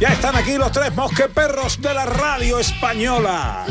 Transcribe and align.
Ya 0.00 0.08
están 0.08 0.34
aquí 0.34 0.56
los 0.56 0.72
tres 0.72 0.94
mosqueperros 0.94 1.80
de 1.80 1.94
la 1.94 2.06
radio 2.06 2.58
española. 2.58 3.64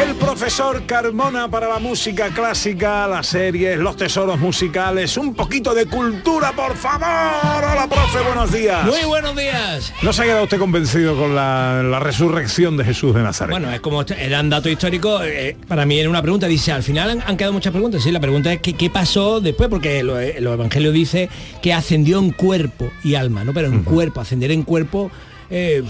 El 0.00 0.14
profesor 0.14 0.86
Carmona 0.86 1.50
para 1.50 1.66
la 1.66 1.80
música 1.80 2.28
clásica, 2.28 3.08
las 3.08 3.26
series, 3.26 3.76
los 3.78 3.96
tesoros 3.96 4.38
musicales, 4.38 5.16
un 5.16 5.34
poquito 5.34 5.74
de 5.74 5.86
cultura, 5.86 6.52
por 6.52 6.76
favor. 6.76 7.64
Hola, 7.64 7.88
profe, 7.90 8.20
buenos 8.20 8.52
días. 8.52 8.84
Muy 8.84 9.02
buenos 9.06 9.34
días. 9.34 9.92
¿No 10.02 10.12
se 10.12 10.22
ha 10.22 10.24
quedado 10.26 10.44
usted 10.44 10.60
convencido 10.60 11.16
con 11.16 11.34
la, 11.34 11.82
la 11.82 11.98
resurrección 11.98 12.76
de 12.76 12.84
Jesús 12.84 13.12
de 13.12 13.22
Nazaret? 13.24 13.50
Bueno, 13.50 13.72
es 13.72 13.80
como 13.80 14.02
era 14.02 14.40
un 14.40 14.50
dato 14.50 14.68
histórico, 14.68 15.20
eh, 15.24 15.56
para 15.66 15.84
mí 15.84 15.98
era 15.98 16.08
una 16.08 16.22
pregunta, 16.22 16.46
dice, 16.46 16.70
al 16.70 16.84
final 16.84 17.10
han, 17.10 17.22
han 17.26 17.36
quedado 17.36 17.52
muchas 17.52 17.72
preguntas, 17.72 18.00
sí, 18.00 18.12
la 18.12 18.20
pregunta 18.20 18.52
es 18.52 18.60
que, 18.60 18.74
qué 18.74 18.90
pasó 18.90 19.40
después, 19.40 19.68
porque 19.68 20.04
lo, 20.04 20.20
eh, 20.20 20.36
los 20.40 20.54
evangelios 20.54 20.94
dice 20.94 21.28
que 21.60 21.72
ascendió 21.72 22.20
en 22.20 22.30
cuerpo 22.30 22.88
y 23.02 23.16
alma, 23.16 23.42
¿no? 23.42 23.52
Pero 23.52 23.66
en 23.66 23.82
cuerpo, 23.82 24.20
ascender 24.20 24.52
en 24.52 24.62
cuerpo 24.62 25.10
eh, 25.50 25.82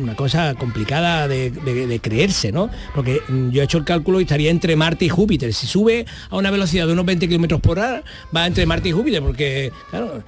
una 0.00 0.14
cosa 0.14 0.54
complicada 0.54 1.26
de, 1.28 1.50
de- 1.50 2.00
creerse, 2.00 2.52
¿no? 2.52 2.68
Porque 2.94 3.20
mm, 3.28 3.50
yo 3.50 3.62
he 3.62 3.64
hecho 3.64 3.78
el 3.78 3.84
cálculo 3.84 4.20
y 4.20 4.24
estaría 4.24 4.50
entre 4.50 4.76
Marte 4.76 5.04
y 5.04 5.08
Júpiter. 5.08 5.52
Si 5.54 5.66
sube 5.66 6.04
a 6.30 6.36
una 6.36 6.50
velocidad 6.50 6.86
de 6.86 6.92
unos 6.92 7.06
20 7.06 7.26
kilómetros 7.26 7.60
por 7.60 7.78
hora, 7.78 8.02
va 8.34 8.46
entre 8.46 8.66
Marte 8.66 8.90
y 8.90 8.92
Júpiter, 8.92 9.22
porque, 9.22 9.72
claro, 9.90 10.22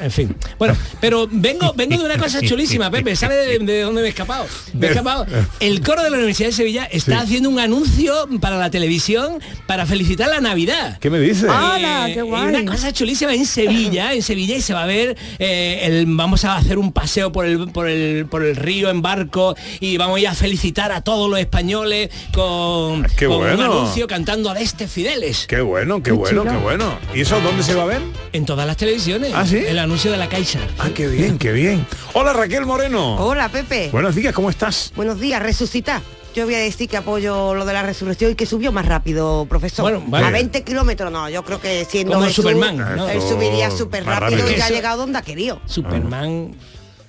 en 0.00 0.10
fin. 0.10 0.36
Bueno, 0.58 0.76
pero 1.00 1.28
vengo, 1.30 1.72
vengo 1.76 1.96
de 1.98 2.04
una 2.04 2.18
cosa 2.18 2.40
chulísima, 2.42 2.90
Pepe. 2.90 3.16
¿Sabe 3.16 3.34
de, 3.36 3.58
de 3.58 3.80
dónde 3.82 4.00
me 4.02 4.06
he 4.08 4.10
escapado? 4.10 4.46
Me 4.74 4.86
he 4.86 4.90
escapado. 4.90 5.26
El 5.60 5.80
coro 5.82 6.02
de 6.02 6.10
la 6.10 6.16
Universidad 6.16 6.48
de 6.48 6.54
Sevilla 6.54 6.84
está 6.90 7.20
haciendo 7.20 7.48
un 7.50 7.58
anuncio 7.58 8.28
para 8.40 8.58
la 8.58 8.70
televisión 8.70 9.40
para 9.66 9.86
felicitar 9.86 10.28
la 10.28 10.40
Navidad. 10.40 10.98
¿Qué 11.00 11.10
me 11.10 11.18
dice? 11.18 11.46
¡Hala, 11.48 12.06
qué 12.12 12.22
guay! 12.22 12.48
Una 12.54 12.64
cosa 12.70 12.92
chulísima 12.92 13.34
en 13.34 13.46
Sevilla, 13.46 14.12
en 14.12 14.22
Sevilla 14.22 14.56
y 14.56 14.60
se 14.62 14.74
va 14.74 14.82
a 14.82 14.86
ver, 14.86 15.16
eh, 15.38 15.80
el, 15.82 16.06
vamos 16.06 16.44
a 16.44 16.56
hacer 16.56 16.78
un 16.78 16.92
paseo 16.92 17.32
por 17.32 17.46
el, 17.46 17.68
por, 17.68 17.88
el, 17.88 18.26
por 18.26 18.44
el 18.44 18.56
río 18.56 18.90
en 18.90 19.02
barco 19.02 19.54
y 19.80 19.96
vamos 19.96 20.16
a 20.16 20.20
ir 20.20 20.28
a 20.28 20.34
felicitar 20.34 20.92
a 20.92 21.00
todos 21.02 21.28
los 21.30 21.38
españoles 21.38 22.10
con, 22.32 23.04
Ah, 23.04 23.08
qué 23.16 23.26
con 23.26 23.36
un 23.36 23.42
bueno. 23.42 23.64
anuncio 23.64 24.06
cantando 24.06 24.50
Adeste 24.50 24.88
Fideles. 24.88 25.46
Qué 25.46 25.60
bueno, 25.60 26.02
qué 26.02 26.12
bueno, 26.12 26.44
qué 26.44 26.56
bueno. 26.56 26.98
¿Y 27.14 27.20
eso 27.22 27.40
dónde 27.40 27.62
se 27.62 27.74
va 27.74 27.82
a 27.84 27.86
ver? 27.86 28.00
En 28.32 28.44
todas 28.46 28.66
las 28.66 28.76
televisiones. 28.76 29.32
¿Ah, 29.34 29.46
sí? 29.46 29.56
El 29.76 29.80
anuncio 29.80 30.10
de 30.10 30.16
la 30.16 30.26
Caixa. 30.26 30.58
Ah, 30.78 30.88
qué 30.94 31.06
bien, 31.06 31.36
qué 31.36 31.52
bien. 31.52 31.86
Hola 32.14 32.32
Raquel 32.32 32.64
Moreno. 32.64 33.16
Hola, 33.16 33.50
Pepe. 33.50 33.90
Buenos 33.92 34.14
días, 34.14 34.32
¿cómo 34.32 34.48
estás? 34.48 34.90
Buenos 34.96 35.20
días, 35.20 35.42
resucita. 35.42 36.00
Yo 36.34 36.46
voy 36.46 36.54
a 36.54 36.60
decir 36.60 36.88
que 36.88 36.96
apoyo 36.96 37.54
lo 37.54 37.66
de 37.66 37.74
la 37.74 37.82
resurrección 37.82 38.30
y 38.30 38.34
que 38.36 38.46
subió 38.46 38.72
más 38.72 38.86
rápido, 38.86 39.44
profesor. 39.44 39.82
Bueno, 39.82 40.02
vale. 40.06 40.28
A 40.28 40.30
20 40.30 40.64
kilómetros 40.64 41.12
no, 41.12 41.28
yo 41.28 41.44
creo 41.44 41.60
que 41.60 41.84
siendo 41.84 42.14
Como 42.14 42.24
Jesús, 42.24 42.42
Superman, 42.42 42.96
¿no? 42.96 43.06
él 43.06 43.20
subiría 43.20 43.70
súper 43.70 44.06
rápido 44.06 44.38
rápido. 44.38 44.50
y 44.50 44.56
ya 44.56 44.64
ha 44.64 44.70
llegado 44.70 44.96
donde 45.02 45.18
ha 45.18 45.22
querido. 45.22 45.60
Superman. 45.66 46.54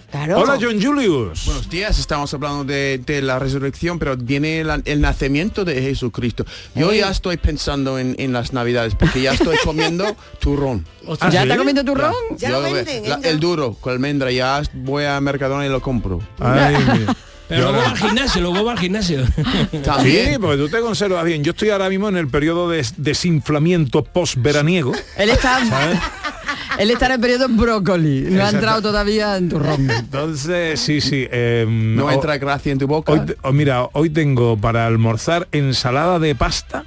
Claro. 0.10 0.40
Hola 0.40 0.58
John 0.62 0.82
Julius. 0.82 1.46
Buenos 1.46 1.70
días, 1.70 2.00
estamos 2.00 2.34
hablando 2.34 2.64
de, 2.64 2.98
de 3.06 3.22
la 3.22 3.40
resurrección, 3.40 4.00
pero 4.00 4.16
viene 4.16 4.64
la- 4.64 4.82
el 4.86 5.02
nacimiento 5.02 5.66
de 5.66 5.82
Jesucristo. 5.82 6.46
Yo 6.76 6.94
ya 6.94 7.10
estoy 7.12 7.36
pensando 7.36 8.00
en, 8.00 8.16
en 8.18 8.32
las 8.32 8.54
navidades, 8.54 8.96
porque 8.96 9.22
ya 9.22 9.34
estoy 9.34 9.58
comiendo 9.66 10.16
turrón. 10.40 10.86
Ostras, 11.06 11.34
¿Ya 11.34 11.42
¿sí? 11.42 11.48
está 11.48 11.58
comiendo 11.58 11.84
turrón? 11.84 12.14
Ya 12.38 12.50
Yo 12.52 12.62
lo 12.62 12.72
ve- 12.72 12.84
venden, 12.84 13.10
la- 13.10 13.20
el 13.30 13.40
duro, 13.42 13.74
con 13.74 13.92
almendra, 13.92 14.32
ya 14.32 14.62
voy 14.74 15.04
a 15.04 15.20
Mercadona 15.20 15.66
y 15.66 15.70
lo 15.70 15.82
compro. 15.82 16.22
Ay. 16.40 16.76
Pero 17.48 17.72
luego 17.72 17.78
va 17.78 17.90
al 17.92 17.98
gimnasio, 17.98 18.42
luego 18.42 18.64
va 18.66 18.72
al 18.74 18.80
gimnasio. 18.80 19.24
También. 19.84 20.34
Sí, 20.34 20.40
porque 20.40 20.58
tú 20.58 20.70
te 20.70 20.80
conservas 20.82 21.24
bien. 21.24 21.44
Yo 21.44 21.52
estoy 21.52 21.70
ahora 21.70 21.90
mismo 21.90 22.10
en 22.10 22.18
el 22.18 22.28
periodo 22.28 22.70
de 22.70 22.86
desinflamiento 22.98 24.04
post-veraniego. 24.04 24.92
Él 25.18 25.30
está, 25.30 25.66
¿sabes? 25.66 25.98
él 26.80 26.92
está 26.92 27.06
en 27.08 27.12
el 27.14 27.20
periodo 27.22 27.48
brócoli. 27.50 28.22
No 28.30 28.44
ha 28.46 28.50
entrado 28.50 28.82
todavía 28.82 29.38
en 29.38 29.48
turrón. 29.50 29.90
Entonces, 29.90 30.80
sí, 30.80 31.00
sí. 31.02 31.26
eh, 31.32 31.66
No 31.68 32.12
entra 32.12 32.38
gracia 32.38 32.72
en 32.72 32.80
tu 32.80 32.88
boca. 32.88 33.14
Hoy, 33.14 33.22
oh, 33.44 33.54
mira, 33.54 33.88
hoy 33.94 34.10
tengo 34.10 34.58
para 34.58 34.86
almorzar 34.86 35.48
ensalada 35.52 36.20
de 36.20 36.36
pasta 36.36 36.86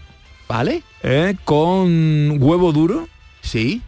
¿Vale? 0.49 0.83
eh, 1.03 1.37
con 1.45 2.37
huevo 2.41 2.73
duro. 2.73 3.09
Sí. 3.41 3.81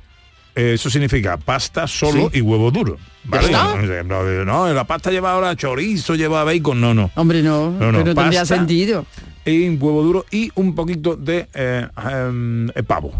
Eh, 0.54 0.74
Eso 0.74 0.90
significa 0.90 1.36
pasta 1.38 1.86
solo 1.86 2.28
Sí. 2.30 2.38
y 2.38 2.40
huevo 2.42 2.70
duro. 2.70 2.98
¿vale? 3.24 3.46
está? 3.46 3.74
No, 4.04 4.22
no, 4.22 4.44
no, 4.44 4.72
la 4.74 4.84
pasta 4.84 5.10
lleva 5.10 5.32
ahora 5.32 5.56
chorizo, 5.56 6.14
lleva 6.14 6.44
bacon, 6.44 6.80
no, 6.80 6.92
no. 6.92 7.10
Hombre, 7.14 7.42
no, 7.42 7.70
No, 7.70 7.90
no, 7.92 7.98
pero 8.02 8.14
tendría 8.14 8.40
pasta. 8.40 8.56
sentido. 8.56 9.06
Y 9.44 9.70
huevo 9.70 10.02
duro 10.02 10.26
y 10.30 10.50
un 10.54 10.74
poquito 10.74 11.16
de 11.16 11.48
eh, 11.54 11.86
em, 12.10 12.68
eh, 12.70 12.82
pavo. 12.86 13.12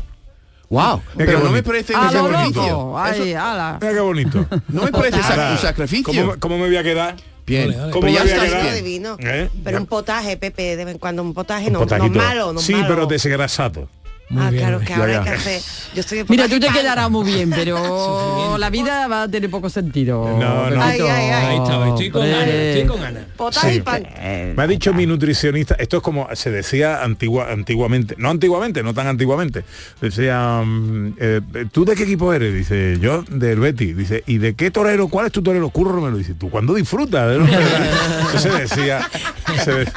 Wow. 0.68 1.02
qué 1.18 1.24
Pero 1.26 1.40
no 1.40 1.50
me 1.50 1.62
parece 1.62 1.94
¡A 1.94 2.00
un 2.02 2.10
sacrificio. 2.12 2.98
ala! 2.98 3.78
Mira 3.80 3.92
qué 3.92 4.00
bonito. 4.00 4.46
No 4.68 4.84
me 4.84 4.90
parece 4.92 5.18
un 5.18 5.58
sacrificio. 5.58 6.04
¿Cómo, 6.04 6.34
cómo 6.38 6.58
me 6.58 6.66
voy 6.66 6.76
a 6.76 6.82
quedar? 6.82 7.16
Bien. 7.46 7.68
Ole, 7.68 7.80
ole. 7.82 7.90
¿Cómo 7.92 8.00
Pero 8.02 8.06
me 8.06 8.12
ya 8.12 8.22
voy 8.22 8.30
a 8.30 8.34
estás 8.34 8.48
quedar? 8.50 8.62
bien. 8.62 8.84
divino. 8.84 9.16
¿Eh? 9.20 9.50
Pero 9.64 9.76
Ya. 9.76 9.80
un 9.80 9.86
potaje, 9.86 10.36
Pepe, 10.36 10.76
de 10.76 10.84
vez 10.84 10.94
en 10.94 10.98
cuando 10.98 11.22
un 11.22 11.34
potaje 11.34 11.66
Un 11.66 11.72
no, 11.74 11.84
no 11.84 12.08
malo, 12.10 12.52
no 12.54 12.60
sí, 12.60 12.72
malo. 12.74 12.86
pero 12.88 13.06
desgrasado. 13.06 13.88
Muy 14.32 14.42
ah, 14.42 14.50
bien, 14.50 14.62
claro, 14.62 14.80
que 14.80 14.94
ahora 14.94 15.18
hay 15.18 15.24
que 15.24 15.30
hacer. 15.30 15.60
Yo 15.94 16.00
estoy 16.00 16.18
de 16.18 16.24
Mira, 16.28 16.48
tú 16.48 16.58
te 16.58 16.68
quedarás 16.68 17.10
muy 17.10 17.30
bien, 17.30 17.50
pero 17.50 18.56
la 18.58 18.70
vida 18.70 19.06
va 19.08 19.24
a 19.24 19.28
tener 19.28 19.50
poco 19.50 19.68
sentido. 19.68 20.24
No, 20.38 20.70
no. 20.70 20.82
Ay, 20.82 21.00
ay, 21.02 21.06
ay. 21.08 21.30
Ahí 21.44 21.56
está, 21.58 21.88
estoy 21.88 22.10
con. 22.10 22.22
Ana, 22.22 22.46
estoy 22.46 22.86
con 22.86 23.52
Sí. 23.52 23.80
pan. 23.82 24.06
Me 24.56 24.62
ha 24.62 24.66
dicho 24.66 24.94
mi 24.94 25.04
nutricionista, 25.06 25.74
esto 25.78 25.98
es 25.98 26.02
como 26.02 26.28
se 26.34 26.50
decía 26.50 27.02
antigua, 27.02 27.52
antiguamente, 27.52 28.14
no 28.16 28.30
antiguamente, 28.30 28.82
no 28.82 28.94
tan 28.94 29.06
antiguamente. 29.06 29.64
Decía, 30.00 30.62
mm, 30.64 31.14
eh, 31.20 31.40
¿tú 31.70 31.84
de 31.84 31.94
qué 31.94 32.04
equipo 32.04 32.32
eres? 32.32 32.54
Dice, 32.54 32.98
yo 33.00 33.22
del 33.28 33.60
Betty. 33.60 33.92
Dice, 33.92 34.22
¿y 34.26 34.38
de 34.38 34.54
qué 34.54 34.70
torero? 34.70 35.08
¿Cuál 35.08 35.26
es 35.26 35.32
tu 35.32 35.42
torero? 35.42 35.68
Curro 35.68 36.00
me 36.00 36.10
lo 36.10 36.16
dice, 36.16 36.32
¿tú 36.34 36.48
cuándo 36.48 36.72
disfrutas? 36.74 37.36
se 38.38 38.48
decía, 38.50 39.06
se, 39.62 39.72
de- 39.72 39.92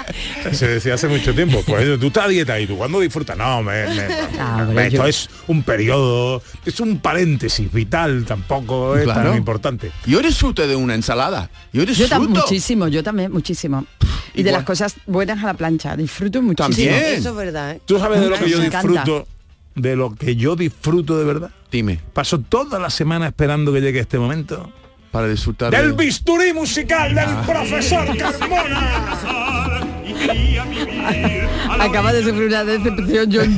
se 0.53 0.68
decía 0.68 0.95
hace 0.95 1.07
mucho 1.07 1.34
tiempo. 1.34 1.62
Pues 1.66 2.00
tú 2.00 2.07
estás 2.07 2.25
a 2.25 2.28
dieta 2.28 2.59
y 2.59 2.68
tú 2.68 2.78
cuándo 2.78 3.00
disfrutas? 3.00 3.38
No, 3.38 3.63
me, 3.63 3.88
me- 3.88 4.07
Ah, 4.40 4.66
hombre, 4.68 4.88
esto 4.88 4.97
yo- 4.97 5.06
es 5.06 5.30
un 5.47 5.63
periodo, 5.63 6.41
es 6.66 6.80
un 6.80 7.00
paréntesis 7.00 7.72
vital, 7.72 8.25
tampoco 8.25 8.96
es 8.97 9.03
Claro. 9.03 9.30
tan 9.30 9.38
importante. 9.38 9.91
Yo 10.06 10.22
disfruto 10.22 10.68
de 10.68 10.75
una 10.75 10.96
ensalada. 10.96 11.50
Yo 11.74 11.81
Yo 11.84 11.86
disfruto. 11.88 12.09
también 12.09 12.31
muchísimo, 12.34 12.88
yo 12.88 13.03
también 13.03 13.31
muchísimo. 13.31 13.86
Y 14.34 14.44
de 14.44 14.52
las 14.52 14.63
cosas 14.63 14.96
buenas 15.06 15.41
a 15.44 15.47
la 15.47 15.53
plancha, 15.53 15.96
disfruto 15.96 16.41
muchísimo. 16.41 16.68
También. 16.75 16.94
Eso 17.19 17.30
es 17.30 17.36
verdad, 17.36 17.72
¿eh? 17.72 17.81
¿Tú 17.86 17.97
sabes 18.00 18.19
de 18.22 18.30
lo 18.30 18.38
que 18.38 18.50
yo 18.50 18.59
disfruto? 18.59 19.28
De 19.75 19.96
lo 19.96 20.13
que 20.16 20.36
yo 20.36 20.56
disfruto 20.56 21.18
de 21.18 21.25
verdad. 21.25 21.52
Dime, 21.72 22.00
Paso 22.13 22.40
toda 22.40 22.80
la 22.80 22.90
semana 22.90 23.28
esperando 23.28 23.74
que 23.74 23.81
llegue 23.81 24.00
este 24.00 24.18
momento. 24.18 24.72
para 25.12 25.30
disfrutar 25.30 25.72
Del 25.72 25.96
de- 25.96 26.03
bisturí 26.06 26.52
musical 26.52 27.16
del 27.16 27.30
profesor 27.46 28.06
Carmona. 28.18 29.72
Acaba 31.79 32.13
de 32.13 32.23
sufrir 32.23 32.47
una 32.47 32.63
decepción 32.63 33.29
John 33.31 33.57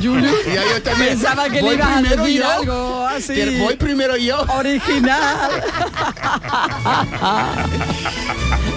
también. 0.82 1.10
Pensaba 1.10 1.48
que 1.48 1.60
Voy 1.60 1.70
le 1.70 1.74
ibas 1.76 1.96
a 1.96 2.02
decir 2.02 2.40
yo. 2.40 2.50
algo 2.50 3.06
así. 3.06 3.34
Que 3.34 3.58
Voy 3.60 3.76
primero 3.76 4.16
yo. 4.16 4.40
Original. 4.54 5.50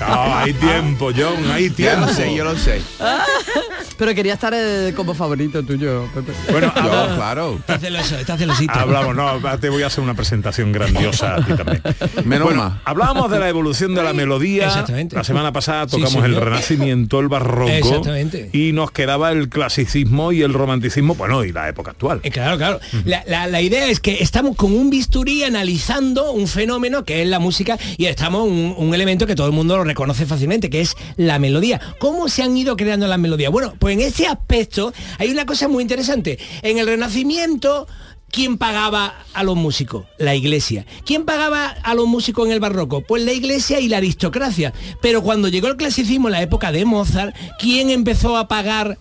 No, 0.00 0.36
hay 0.38 0.52
tiempo, 0.54 1.10
John, 1.16 1.50
hay 1.52 1.70
tiempo. 1.70 2.06
lo 2.06 2.12
sé, 2.12 2.34
yo 2.34 2.44
lo 2.44 2.56
sé. 2.56 2.80
Pero 3.98 4.14
quería 4.14 4.34
estar 4.34 4.52
eh, 4.56 4.92
como 4.96 5.14
favorito 5.14 5.62
tuyo, 5.62 6.08
Pepe. 6.14 6.32
Bueno, 6.50 6.72
Yo, 6.74 6.82
claro. 7.14 7.54
Está 7.60 7.78
celoso, 7.78 8.16
está 8.18 8.36
celosito. 8.36 8.72
hablamos, 8.72 9.14
no, 9.14 9.58
te 9.58 9.68
voy 9.68 9.82
a 9.82 9.86
hacer 9.86 10.02
una 10.02 10.14
presentación 10.14 10.72
grandiosa 10.72 11.36
a 11.36 11.44
ti 11.44 11.52
también. 11.54 11.82
Menos 12.24 12.46
Bueno, 12.48 12.62
mal. 12.64 12.80
hablábamos 12.84 13.30
de 13.30 13.38
la 13.38 13.48
evolución 13.48 13.94
de 13.94 14.02
la 14.02 14.12
melodía. 14.12 14.66
Exactamente. 14.66 15.14
La 15.14 15.24
semana 15.24 15.52
pasada 15.52 15.86
Sí, 15.88 15.98
tocamos 16.00 16.24
el 16.24 16.34
renacimiento, 16.36 17.20
el 17.20 17.28
barroco. 17.28 17.70
Exactamente. 17.70 18.50
Y 18.52 18.72
nos 18.72 18.90
quedaba 18.90 19.30
el 19.30 19.48
clasicismo 19.48 20.32
y 20.32 20.42
el 20.42 20.52
romanticismo, 20.52 21.14
bueno, 21.14 21.44
y 21.44 21.52
la 21.52 21.68
época 21.68 21.92
actual. 21.92 22.20
Eh, 22.24 22.30
Claro, 22.30 22.56
claro. 22.56 22.80
La, 23.04 23.22
la- 23.26 23.46
la 23.46 23.60
idea 23.60 23.86
es 23.88 24.00
que 24.00 24.22
estamos 24.22 24.56
con 24.56 24.72
un 24.72 24.88
bisturí 24.90 25.44
analizando 25.44 26.32
un 26.32 26.48
fenómeno 26.48 27.04
que 27.04 27.22
es 27.22 27.28
la 27.28 27.38
música 27.38 27.78
y 27.98 28.06
estamos 28.06 28.48
un, 28.48 28.74
un 28.76 28.94
elemento 28.94 29.21
que 29.26 29.34
todo 29.34 29.46
el 29.46 29.52
mundo 29.52 29.76
lo 29.76 29.84
reconoce 29.84 30.26
fácilmente, 30.26 30.70
que 30.70 30.80
es 30.80 30.94
la 31.16 31.38
melodía. 31.38 31.80
¿Cómo 31.98 32.28
se 32.28 32.42
han 32.42 32.56
ido 32.56 32.76
creando 32.76 33.06
las 33.06 33.18
melodías? 33.18 33.52
Bueno, 33.52 33.74
pues 33.78 33.94
en 33.94 34.00
ese 34.00 34.26
aspecto 34.26 34.92
hay 35.18 35.30
una 35.30 35.46
cosa 35.46 35.68
muy 35.68 35.82
interesante. 35.82 36.38
En 36.62 36.78
el 36.78 36.86
Renacimiento 36.86 37.86
¿Quién 38.32 38.56
pagaba 38.56 39.14
a 39.34 39.44
los 39.44 39.56
músicos? 39.56 40.06
La 40.16 40.34
iglesia. 40.34 40.86
¿Quién 41.04 41.26
pagaba 41.26 41.66
a 41.66 41.94
los 41.94 42.06
músicos 42.06 42.46
en 42.46 42.52
el 42.52 42.60
barroco? 42.60 43.02
Pues 43.02 43.22
la 43.24 43.34
iglesia 43.34 43.78
y 43.78 43.88
la 43.88 43.98
aristocracia. 43.98 44.72
Pero 45.02 45.22
cuando 45.22 45.48
llegó 45.48 45.68
el 45.68 45.76
clasicismo, 45.76 46.28
en 46.28 46.32
la 46.32 46.40
época 46.40 46.72
de 46.72 46.86
Mozart, 46.86 47.36
¿quién 47.58 47.90
empezó 47.90 48.38
a 48.38 48.48
pagar 48.48 48.96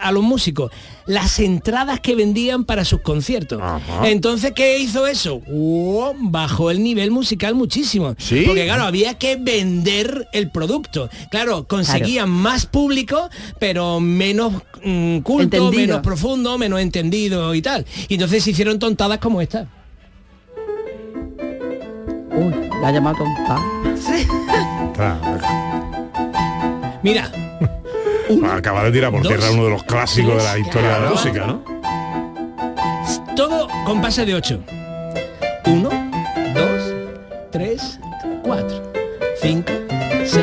a 0.00 0.12
los 0.12 0.22
músicos? 0.22 0.72
Las 1.06 1.38
entradas 1.40 2.00
que 2.00 2.14
vendían 2.14 2.64
para 2.64 2.84
sus 2.84 3.00
conciertos. 3.00 3.60
Entonces, 4.04 4.52
¿qué 4.52 4.78
hizo 4.78 5.06
eso? 5.06 5.40
¡Oh! 5.52 6.12
bajó 6.18 6.70
el 6.70 6.82
nivel 6.82 7.10
musical 7.10 7.54
muchísimo. 7.54 8.14
¿Sí? 8.18 8.44
Porque 8.46 8.64
claro, 8.64 8.84
había 8.84 9.14
que 9.14 9.36
vender 9.36 10.28
el 10.32 10.50
producto. 10.50 11.08
Claro, 11.30 11.66
conseguían 11.66 12.30
más 12.30 12.66
público, 12.66 13.28
pero 13.58 14.00
menos 14.00 14.52
mm, 14.84 15.18
culto, 15.18 15.42
Entendido. 15.56 15.72
menos 15.72 16.00
profundo, 16.00 16.58
menos 16.58 16.80
entendido 16.80 17.54
y 17.54 17.62
tal. 17.62 17.84
Y 18.08 18.14
entonces 18.14 18.42
se 18.44 18.50
hicieron 18.50 18.78
tontadas 18.78 19.18
como 19.18 19.40
esta. 19.40 19.68
Uy, 22.34 22.52
la 22.80 22.88
ha 22.88 22.92
llamado 22.92 23.16
tonta. 23.18 23.60
Mira, 27.02 27.30
Acaba 28.50 28.84
de 28.84 28.92
tirar 28.92 29.10
por 29.10 29.22
tierra 29.22 29.50
uno 29.50 29.64
de 29.64 29.70
los 29.70 29.82
clásicos 29.84 30.36
de 30.36 30.42
la 30.44 30.58
historia 30.58 30.94
de 30.94 31.00
la 31.00 31.10
música, 31.10 31.46
¿no? 31.46 31.82
todo 33.34 33.68
con 33.84 34.00
pase 34.00 34.24
de 34.24 34.34
8. 34.34 34.60
1, 35.66 35.90
2, 36.54 36.94
3, 37.50 38.00
4, 38.42 38.92
5, 39.40 39.72
6, 40.24 40.42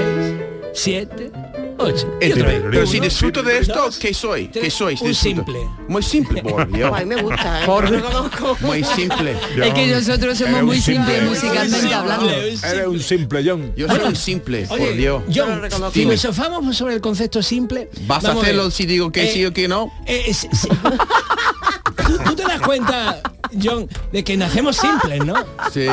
7, 0.74 1.32
8. 1.80 2.18
Eh, 2.22 2.64
Pero 2.72 2.86
si 2.86 3.00
disfruto 3.00 3.42
de 3.42 3.60
esto, 3.60 3.90
¿qué 4.00 4.14
soy? 4.14 4.48
tres, 4.50 4.76
¿Qué 4.76 4.84
un 4.84 4.90
disfruto? 4.90 5.14
simple. 5.14 5.60
Muy 5.88 6.04
simple, 6.04 6.44
por 6.44 6.68
Dios. 6.72 6.92
Ay, 6.94 7.06
me 7.06 7.22
gusta, 7.22 7.64
¿eh? 7.64 7.66
Por- 7.66 7.90
Lo 7.90 8.04
conozco. 8.04 8.58
Muy 8.62 8.84
simple. 8.84 9.36
Es 9.64 9.74
que 9.74 9.88
nosotros 9.88 10.38
somos 10.38 10.64
muy 10.64 10.76
un 10.78 10.82
simple. 10.82 11.06
simples 11.16 11.30
musicalmente 11.30 11.80
simple. 11.80 11.94
hablando. 11.96 12.30
Eres 12.32 12.64
un 12.88 13.00
simple 13.00 13.44
John. 13.50 13.74
Yo 13.76 13.88
soy 13.88 14.00
un 14.04 14.16
simple, 14.16 14.66
por 14.68 14.80
Dios. 14.96 15.24
Yo 15.30 15.46
lo 15.46 15.52
John, 15.54 15.62
reconozco. 15.62 15.92
filosofamos 15.92 16.76
sobre 16.78 16.96
el 16.96 17.02
concepto 17.02 17.42
simple. 17.42 17.90
¿Vas 18.08 18.26
a 18.26 18.34
hacerlo 18.34 18.70
si 18.72 18.86
digo 18.86 19.12
que 19.12 19.24
Eh, 19.30 19.34
sí 19.34 19.46
o 19.46 19.54
que 19.54 19.68
no? 19.68 19.92
Eh, 20.06 20.24
es- 20.28 20.48
sí. 20.52 20.68
¿Tú, 22.06 22.18
tú 22.26 22.36
te 22.36 22.44
das 22.44 22.62
cuenta, 22.62 23.22
John, 23.62 23.88
de 24.12 24.24
que 24.24 24.36
nacemos 24.38 24.76
simples, 24.78 25.24
¿no? 25.26 25.36
Sí. 25.72 25.86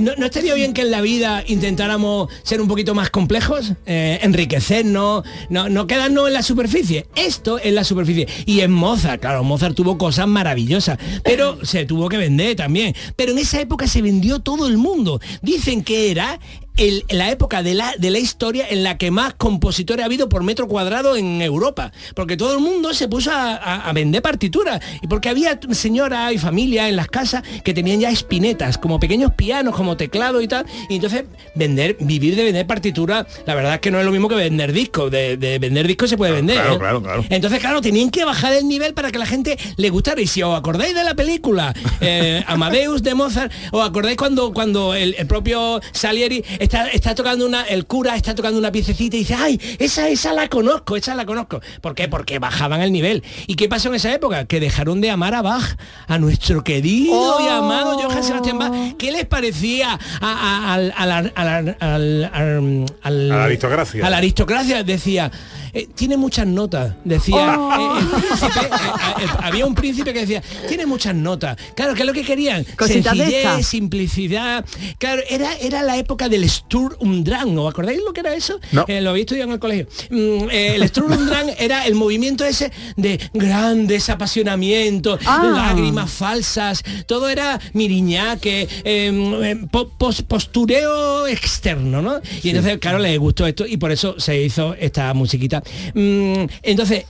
¿No, 0.00 0.12
no 0.16 0.26
estaría 0.26 0.54
bien 0.54 0.72
que 0.72 0.82
en 0.82 0.90
la 0.90 1.00
vida 1.00 1.44
intentáramos 1.46 2.28
ser 2.42 2.60
un 2.60 2.68
poquito 2.68 2.94
más 2.94 3.10
complejos? 3.10 3.72
Eh, 3.86 4.18
enriquecernos, 4.22 5.24
no, 5.50 5.68
no 5.68 5.86
quedarnos 5.86 6.28
en 6.28 6.34
la 6.34 6.42
superficie. 6.42 7.06
Esto 7.14 7.58
es 7.58 7.72
la 7.72 7.84
superficie. 7.84 8.26
Y 8.46 8.60
en 8.60 8.72
Mozart, 8.72 9.20
claro, 9.20 9.44
Mozart 9.44 9.74
tuvo 9.74 9.98
cosas 9.98 10.26
maravillosas, 10.26 10.98
pero 11.22 11.64
se 11.64 11.84
tuvo 11.84 12.08
que 12.08 12.16
vender 12.16 12.56
también. 12.56 12.94
Pero 13.16 13.32
en 13.32 13.38
esa 13.38 13.60
época 13.60 13.86
se 13.86 14.02
vendió 14.02 14.40
todo 14.40 14.66
el 14.66 14.78
mundo. 14.78 15.20
Dicen 15.42 15.82
que 15.82 16.10
era 16.10 16.40
el- 16.76 17.04
la 17.10 17.30
época 17.30 17.62
de 17.62 17.74
la, 17.74 17.94
de 17.98 18.10
la 18.10 18.18
historia 18.18 18.66
en 18.68 18.82
la 18.82 18.96
que 18.98 19.10
más 19.10 19.34
compositores 19.34 20.02
ha 20.02 20.06
habido 20.06 20.28
por 20.28 20.42
metro 20.42 20.66
cuadrado 20.68 21.16
en 21.16 21.42
Europa. 21.42 21.92
Porque 22.14 22.36
todo 22.36 22.54
el 22.54 22.60
mundo 22.60 22.94
se 22.94 23.08
puso 23.08 23.30
a, 23.30 23.54
a- 23.56 23.88
a 23.88 23.92
vender 23.92 24.22
partituras. 24.22 24.80
Y 25.02 25.06
porque 25.06 25.28
había 25.28 25.58
señoras 25.72 26.32
y 26.32 26.38
familias 26.38 26.88
en 26.88 26.96
las 26.96 27.08
casas 27.08 27.42
que 27.64 27.74
tenían 27.74 28.00
ya 28.00 28.10
espinetas, 28.10 28.78
como 28.78 28.98
pequeños 28.98 29.32
pianos, 29.34 29.74
como 29.76 29.96
teclado 29.96 30.40
y 30.40 30.48
tal. 30.48 30.64
Y 30.88 30.96
entonces 30.96 31.24
vender, 31.54 31.96
vivir 32.00 32.36
de 32.36 32.44
vender 32.44 32.66
partituras, 32.66 33.26
la 33.46 33.54
verdad 33.54 33.74
es 33.74 33.80
que 33.80 33.90
no 33.90 33.98
es 33.98 34.04
lo 34.04 34.10
mismo 34.12 34.28
que 34.28 34.34
vender 34.36 34.72
discos. 34.72 35.10
De, 35.10 35.36
de 35.36 35.58
vender 35.58 35.86
discos 35.86 36.08
se 36.10 36.16
puede 36.16 36.32
vender. 36.32 36.56
claro, 36.56 36.74
¿eh? 36.74 36.78
claro, 36.78 37.02
claro. 37.02 37.24
Entonces, 37.28 37.60
claro, 37.60 37.80
tenían 37.80 38.10
que 38.10 38.24
bajar 38.24 38.52
el 38.54 38.66
nivel 38.66 38.94
para 38.94 39.10
que 39.12 39.18
la 39.18 39.26
gente 39.26 39.58
le 39.76 39.90
gustara. 39.90 40.20
Y 40.20 40.26
si 40.26 40.42
os 40.42 40.56
acordáis 40.58 40.94
de 40.94 41.04
la 41.04 41.14
película 41.14 41.74
eh, 42.00 42.42
Amadeus 42.46 43.02
de 43.02 43.14
Mozart, 43.14 43.52
os 43.72 43.86
acordáis 43.86 44.16
cuando, 44.16 44.52
cuando 44.52 44.94
el, 44.94 45.14
el 45.18 45.26
propio 45.26 45.80
Salieri 45.92 46.42
está, 46.62 46.88
está 46.88 47.14
tocando 47.14 47.46
una, 47.46 47.62
el 47.64 47.86
cura 47.86 48.16
está 48.16 48.34
tocando 48.34 48.58
una 48.58 48.72
piececita 48.72 49.16
y 49.16 49.20
dice, 49.20 49.34
ay, 49.34 49.60
esa, 49.78 50.08
esa 50.08 50.32
la 50.32 50.48
conozco, 50.48 50.96
esa 50.96 51.14
la 51.14 51.26
conozco. 51.26 51.60
¿Por 51.80 51.94
qué? 51.94 52.08
Porque 52.08 52.38
bajaban 52.38 52.80
el 52.80 52.92
nivel. 52.92 53.22
¿Y 53.46 53.54
qué 53.56 53.68
pasó 53.68 53.88
en 53.88 53.96
esa 53.96 54.12
época? 54.12 54.46
Que 54.46 54.60
dejaron 54.60 55.00
de 55.00 55.10
amar 55.10 55.34
a 55.34 55.42
Bach, 55.42 55.76
a 56.06 56.18
nuestro 56.18 56.62
querido 56.64 57.40
y 57.44 57.48
amado 57.48 57.98
Johann 57.98 58.22
Sebastian 58.24 58.58
Bach. 58.58 58.72
¿Qué 58.98 59.12
les 59.12 59.26
parecía 59.26 59.92
a, 59.92 59.98
a- 60.20 60.74
al- 60.74 60.92
al- 60.96 61.12
al- 61.12 61.32
al- 61.34 61.76
al- 61.80 62.24
al- 62.32 62.86
al- 63.02 63.32
A 63.32 63.36
la 63.36 63.44
aristocracia. 63.44 64.06
a 64.06 64.10
la 64.10 64.16
aristocracia 64.18 64.82
decía 64.82 65.30
eh, 65.74 65.88
tiene 65.94 66.16
muchas 66.16 66.46
notas 66.46 66.94
decía 67.04 67.58
eh, 67.78 67.98
el 68.00 68.06
príncipe, 68.20 68.66
eh, 68.66 69.24
eh, 69.24 69.26
había 69.42 69.66
un 69.66 69.74
príncipe 69.74 70.12
que 70.12 70.20
decía 70.20 70.42
tiene 70.68 70.84
muchas 70.86 71.14
notas 71.14 71.56
claro 71.74 71.94
que 71.94 72.00
es 72.00 72.06
lo 72.06 72.12
que 72.12 72.22
querían 72.24 72.64
sencillez 72.86 73.66
simplicidad 73.66 74.64
claro 74.98 75.22
era 75.28 75.54
era 75.56 75.82
la 75.82 75.96
época 75.96 76.28
del 76.28 76.44
Sturm 76.52 77.24
Drang 77.24 77.56
¿os 77.58 77.70
acordáis 77.72 78.00
lo 78.04 78.12
que 78.12 78.20
era 78.20 78.34
eso? 78.34 78.60
No. 78.72 78.84
Eh, 78.88 79.00
lo 79.00 79.10
habéis 79.10 79.22
estudiado 79.24 79.48
en 79.48 79.54
el 79.54 79.58
colegio 79.60 79.86
Mm, 80.10 80.48
eh, 80.50 80.74
el 80.76 80.88
Sturm 80.88 81.26
Drang 81.26 81.50
era 81.58 81.86
el 81.86 81.94
movimiento 81.94 82.44
ese 82.44 82.70
de 82.96 83.18
grandes 83.34 84.08
apasionamientos 84.10 85.20
Ah. 85.26 85.42
lágrimas 85.54 86.10
falsas 86.10 86.82
todo 87.06 87.28
era 87.28 87.58
miriñaque 87.72 88.68
eh, 88.84 89.56
po- 89.70 89.88
pos- 89.88 90.22
postureo 90.22 91.26
externo 91.26 92.02
¿no? 92.02 92.20
y 92.42 92.50
entonces 92.50 92.78
claro 92.78 92.98
les 92.98 93.18
gustó 93.18 93.46
esto 93.46 93.66
y 93.66 93.76
por 93.76 93.90
eso 93.92 94.14
se 94.18 94.40
hizo 94.42 94.74
esta 94.74 95.12
musiquita 95.14 95.62
Mm, 95.94 96.44
entonces 96.62 97.04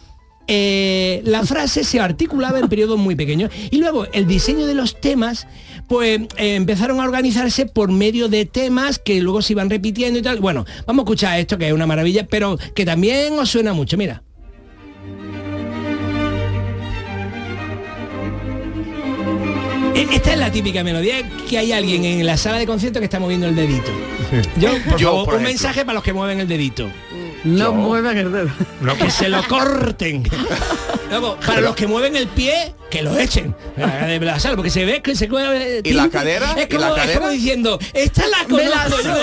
eh, 0.49 1.23
la 1.25 1.45
frase 1.47 1.85
se 1.85 2.01
articulaba 2.01 2.59
en 2.59 2.69
periodos 2.69 2.99
muy 2.99 3.15
pequeños 3.15 3.51
y 3.71 3.79
luego 3.79 4.07
el 4.13 4.27
diseño 4.27 4.67
de 4.67 4.75
los 4.75 5.01
temas 5.01 5.47
pues 5.93 6.21
eh, 6.39 6.55
empezaron 6.55 7.01
a 7.01 7.05
organizarse 7.05 7.67
por 7.67 7.93
medio 7.93 8.29
de 8.29 8.47
temas 8.47 8.99
que 8.99 9.21
luego 9.21 9.43
se 9.43 9.53
iban 9.53 9.69
repitiendo 9.69 10.19
y 10.19 10.23
tal 10.23 10.41
bueno 10.41 10.65
vamos 10.87 11.03
a 11.03 11.05
escuchar 11.05 11.39
esto 11.39 11.59
que 11.59 11.67
es 11.67 11.73
una 11.75 11.87
maravilla 11.87 12.27
pero 12.27 12.59
que 12.75 12.87
también 12.87 13.39
os 13.39 13.51
suena 13.51 13.75
mucho 13.75 13.99
mira 13.99 14.23
E- 19.95 20.09
Esta 20.15 20.33
es 20.33 20.39
la 20.39 20.51
típica 20.51 20.83
melodía 20.83 21.17
que 21.49 21.59
hay 21.59 21.73
alguien 21.73 22.05
en 22.05 22.27
la 22.27 22.37
sala 22.37 22.59
de 22.59 22.67
concierto 22.67 22.99
que 22.99 23.05
está 23.05 23.21
moviendo 23.21 23.47
el 23.47 23.55
dedito. 23.55 23.91
Yo, 24.59 24.71
por 24.89 24.99
Yo, 24.99 25.09
favor, 25.11 25.25
por 25.27 25.35
un 25.37 25.43
mensaje 25.43 25.85
para 25.85 25.95
los 25.95 26.03
que 26.03 26.13
mueven 26.13 26.41
el 26.41 26.49
dedito. 26.49 26.89
No 27.45 27.73
muevan 27.73 28.17
el 28.17 28.33
dedo. 28.33 28.49
No, 28.81 28.97
Que 28.97 29.11
se 29.11 29.29
lo 29.29 29.43
corten. 29.49 30.23
Para 31.47 31.61
los 31.61 31.75
que 31.77 31.87
mueven 31.87 32.17
el 32.17 32.27
pie, 32.29 32.75
que 32.91 33.03
lo 33.03 33.19
echen. 33.19 33.55
De 33.77 34.21
la 34.21 34.39
sala, 34.39 34.57
porque 34.57 34.71
se 34.71 34.85
ve 34.85 35.01
que 35.03 35.15
se 35.15 35.29
mueve. 35.29 35.81
¿Y 35.85 35.93
la 35.93 36.09
cadera? 36.09 36.55
Es 36.57 36.67
¿Y 36.69 36.73
la 36.75 36.79
como, 36.89 36.97
es 36.97 37.01
cadera? 37.03 37.21
como 37.21 37.31
diciendo, 37.33 37.79
esta 37.95 38.23
la 38.27 38.39
la 38.43 38.45
conozco 38.49 39.03
yo. 39.03 39.17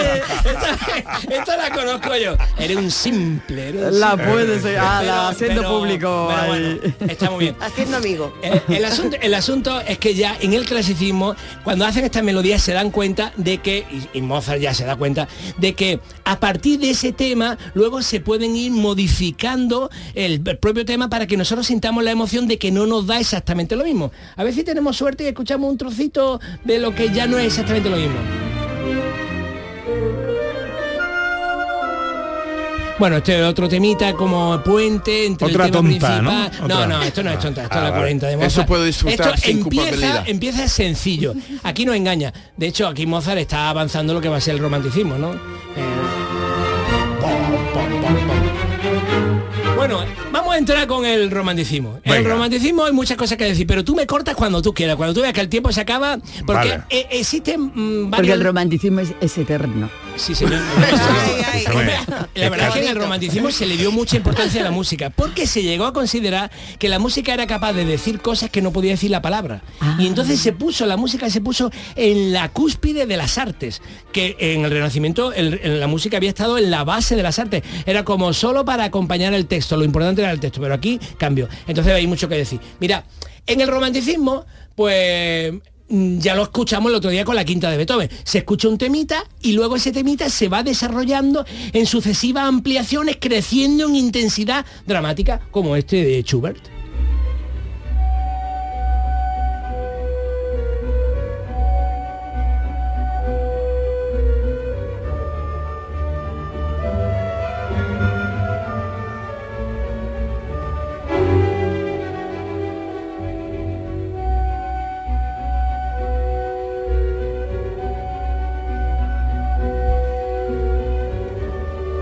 Esta, 0.50 1.36
esta 1.36 1.58
la 1.58 1.70
conozco 1.72 2.18
yo. 2.18 2.36
Eres 2.58 2.78
un 2.78 2.92
simple. 2.92 3.70
eres 3.70 3.82
un 3.94 4.00
La 4.00 4.10
simple. 4.12 4.28
puede 4.28 4.60
ser. 4.62 4.78
Ah, 4.80 5.02
la 5.04 5.12
Pero- 5.12 5.28
haciendo 5.28 5.62
pero- 5.62 5.78
público. 5.80 6.28
pero 6.30 6.42
ahí. 6.54 6.80
bueno, 6.80 6.96
está 7.12 7.30
muy 7.32 7.40
bien. 7.46 7.56
Haciendo 7.60 7.98
amigos. 7.98 8.32
Eh, 8.44 8.62
el, 8.70 8.86
asunto, 8.86 9.18
el 9.22 9.34
asunto 9.34 9.82
es 9.82 9.98
que 9.98 10.16
ya 10.16 10.36
en 10.42 10.54
el 10.54 10.66
clasicismo, 10.66 11.36
cuando 11.64 11.86
hacen 11.86 12.06
estas 12.06 12.24
melodías, 12.24 12.62
se 12.62 12.74
dan 12.74 12.92
cuenta 12.92 13.34
de 13.38 13.60
que, 13.60 13.86
y, 14.14 14.18
y 14.18 14.22
Mozart 14.22 14.60
ya 14.60 14.74
se 14.74 14.86
da 14.86 14.96
cuenta, 14.96 15.28
de 15.58 15.74
que 15.76 16.00
a 16.24 16.40
partir 16.40 16.80
de 16.80 16.92
ese 16.92 17.12
tema, 17.12 17.58
luego 17.74 18.02
se 18.02 18.20
pueden 18.20 18.56
ir 18.56 18.72
modificando 18.72 19.90
el, 20.16 20.42
el 20.46 20.58
propio 20.58 20.86
tema 20.86 21.10
para 21.10 21.28
que 21.28 21.38
nosotros 21.38 21.70
la 21.80 22.12
emoción 22.12 22.48
de 22.48 22.58
que 22.58 22.72
no 22.72 22.86
nos 22.86 23.08
da 23.08 23.20
exactamente 23.20 23.76
lo 23.76 23.84
mismo. 23.84 24.12
A 24.36 24.44
veces 24.44 24.66
tenemos 24.66 24.96
suerte 24.98 25.24
y 25.24 25.28
escuchamos 25.28 25.70
un 25.72 25.78
trocito 25.78 26.40
de 26.64 26.80
lo 26.80 26.94
que 26.94 27.10
ya 27.12 27.26
no 27.28 27.38
es 27.38 27.46
exactamente 27.48 27.90
lo 27.90 27.98
mismo. 27.98 28.16
Bueno, 33.00 33.16
este 33.16 33.40
es 33.40 33.46
otro 33.46 33.70
temita 33.70 34.12
como 34.12 34.62
puente 34.62 35.26
entre 35.26 35.48
Otra 35.48 35.68
el 35.68 35.72
tema 35.72 35.90
tonta, 35.90 36.08
principal. 36.18 36.24
No, 36.60 36.66
Otra. 36.76 36.86
no, 36.88 37.02
esto 37.02 37.24
no 37.24 37.32
es 37.32 37.40
tonta, 37.40 37.64
esto 37.64 37.76
Ah, 37.76 37.78
es 37.78 37.84
la 37.86 37.90
vale. 37.92 38.02
40 38.02 38.28
de 38.28 38.34
Eso 38.34 38.42
Mozart. 38.44 38.68
puedo 38.68 38.84
disfrutar 38.84 39.36
Esto 39.36 39.38
sin 39.48 39.60
empieza, 39.62 40.24
empieza 40.26 40.68
sencillo. 40.68 41.34
Aquí 41.64 41.86
no 41.86 41.94
engaña. 41.94 42.34
De 42.58 42.68
hecho, 42.68 42.88
aquí 42.88 43.06
Mozart 43.06 43.38
está 43.40 43.70
avanzando 43.70 44.14
lo 44.14 44.20
que 44.20 44.28
va 44.28 44.36
a 44.36 44.42
ser 44.42 44.56
el 44.56 44.60
romanticismo, 44.60 45.18
¿no? 45.18 45.32
Eh, 45.34 45.38
Bueno, 49.80 50.04
vamos 50.34 50.54
a 50.54 50.58
entrar 50.58 50.86
con 50.88 51.06
el 51.06 51.32
romanticismo. 51.32 52.00
El 52.04 52.26
romanticismo 52.26 52.84
hay 52.84 52.92
muchas 52.92 53.16
cosas 53.16 53.38
que 53.38 53.46
decir, 53.46 53.66
pero 53.66 53.82
tú 53.86 53.96
me 53.96 54.06
cortas 54.06 54.36
cuando 54.36 54.62
tú 54.62 54.74
quieras, 54.74 54.98
cuando 54.98 55.14
tú 55.14 55.22
veas 55.22 55.34
que 55.34 55.40
el 55.40 55.48
tiempo 55.48 55.72
se 55.72 55.80
acaba, 55.80 56.18
porque 56.46 56.70
Vale. 56.70 56.84
eh, 56.90 57.08
existen 57.12 57.72
mm, 57.74 58.12
Porque 58.12 58.34
el 58.34 58.44
romanticismo 58.44 59.00
es, 59.00 59.14
es 59.22 59.38
eterno. 59.38 59.90
Sí, 60.20 60.36
señor. 60.36 60.60
La 62.36 62.50
verdad 62.50 62.68
es 62.70 62.74
que 62.74 62.82
en 62.84 62.88
el 62.90 62.96
romanticismo 62.96 63.52
se 63.52 63.66
le 63.66 63.78
dio 63.78 63.92
mucha 63.92 64.18
importancia 64.18 64.62
a 64.62 64.64
la 64.64 64.72
música, 64.72 65.10
porque 65.10 65.48
se 65.48 65.64
llegó 65.64 65.86
a 65.86 65.94
considerar 65.94 66.52
que 66.78 66.90
la 66.90 67.00
música 67.00 67.34
era 67.34 67.48
capaz 67.48 67.74
de 67.74 67.86
decir 67.86 68.20
cosas 68.22 68.50
que 68.50 68.62
no 68.62 68.72
podía 68.72 68.92
decir 68.92 69.12
la 69.12 69.22
palabra. 69.22 69.62
Y 69.98 70.08
entonces 70.08 70.40
se 70.40 70.52
puso, 70.54 70.86
la 70.86 70.98
música 70.98 71.30
se 71.30 71.42
puso 71.42 71.72
en 71.96 72.34
la 72.34 72.50
cúspide 72.50 73.06
de 73.06 73.18
las 73.18 73.38
artes, 73.38 73.82
que 74.12 74.36
en 74.40 74.66
el 74.66 74.72
Renacimiento 74.72 75.32
el- 75.34 75.60
en 75.64 75.80
la 75.80 75.88
música 75.88 76.18
había 76.18 76.30
estado 76.30 76.58
en 76.58 76.70
la 76.72 76.84
base 76.84 77.16
de 77.16 77.24
las 77.24 77.40
artes. 77.40 77.64
Era 77.86 78.04
como 78.04 78.34
solo 78.34 78.66
para 78.66 78.84
acompañar 78.86 79.34
el 79.34 79.46
texto, 79.48 79.78
lo 79.78 79.84
importante 79.86 80.22
era 80.22 80.32
el 80.32 80.40
texto, 80.40 80.62
pero 80.62 80.74
aquí 80.74 81.00
cambió. 81.18 81.48
Entonces 81.68 81.94
hay 81.94 82.08
mucho 82.08 82.28
que 82.28 82.36
decir. 82.36 82.60
Mira, 82.80 83.06
en 83.48 83.62
el 83.62 83.68
romanticismo, 83.68 84.46
pues 84.76 85.54
ya 85.90 86.36
lo 86.36 86.44
escuchamos 86.44 86.92
el 86.92 86.96
otro 86.96 87.10
día 87.10 87.26
con 87.26 87.36
la 87.36 87.46
quinta 87.46 87.70
de 87.70 87.78
Beethoven. 87.78 88.10
Se 88.24 88.40
escucha 88.40 88.68
un 88.68 88.78
temita 88.78 89.24
y 89.42 89.54
luego 89.54 89.76
ese 89.76 89.92
temita 89.92 90.30
se 90.30 90.48
va 90.48 90.64
desarrollando 90.64 91.46
en 91.74 91.86
sucesivas 91.86 92.46
ampliaciones, 92.46 93.18
creciendo 93.20 93.88
en 93.88 93.96
intensidad 93.96 94.66
dramática, 94.86 95.42
como 95.52 95.76
este 95.76 96.04
de 96.04 96.22
Schubert. 96.22 96.79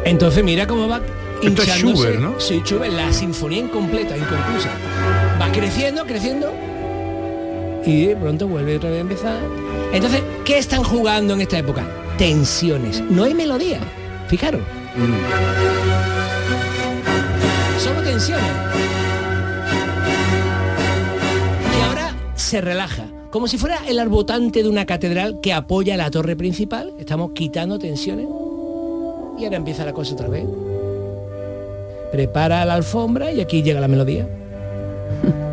Entonces 0.07 0.43
mira 0.43 0.65
cómo 0.65 0.87
va 0.87 1.01
Esto 1.41 1.63
es. 1.63 1.69
Schubert, 1.69 2.19
¿no? 2.19 2.39
Sí, 2.39 2.61
Schubert, 2.63 2.93
la 2.93 3.11
sinfonía 3.11 3.59
incompleta, 3.59 4.15
inconclusa. 4.15 4.69
Va 5.39 5.51
creciendo, 5.51 6.05
creciendo 6.05 6.53
y 7.85 8.07
de 8.07 8.15
pronto 8.15 8.47
vuelve 8.47 8.77
otra 8.77 8.89
vez 8.89 8.99
a 8.99 9.01
empezar. 9.01 9.39
Entonces, 9.93 10.21
¿qué 10.45 10.57
están 10.57 10.83
jugando 10.83 11.33
en 11.33 11.41
esta 11.41 11.57
época? 11.57 11.85
Tensiones. 12.17 13.01
No 13.01 13.23
hay 13.23 13.33
melodía. 13.33 13.79
Fijaros. 14.27 14.61
Solo 17.79 18.01
tensiones. 18.01 18.51
Y 21.77 21.81
ahora 21.81 22.15
se 22.35 22.59
relaja. 22.61 23.05
Como 23.29 23.47
si 23.47 23.57
fuera 23.57 23.81
el 23.87 23.99
arbotante 23.99 24.63
de 24.63 24.69
una 24.69 24.85
catedral 24.85 25.39
que 25.41 25.53
apoya 25.53 25.95
la 25.95 26.11
torre 26.11 26.35
principal. 26.35 26.93
Estamos 26.97 27.31
quitando 27.31 27.79
tensiones. 27.79 28.27
Y 29.37 29.45
ahora 29.45 29.57
empieza 29.57 29.85
la 29.85 29.93
cosa 29.93 30.13
otra 30.13 30.27
vez. 30.27 30.45
Prepara 32.11 32.65
la 32.65 32.73
alfombra 32.73 33.31
y 33.31 33.41
aquí 33.41 33.61
llega 33.61 33.79
la 33.79 33.87
melodía. 33.87 34.27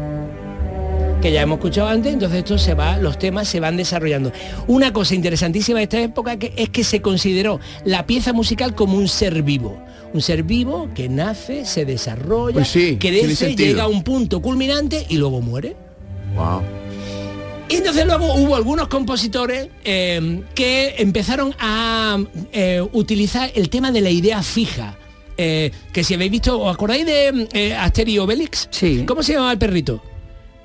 que 1.24 1.32
ya 1.32 1.40
hemos 1.40 1.56
escuchado 1.56 1.88
antes, 1.88 2.12
entonces 2.12 2.40
esto 2.40 2.58
se 2.58 2.74
va, 2.74 2.98
los 2.98 3.18
temas 3.18 3.48
se 3.48 3.58
van 3.58 3.78
desarrollando. 3.78 4.30
Una 4.66 4.92
cosa 4.92 5.14
interesantísima 5.14 5.78
de 5.78 5.84
esta 5.84 6.00
época 6.00 6.38
que 6.38 6.52
es 6.54 6.68
que 6.68 6.84
se 6.84 7.00
consideró 7.00 7.60
la 7.84 8.04
pieza 8.04 8.34
musical 8.34 8.74
como 8.74 8.98
un 8.98 9.08
ser 9.08 9.42
vivo. 9.42 9.78
Un 10.12 10.20
ser 10.20 10.42
vivo 10.42 10.90
que 10.94 11.08
nace, 11.08 11.64
se 11.64 11.86
desarrolla, 11.86 12.54
Pues 12.54 12.68
sí, 12.68 12.98
crece, 13.00 13.56
llega 13.56 13.84
a 13.84 13.88
un 13.88 14.02
punto 14.02 14.42
culminante 14.42 15.06
y 15.08 15.16
luego 15.16 15.40
muere. 15.40 15.76
Wow. 16.36 16.83
Y 17.74 17.78
entonces 17.78 18.06
luego 18.06 18.34
hubo 18.34 18.54
algunos 18.54 18.86
compositores 18.86 19.68
eh, 19.84 20.42
que 20.54 20.94
empezaron 20.98 21.56
a 21.58 22.22
eh, 22.52 22.80
utilizar 22.92 23.50
el 23.52 23.68
tema 23.68 23.90
de 23.90 24.00
la 24.00 24.10
idea 24.10 24.40
fija. 24.44 24.96
Eh, 25.36 25.72
que 25.92 26.04
si 26.04 26.14
habéis 26.14 26.30
visto, 26.30 26.60
¿os 26.60 26.72
acordáis 26.72 27.04
de 27.04 27.74
Asterix 27.76 28.14
y 28.14 28.18
Obelix? 28.20 28.68
Sí. 28.70 29.04
¿Cómo 29.04 29.24
se 29.24 29.32
llamaba 29.32 29.50
el 29.50 29.58
perrito? 29.58 30.00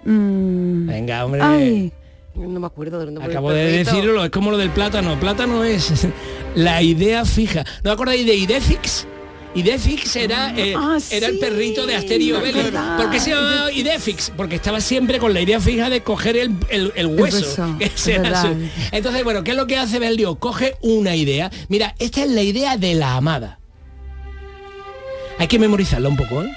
Mm, 0.06 0.86
Venga, 0.86 1.25
hombre. 1.25 1.42
Ay, 1.42 1.92
No 2.36 2.60
me 2.60 2.68
acuerdo 2.68 3.04
del 3.04 3.20
Acabo 3.20 3.50
de 3.54 3.72
decirlo, 3.72 4.24
es 4.24 4.30
como 4.30 4.51
lo 4.51 4.58
del 4.58 4.70
plátano. 4.70 5.20
Plátano 5.20 5.63
es 5.63 6.08
la 6.56 6.84
idea 6.84 7.25
fija. 7.25 7.66
¿No 7.84 7.92
acordáis 7.92 8.24
de 8.24 8.36
Idefix? 8.36 9.08
Idefix 9.56 10.15
era, 10.15 10.53
eh, 10.56 10.75
Ah, 10.77 10.98
era 11.10 11.27
el 11.27 11.39
perrito 11.39 11.86
de 11.88 11.98
Obelix. 11.98 12.53
verdad. 12.53 12.98
¿Por 12.98 13.10
qué 13.10 13.20
se 13.20 13.32
llamaba 13.32 13.72
Idefix? 13.72 14.32
Porque 14.38 14.56
estaba 14.56 14.79
siempre 14.79 15.18
con 15.18 15.34
la 15.34 15.41
idea 15.41 15.60
fija 15.60 15.89
de 15.89 16.01
coger 16.03 16.38
el, 16.38 16.56
el- 16.70 16.94
el 16.96 17.08
hueso. 17.08 17.77
Entonces, 18.91 19.24
bueno, 19.24 19.44
¿qué 19.44 19.51
es 19.51 19.58
lo 19.58 19.65
que 19.68 19.77
hace 19.77 19.98
Berlioz? 20.00 20.38
Coge 20.39 20.75
una 20.82 21.15
idea. 21.15 21.50
Mira, 21.68 21.96
esta 22.00 22.24
es 22.24 22.29
la 22.29 22.44
idea 22.44 22.77
de 22.77 22.94
la 22.94 23.15
amada. 23.15 23.60
Hay 25.39 25.48
que 25.48 25.58
memorizarla 25.58 26.10
un 26.10 26.18
poco, 26.18 26.44
¿eh? 26.44 26.51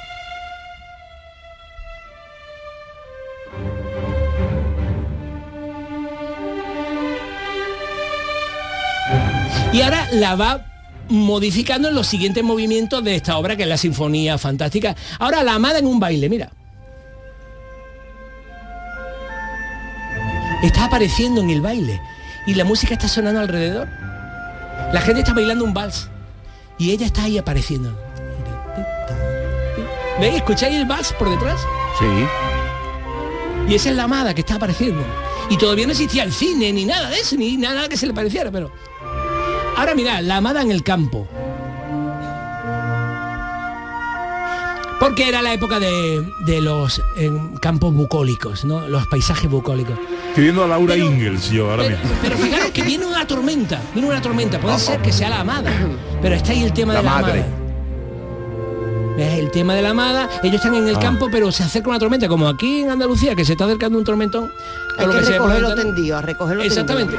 Y 9.72 9.80
ahora 9.80 10.06
la 10.12 10.34
va 10.36 10.60
modificando 11.08 11.88
en 11.88 11.94
los 11.94 12.06
siguientes 12.06 12.42
movimientos 12.42 13.02
de 13.04 13.14
esta 13.14 13.36
obra, 13.36 13.56
que 13.56 13.62
es 13.64 13.68
la 13.68 13.76
Sinfonía 13.76 14.38
Fantástica. 14.38 14.96
Ahora 15.18 15.42
la 15.42 15.54
amada 15.54 15.78
en 15.78 15.86
un 15.86 16.00
baile, 16.00 16.28
mira. 16.28 16.50
Está 20.62 20.84
apareciendo 20.84 21.40
en 21.40 21.50
el 21.50 21.60
baile 21.60 22.00
y 22.46 22.54
la 22.54 22.64
música 22.64 22.94
está 22.94 23.08
sonando 23.08 23.40
alrededor. 23.40 23.88
La 24.92 25.00
gente 25.00 25.20
está 25.20 25.34
bailando 25.34 25.64
un 25.64 25.74
vals 25.74 26.08
y 26.78 26.92
ella 26.92 27.06
está 27.06 27.24
ahí 27.24 27.38
apareciendo. 27.38 27.98
¿Veis? 30.20 30.36
¿Escucháis 30.36 30.76
el 30.76 30.86
vals 30.86 31.12
por 31.14 31.30
detrás? 31.30 31.60
Sí. 31.98 32.06
Y 33.68 33.74
esa 33.74 33.90
es 33.90 33.96
la 33.96 34.04
amada 34.04 34.34
que 34.34 34.42
está 34.42 34.54
apareciendo. 34.56 35.04
Y 35.50 35.56
todavía 35.56 35.86
no 35.86 35.92
existía 35.92 36.22
el 36.22 36.32
cine, 36.32 36.72
ni 36.72 36.84
nada 36.84 37.10
de 37.10 37.20
eso, 37.20 37.36
ni 37.36 37.56
nada 37.56 37.88
que 37.88 37.96
se 37.96 38.06
le 38.06 38.14
pareciera, 38.14 38.50
pero... 38.50 38.70
Ahora 39.76 39.94
mira, 39.94 40.20
la 40.22 40.36
amada 40.36 40.62
en 40.62 40.70
el 40.70 40.82
campo. 40.82 41.26
Porque 45.00 45.28
era 45.28 45.42
la 45.42 45.52
época 45.52 45.80
de, 45.80 46.24
de 46.46 46.60
los 46.60 47.00
eh, 47.16 47.30
campos 47.60 47.92
bucólicos, 47.92 48.64
¿no? 48.64 48.86
Los 48.88 49.06
paisajes 49.08 49.50
bucólicos. 49.50 49.98
Estoy 50.28 50.44
viendo 50.44 50.62
a 50.62 50.68
Laura 50.68 50.94
Pero- 50.94 51.06
Ingalls 51.06 51.50
yo 51.50 51.68
ahora 51.70 51.82
Pero, 51.82 51.98
mismo. 51.98 52.12
pero 52.22 52.36
fijaros 52.38 52.66
que 52.70 52.82
viene 52.82 53.06
una 53.06 53.26
tormenta, 53.26 53.80
viene 53.94 54.08
una 54.08 54.22
tormenta, 54.22 54.60
puede 54.60 54.78
ser 54.78 55.00
que 55.00 55.12
sea 55.12 55.28
la 55.28 55.40
amada, 55.40 55.72
pero 56.22 56.36
está 56.36 56.52
ahí 56.52 56.62
el 56.62 56.72
tema 56.72 56.92
La 56.92 57.00
de 57.00 57.04
la 57.04 57.10
madre. 57.12 57.32
amada. 57.40 57.56
¿Ves? 59.16 59.38
El 59.40 59.50
tema 59.50 59.74
de 59.74 59.82
la 59.82 59.90
amada, 59.90 60.28
ellos 60.42 60.54
están 60.56 60.74
en 60.76 60.86
el 60.88 60.96
Ah. 60.96 61.00
campo, 61.00 61.28
pero 61.32 61.50
se 61.50 61.64
acerca 61.64 61.90
una 61.90 61.98
tormenta, 61.98 62.28
como 62.28 62.48
aquí 62.48 62.82
en 62.82 62.90
Andalucía, 62.90 63.34
que 63.34 63.44
se 63.44 63.52
está 63.52 63.64
acercando 63.64 63.98
un 63.98 64.04
tormentón. 64.04 64.50
Hay 64.98 65.06
que 65.06 65.12
la 65.14 65.20
recogerlo 65.20 65.74
tendido, 65.74 66.16
a 66.16 66.22
recogerlo 66.22 66.62
Exactamente. 66.62 67.16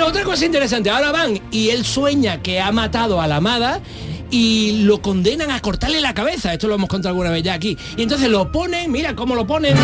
Pero 0.00 0.08
otra 0.08 0.24
cosa 0.24 0.46
interesante, 0.46 0.88
ahora 0.88 1.12
van 1.12 1.38
y 1.50 1.68
él 1.68 1.84
sueña 1.84 2.40
que 2.40 2.58
ha 2.58 2.72
matado 2.72 3.20
a 3.20 3.26
la 3.26 3.36
amada 3.36 3.82
y 4.30 4.84
lo 4.84 5.02
condenan 5.02 5.50
a 5.50 5.60
cortarle 5.60 6.00
la 6.00 6.14
cabeza. 6.14 6.54
Esto 6.54 6.68
lo 6.68 6.76
hemos 6.76 6.88
contado 6.88 7.10
alguna 7.10 7.28
vez 7.28 7.42
ya 7.42 7.52
aquí. 7.52 7.76
Y 7.98 8.04
entonces 8.04 8.30
lo 8.30 8.50
ponen, 8.50 8.90
mira 8.90 9.14
cómo 9.14 9.34
lo 9.34 9.46
ponen 9.46 9.76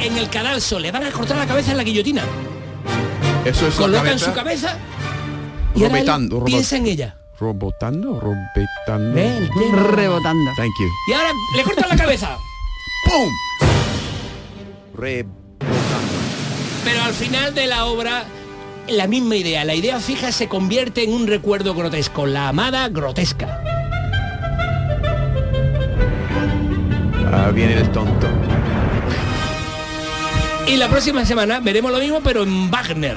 en 0.00 0.16
el 0.16 0.30
cadalso. 0.30 0.78
Le 0.78 0.90
van 0.90 1.04
a 1.04 1.10
cortar 1.10 1.36
la 1.36 1.46
cabeza 1.46 1.72
en 1.72 1.76
la 1.76 1.82
guillotina. 1.82 2.22
Eso 3.44 3.68
es 3.68 3.74
Colocan 3.74 4.06
cabeza. 4.06 4.24
su 4.24 4.32
cabeza 4.32 4.78
y 5.74 5.84
ahora 5.84 6.18
piensa 6.46 6.78
en 6.78 6.86
ella. 6.86 7.18
Robotando, 7.38 8.18
tema. 8.56 9.92
rebotando. 9.92 10.50
Thank 10.56 10.72
you. 10.80 10.88
Y 11.08 11.12
ahora 11.12 11.32
le 11.58 11.62
cortan 11.62 11.90
la 11.90 11.96
cabeza. 11.96 12.38
¡Pum! 13.04 13.68
Rebotando. 14.94 15.38
Pero 16.84 17.02
al 17.02 17.12
final 17.12 17.54
de 17.54 17.66
la 17.66 17.84
obra, 17.84 18.24
la 18.90 19.06
misma 19.06 19.36
idea, 19.36 19.64
la 19.64 19.74
idea 19.74 20.00
fija 20.00 20.32
se 20.32 20.48
convierte 20.48 21.04
en 21.04 21.12
un 21.12 21.26
recuerdo 21.26 21.74
grotesco, 21.74 22.26
la 22.26 22.48
amada 22.48 22.88
grotesca. 22.88 23.62
Ah, 27.32 27.50
viene 27.54 27.74
el 27.74 27.90
tonto. 27.90 28.26
Y 30.66 30.76
la 30.76 30.88
próxima 30.88 31.24
semana 31.24 31.60
veremos 31.60 31.92
lo 31.92 31.98
mismo, 31.98 32.20
pero 32.22 32.42
en 32.42 32.70
Wagner. 32.70 33.16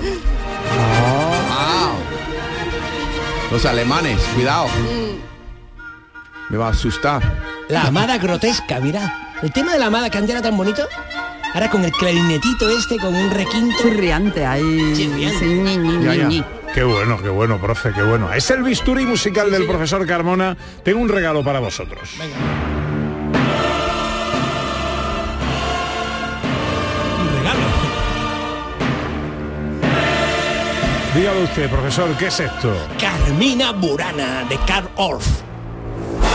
Los 3.52 3.66
alemanes, 3.66 4.22
cuidado. 4.36 4.68
Me 6.50 6.58
va 6.58 6.68
a 6.68 6.72
asustar. 6.72 7.22
La 7.68 7.84
amada 7.84 8.18
grotesca, 8.18 8.80
mira. 8.80 9.32
El 9.42 9.52
tema 9.52 9.74
de 9.74 9.80
la 9.80 9.88
amada 9.88 10.10
que 10.10 10.18
antes 10.18 10.32
era 10.32 10.42
tan 10.42 10.56
bonito, 10.56 10.88
ahora 11.54 11.70
con 11.70 11.84
el 11.84 11.92
clarinetito 11.92 12.70
este, 12.70 12.98
con 12.98 13.16
un 13.16 13.32
requinto. 13.32 13.76
Chirriante 13.82 14.46
ahí. 14.46 14.94
Chirriante. 14.96 15.40
Sí, 15.40 16.04
Ya, 16.04 16.16
ya. 16.16 16.46
Qué 16.74 16.84
bueno, 16.84 17.22
qué 17.22 17.28
bueno, 17.28 17.60
profe, 17.60 17.92
qué 17.92 18.02
bueno. 18.02 18.32
Es 18.32 18.50
el 18.50 18.64
bisturí 18.64 19.06
musical 19.06 19.52
del 19.52 19.66
profesor 19.66 20.06
Carmona. 20.08 20.56
Tengo 20.84 21.02
un 21.02 21.10
regalo 21.10 21.44
para 21.44 21.60
vosotros. 21.60 22.10
Un 27.20 27.38
regalo. 27.38 27.60
dígalo 31.14 31.42
usted, 31.42 31.70
profesor, 31.70 32.18
¿qué 32.18 32.28
es 32.28 32.40
esto? 32.40 32.74
Carmina 33.00 33.74
Burana, 33.74 34.46
de 34.48 34.58
Carl 34.66 34.90
Orff. 34.96 35.51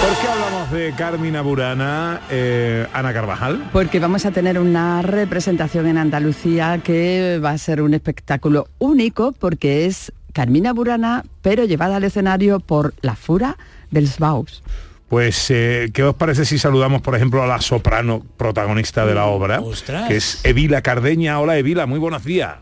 ¿Por 0.00 0.17
qué 0.21 0.29
hablamos 0.29 0.71
de 0.71 0.93
Carmina 0.97 1.41
Burana, 1.43 2.21
eh, 2.31 2.87
Ana 2.93 3.12
Carvajal? 3.12 3.69
Porque 3.73 3.99
vamos 3.99 4.26
a 4.26 4.31
tener 4.31 4.59
una 4.59 5.03
representación 5.03 5.87
en 5.87 5.99
Andalucía 5.99 6.81
que 6.83 7.41
va 7.45 7.50
a 7.50 7.59
ser 7.59 7.83
un 7.83 7.95
espectáculo 7.95 8.69
único 8.79 9.33
porque 9.33 9.87
es 9.87 10.12
Carmina 10.33 10.73
Burana, 10.73 11.25
pero 11.43 11.65
llevada 11.65 11.97
al 11.97 12.05
escenario 12.05 12.61
por 12.61 12.95
la 13.00 13.17
Fura 13.17 13.57
del 13.91 14.07
Sbaus. 14.07 14.62
Pues, 15.09 15.50
eh, 15.50 15.91
¿qué 15.95 16.03
os 16.03 16.15
parece 16.15 16.45
si 16.45 16.59
saludamos, 16.59 17.00
por 17.00 17.15
ejemplo, 17.15 17.43
a 17.43 17.47
la 17.47 17.61
soprano 17.61 18.23
protagonista 18.37 19.07
de 19.07 19.15
la 19.15 19.26
obra? 19.26 19.61
Ostras. 19.61 20.09
Que 20.09 20.17
es 20.17 20.45
Evila 20.45 20.83
Cardeña. 20.83 21.41
Hola, 21.41 21.57
Evila, 21.57 21.87
muy 21.87 21.99
buenos 21.99 22.25
días. 22.25 22.57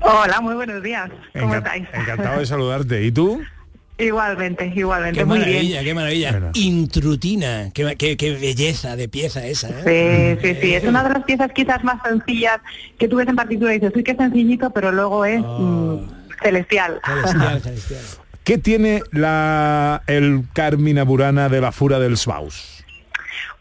Hola, 0.00 0.40
muy 0.40 0.54
buenos 0.54 0.82
días. 0.82 1.10
¿Cómo 1.38 1.54
estáis? 1.56 1.86
Encantado 1.92 2.38
de 2.38 2.46
saludarte. 2.46 3.04
¿Y 3.04 3.12
tú? 3.12 3.42
igualmente, 3.98 4.72
igualmente, 4.74 5.18
Qué 5.20 5.24
muy 5.24 5.38
maravilla, 5.38 5.60
bien. 5.80 5.84
qué 5.84 5.94
maravilla. 5.94 6.30
Bueno. 6.32 6.50
Intrutina, 6.54 7.70
qué, 7.74 7.96
qué- 7.96 8.16
qué 8.16 8.32
belleza 8.34 8.96
de 8.96 9.08
pieza 9.08 9.44
esa. 9.46 9.68
¿eh? 9.84 10.38
Sí, 10.40 10.48
sí, 10.54 10.58
sí, 10.60 10.74
es 10.74 10.84
una 10.84 11.02
de 11.04 11.10
las 11.14 11.24
piezas 11.24 11.50
quizás 11.54 11.82
más 11.84 11.96
sencillas 12.06 12.58
que 12.98 13.08
tú 13.08 13.16
ves 13.16 13.28
en 13.28 13.36
partitura 13.36 13.74
y 13.74 13.78
dices, 13.78 13.92
uy, 13.94 14.04
qué 14.04 14.14
sencillito, 14.14 14.70
pero 14.70 14.92
luego 14.92 15.24
es 15.24 15.40
Oh. 15.44 15.58
mm, 15.60 16.08
celestial. 16.42 17.00
Celestial, 17.04 17.60
celestial. 17.62 18.00
¿Qué 18.44 18.56
tiene 18.56 19.02
la, 19.12 20.02
el 20.06 20.44
Carmina 20.54 21.02
Burana 21.02 21.48
de 21.50 21.60
la 21.60 21.70
Fura 21.72 21.98
del 21.98 22.16
Sbaus? 22.16 22.77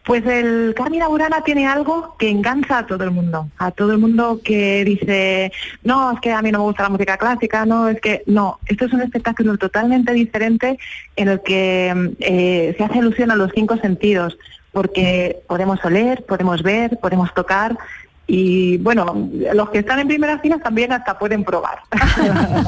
Pues 0.04 0.26
el 0.26 0.74
Carmina 0.76 1.10
Burana 1.10 1.42
tiene 1.42 1.68
algo 1.68 2.16
que 2.18 2.30
engancha 2.30 2.80
a 2.80 2.86
todo 2.86 3.04
el 3.04 3.12
mundo, 3.12 3.50
a 3.58 3.72
todo 3.72 3.92
el 3.92 3.98
mundo 3.98 4.40
que 4.42 4.86
dice, 4.86 5.52
no, 5.84 6.14
es 6.14 6.22
que 6.22 6.32
a 6.32 6.42
mí 6.42 6.50
no 6.50 6.60
me 6.60 6.66
gusta 6.66 6.84
la 6.84 6.90
música 6.90 7.18
clásica, 7.18 7.66
no, 7.66 7.90
es 7.90 8.00
que 8.00 8.24
no, 8.26 8.60
esto 8.68 8.86
es 8.86 8.94
un 8.94 9.02
espectáculo 9.02 9.58
totalmente 9.58 10.14
diferente 10.14 10.80
en 11.18 11.28
el 11.28 11.42
que 11.42 12.14
eh, 12.20 12.74
se 12.78 12.84
hace 12.84 13.00
alusión 13.00 13.32
a 13.32 13.36
los 13.36 13.52
cinco 13.54 13.76
sentidos, 13.78 14.38
porque 14.72 15.40
podemos 15.48 15.84
oler, 15.84 16.24
podemos 16.26 16.64
ver, 16.64 16.98
podemos 17.00 17.34
tocar 17.34 17.78
y 18.30 18.78
bueno, 18.78 19.30
los 19.54 19.70
que 19.70 19.80
están 19.80 20.00
en 20.00 20.08
primera 20.10 20.38
fila 20.40 20.58
también 20.60 20.92
hasta 20.92 21.18
pueden 21.18 21.44
probar. 21.44 21.80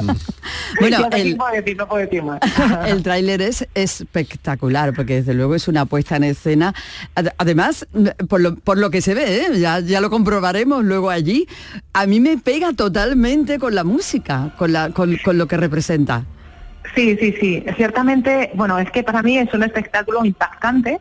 Bueno, 0.80 1.08
el- 1.12 1.36
puedo 1.36 1.52
decir, 1.52 1.78
no 1.78 1.88
puedo 1.88 2.02
decir 2.04 2.24
más. 2.24 2.40
El 2.88 3.02
tráiler 3.02 3.42
es 3.42 3.68
espectacular, 3.74 4.94
porque 4.94 5.16
desde 5.16 5.34
luego 5.34 5.56
es 5.56 5.68
una 5.68 5.86
puesta 5.86 6.16
en 6.16 6.24
escena. 6.26 6.74
Ad- 7.16 7.30
Además, 7.38 7.88
por 8.30 8.40
lo, 8.40 8.56
por 8.56 8.78
lo 8.78 8.90
que 8.92 9.02
se 9.02 9.16
ve, 9.16 9.38
¿eh? 9.48 9.60
ya, 9.60 9.80
ya 9.80 10.00
lo 10.00 10.10
comprobaremos 10.12 10.84
luego 10.84 11.10
allí, 11.10 11.48
a 11.94 12.06
mí 12.06 12.20
me 12.20 12.38
pega 12.38 12.72
totalmente 12.74 13.58
con 13.58 13.74
la 13.74 13.84
música, 13.84 14.54
con, 14.58 14.72
la, 14.72 14.92
con, 14.92 15.18
con 15.18 15.38
lo 15.40 15.48
que 15.48 15.58
representa. 15.58 16.24
Sí, 16.96 17.18
sí, 17.20 17.36
sí. 17.40 17.64
Ciertamente, 17.76 18.52
bueno, 18.54 18.78
es 18.80 18.90
que 18.92 19.04
para 19.04 19.22
mí 19.24 19.38
es 19.38 19.52
un 19.54 19.64
espectáculo 19.64 20.24
impactante 20.24 21.00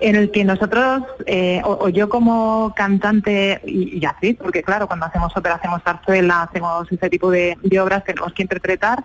en 0.00 0.16
el 0.16 0.30
que 0.30 0.44
nosotros, 0.44 1.02
eh, 1.26 1.60
o, 1.64 1.86
o 1.86 1.88
yo 1.88 2.08
como 2.08 2.72
cantante 2.76 3.60
y, 3.64 3.98
y 3.98 4.04
actriz, 4.06 4.36
porque 4.40 4.62
claro, 4.62 4.86
cuando 4.86 5.06
hacemos 5.06 5.36
ópera, 5.36 5.56
hacemos 5.56 5.82
zarzuela, 5.82 6.42
hacemos 6.42 6.90
ese 6.90 7.10
tipo 7.10 7.30
de, 7.30 7.56
de 7.62 7.80
obras, 7.80 8.04
tenemos 8.04 8.32
que 8.32 8.42
interpretar. 8.42 9.04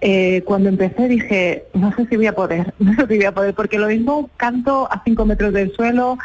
eh, 0.00 0.42
cuando 0.46 0.68
empecé 0.70 1.08
dije, 1.08 1.64
no 1.74 1.92
sé 1.94 2.06
si 2.06 2.16
voy 2.16 2.26
a 2.26 2.34
poder, 2.34 2.72
no 2.78 2.94
sé 2.94 3.06
si 3.06 3.16
voy 3.16 3.26
a 3.26 3.34
poder, 3.34 3.54
porque 3.54 3.78
lo 3.78 3.88
mismo 3.88 4.30
canto 4.36 4.88
a 4.90 5.02
cinco 5.04 5.26
metros 5.26 5.52
del 5.52 5.72
suelo, 5.72 6.16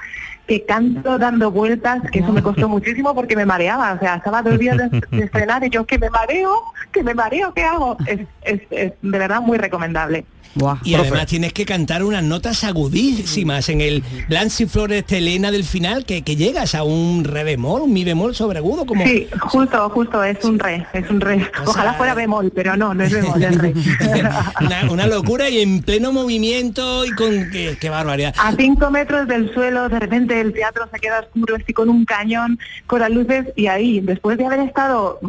que 0.47 0.63
canto 0.65 1.17
dando 1.17 1.51
vueltas, 1.51 2.03
que 2.11 2.19
eso 2.19 2.31
me 2.31 2.43
costó 2.43 2.69
muchísimo 2.69 3.15
porque 3.15 3.35
me 3.35 3.45
mareaba, 3.45 3.93
o 3.93 3.99
sea, 3.99 4.15
estaba 4.15 4.43
dos 4.43 4.59
días 4.59 4.77
de, 4.77 5.01
de 5.11 5.23
estrenar 5.25 5.63
y 5.63 5.69
yo 5.69 5.85
que 5.85 5.97
me 5.97 6.09
mareo, 6.09 6.51
que 6.91 7.03
me 7.03 7.13
mareo, 7.15 7.53
¿qué 7.53 7.63
hago? 7.63 7.97
Es, 8.05 8.21
es, 8.43 8.61
es 8.69 8.93
de 9.01 9.19
verdad 9.19 9.41
muy 9.41 9.57
recomendable. 9.57 10.25
Buah. 10.55 10.77
Y 10.83 10.93
Profe. 10.93 11.09
además 11.09 11.25
tienes 11.27 11.53
que 11.53 11.65
cantar 11.65 12.03
unas 12.03 12.23
notas 12.23 12.63
agudísimas 12.63 13.69
en 13.69 13.81
el 13.81 14.03
Blancy 14.29 14.65
Flores 14.65 15.05
Telena 15.05 15.51
del 15.51 15.63
final 15.65 16.05
que, 16.05 16.21
que 16.21 16.35
llegas 16.35 16.75
a 16.75 16.83
un 16.83 17.23
re 17.25 17.43
bemol, 17.43 17.81
un 17.81 17.93
mi 17.93 18.03
bemol 18.03 18.33
sobreagudo 18.33 18.85
como 18.85 19.03
Sí, 19.05 19.27
justo, 19.41 19.89
justo, 19.89 20.23
es 20.23 20.43
un 20.45 20.57
re, 20.57 20.85
es 20.93 21.09
un 21.09 21.19
re. 21.21 21.49
O 21.65 21.69
Ojalá 21.69 21.89
sea- 21.91 21.97
fuera 21.97 22.13
bemol, 22.15 22.51
pero 22.55 22.75
no, 22.77 22.93
no 22.93 23.03
es 23.03 23.11
bemol, 23.11 23.43
es 23.43 23.57
re. 23.57 23.73
una, 24.61 24.91
una 24.91 25.07
locura 25.07 25.49
y 25.49 25.59
en 25.59 25.81
pleno 25.81 26.11
movimiento 26.13 27.05
y 27.05 27.11
con 27.11 27.29
qué, 27.51 27.77
qué 27.79 27.89
barbaridad. 27.89 28.33
A 28.37 28.53
cinco 28.55 28.89
metros 28.89 29.27
del 29.27 29.53
suelo, 29.53 29.89
de 29.89 29.99
repente 29.99 30.39
el 30.39 30.53
teatro 30.53 30.87
se 30.91 30.99
queda 30.99 31.19
oscuro, 31.19 31.55
estoy 31.57 31.73
con 31.73 31.89
un 31.89 32.05
cañón, 32.05 32.57
con 32.87 32.99
las 33.01 33.09
luces, 33.11 33.45
y 33.55 33.67
ahí, 33.67 33.99
después 33.99 34.37
de 34.37 34.45
haber 34.45 34.59
estado, 34.61 35.19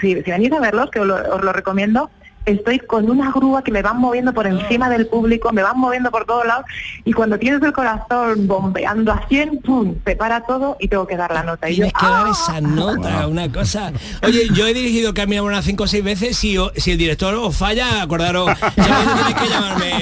si, 0.00 0.14
si 0.22 0.30
venís 0.30 0.52
a 0.52 0.60
verlos, 0.60 0.90
que 0.90 1.00
os 1.00 1.06
lo, 1.06 1.16
os 1.34 1.42
lo 1.42 1.52
recomiendo, 1.52 2.10
estoy 2.46 2.78
con 2.78 3.10
una 3.10 3.30
grúa 3.32 3.62
que 3.62 3.70
me 3.72 3.82
van 3.82 3.98
moviendo 3.98 4.32
por 4.32 4.46
encima 4.46 4.88
del 4.88 5.06
público, 5.08 5.52
me 5.52 5.62
van 5.62 5.78
moviendo 5.78 6.10
por 6.10 6.24
todos 6.24 6.46
lados, 6.46 6.64
y 7.04 7.12
cuando 7.12 7.38
tienes 7.38 7.62
el 7.62 7.72
corazón 7.72 8.46
bombeando 8.46 9.12
a 9.12 9.26
100, 9.28 9.58
¡pum!, 9.62 9.94
se 10.06 10.16
para 10.16 10.40
todo 10.46 10.76
y 10.80 10.88
tengo 10.88 11.06
que 11.06 11.16
dar 11.16 11.32
la 11.32 11.42
nota. 11.42 11.68
Y 11.68 11.74
yo, 11.76 11.84
Tienes 11.84 11.92
que 11.92 12.06
dar 12.06 12.26
¡ah! 12.26 12.30
esa 12.32 12.60
nota, 12.60 13.26
una 13.26 13.50
cosa. 13.52 13.92
Oye, 14.22 14.48
yo 14.54 14.66
he 14.66 14.72
dirigido 14.74 15.12
Camina 15.12 15.42
Buena 15.42 15.60
cinco 15.62 15.84
o 15.84 15.86
seis 15.86 16.02
veces. 16.04 16.36
Si, 16.36 16.56
o- 16.56 16.72
si 16.76 16.92
el 16.92 16.98
director 16.98 17.34
os 17.34 17.56
falla, 17.56 18.00
acordaros, 18.02 18.50
tenéis 18.74 19.34
que 19.34 19.48
llamarme. 19.48 19.92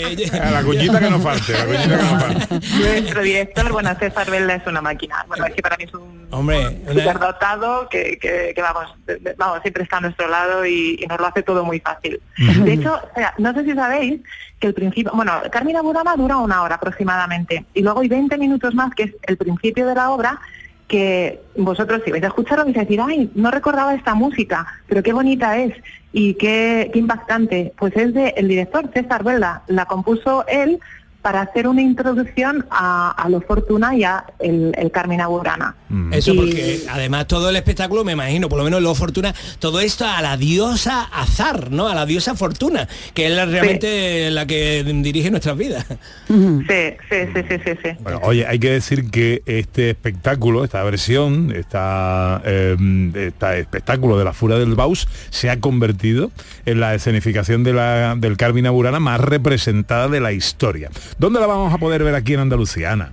A 0.40 0.50
la 0.50 0.62
cuñita 0.62 1.00
que 1.00 1.10
no 1.10 1.20
falte, 1.20 1.52
la 1.52 1.64
cuñita 1.64 1.88
que 1.88 2.02
no 2.02 2.20
falte. 2.20 2.60
Nuestro 2.78 3.22
director, 3.22 3.72
bueno, 3.72 3.90
César 3.98 4.30
Vela 4.30 4.54
es 4.56 4.66
una 4.66 4.82
máquina. 4.82 5.24
Bueno, 5.28 5.46
es 5.46 5.54
que 5.54 5.62
para 5.62 5.76
mí 5.76 5.84
es 5.84 5.94
un 5.94 6.23
Hombre, 6.34 6.80
superdotado 6.88 7.88
que, 7.88 8.18
que, 8.18 8.52
que 8.54 8.62
vamos, 8.62 8.94
de- 9.06 9.16
de- 9.16 9.34
vamos, 9.36 9.60
siempre 9.62 9.82
está 9.84 9.98
a 9.98 10.00
nuestro 10.02 10.28
lado 10.28 10.66
y, 10.66 10.98
y 11.02 11.06
nos 11.06 11.18
lo 11.20 11.26
hace 11.26 11.42
todo 11.42 11.64
muy 11.64 11.80
fácil. 11.80 12.20
De 12.64 12.72
hecho, 12.72 12.94
o 12.94 13.14
sea, 13.14 13.34
no 13.38 13.52
sé 13.54 13.64
si 13.64 13.72
sabéis 13.72 14.20
que 14.58 14.66
el 14.68 14.74
principio, 14.74 15.12
bueno, 15.14 15.32
Carmina 15.50 15.82
Burana 15.82 16.16
dura 16.16 16.36
una 16.38 16.62
hora 16.62 16.76
aproximadamente 16.76 17.64
y 17.74 17.82
luego 17.82 18.00
hay 18.00 18.08
20 18.08 18.36
minutos 18.38 18.74
más, 18.74 18.94
que 18.94 19.04
es 19.04 19.12
el 19.22 19.36
principio 19.36 19.86
de 19.86 19.94
la 19.94 20.10
obra, 20.10 20.40
que 20.88 21.40
vosotros 21.56 22.02
si 22.04 22.10
vais 22.10 22.22
a 22.24 22.26
escucharlo 22.28 22.64
vais 22.64 22.76
a 22.76 22.80
decir, 22.80 23.00
ay, 23.00 23.30
no 23.34 23.50
recordaba 23.50 23.94
esta 23.94 24.14
música, 24.14 24.66
pero 24.86 25.02
qué 25.02 25.12
bonita 25.12 25.56
es 25.58 25.72
y 26.12 26.34
qué, 26.34 26.90
qué 26.92 26.98
impactante. 26.98 27.72
Pues 27.78 27.96
es 27.96 28.12
de 28.12 28.34
el 28.36 28.48
director 28.48 28.90
César 28.92 29.24
Vela, 29.24 29.62
la 29.66 29.86
compuso 29.86 30.44
él 30.46 30.78
para 31.24 31.40
hacer 31.40 31.66
una 31.66 31.80
introducción 31.80 32.66
a, 32.70 33.12
a 33.12 33.28
lo 33.30 33.40
Fortuna 33.40 33.96
y 33.96 34.04
a 34.04 34.26
el, 34.40 34.72
el 34.76 34.90
Carmina 34.90 35.26
Burana. 35.26 35.74
Eso 36.12 36.34
Y- 36.34 36.36
porque 36.36 36.80
además 36.90 37.26
todo 37.26 37.48
el 37.48 37.56
espectáculo, 37.56 38.04
me 38.04 38.12
imagino, 38.12 38.50
por 38.50 38.58
lo 38.58 38.64
menos 38.64 38.82
lo 38.82 38.94
Fortuna, 38.94 39.34
todo 39.58 39.80
esto 39.80 40.04
a 40.06 40.20
la 40.20 40.36
diosa 40.36 41.02
Azar, 41.04 41.70
¿no? 41.70 41.88
A 41.88 41.94
la 41.94 42.04
diosa 42.04 42.34
Fortuna, 42.34 42.86
que 43.14 43.24
es 43.26 43.32
la- 43.32 43.46
realmente 43.46 44.30
la 44.32 44.46
que 44.46 44.84
dirige 44.84 45.30
nuestras 45.30 45.56
vidas. 45.56 45.86
Sí, 46.28 46.34
sí, 46.68 47.16
sí, 47.34 47.40
sí, 47.48 47.56
sí, 47.64 47.70
sí. 47.82 47.88
Bueno, 48.00 48.20
oye, 48.22 48.46
hay 48.46 48.58
que 48.58 48.70
decir 48.72 49.10
que 49.10 49.42
este 49.46 49.88
espectáculo, 49.90 50.62
esta 50.62 50.82
versión, 50.82 51.52
esta, 51.56 52.42
eh, 52.44 52.76
este 53.14 53.60
espectáculo 53.60 54.18
de 54.18 54.24
la 54.24 54.34
Fura 54.34 54.58
del 54.58 54.74
Baus 54.74 55.08
se 55.30 55.48
ha 55.48 55.58
convertido 55.58 56.30
en 56.66 56.80
la 56.80 56.94
escenificación 56.94 57.64
de 57.64 57.72
la, 57.72 58.14
del 58.16 58.36
Carmina 58.36 58.70
Burana 58.70 59.00
más 59.00 59.20
representada 59.20 60.08
de 60.08 60.20
la 60.20 60.32
historia. 60.32 60.90
¿Dónde 61.18 61.40
la 61.40 61.46
vamos 61.46 61.72
a 61.72 61.78
poder 61.78 62.02
ver 62.04 62.14
aquí 62.14 62.34
en 62.34 62.40
Andalucía, 62.40 62.92
Ana? 62.92 63.12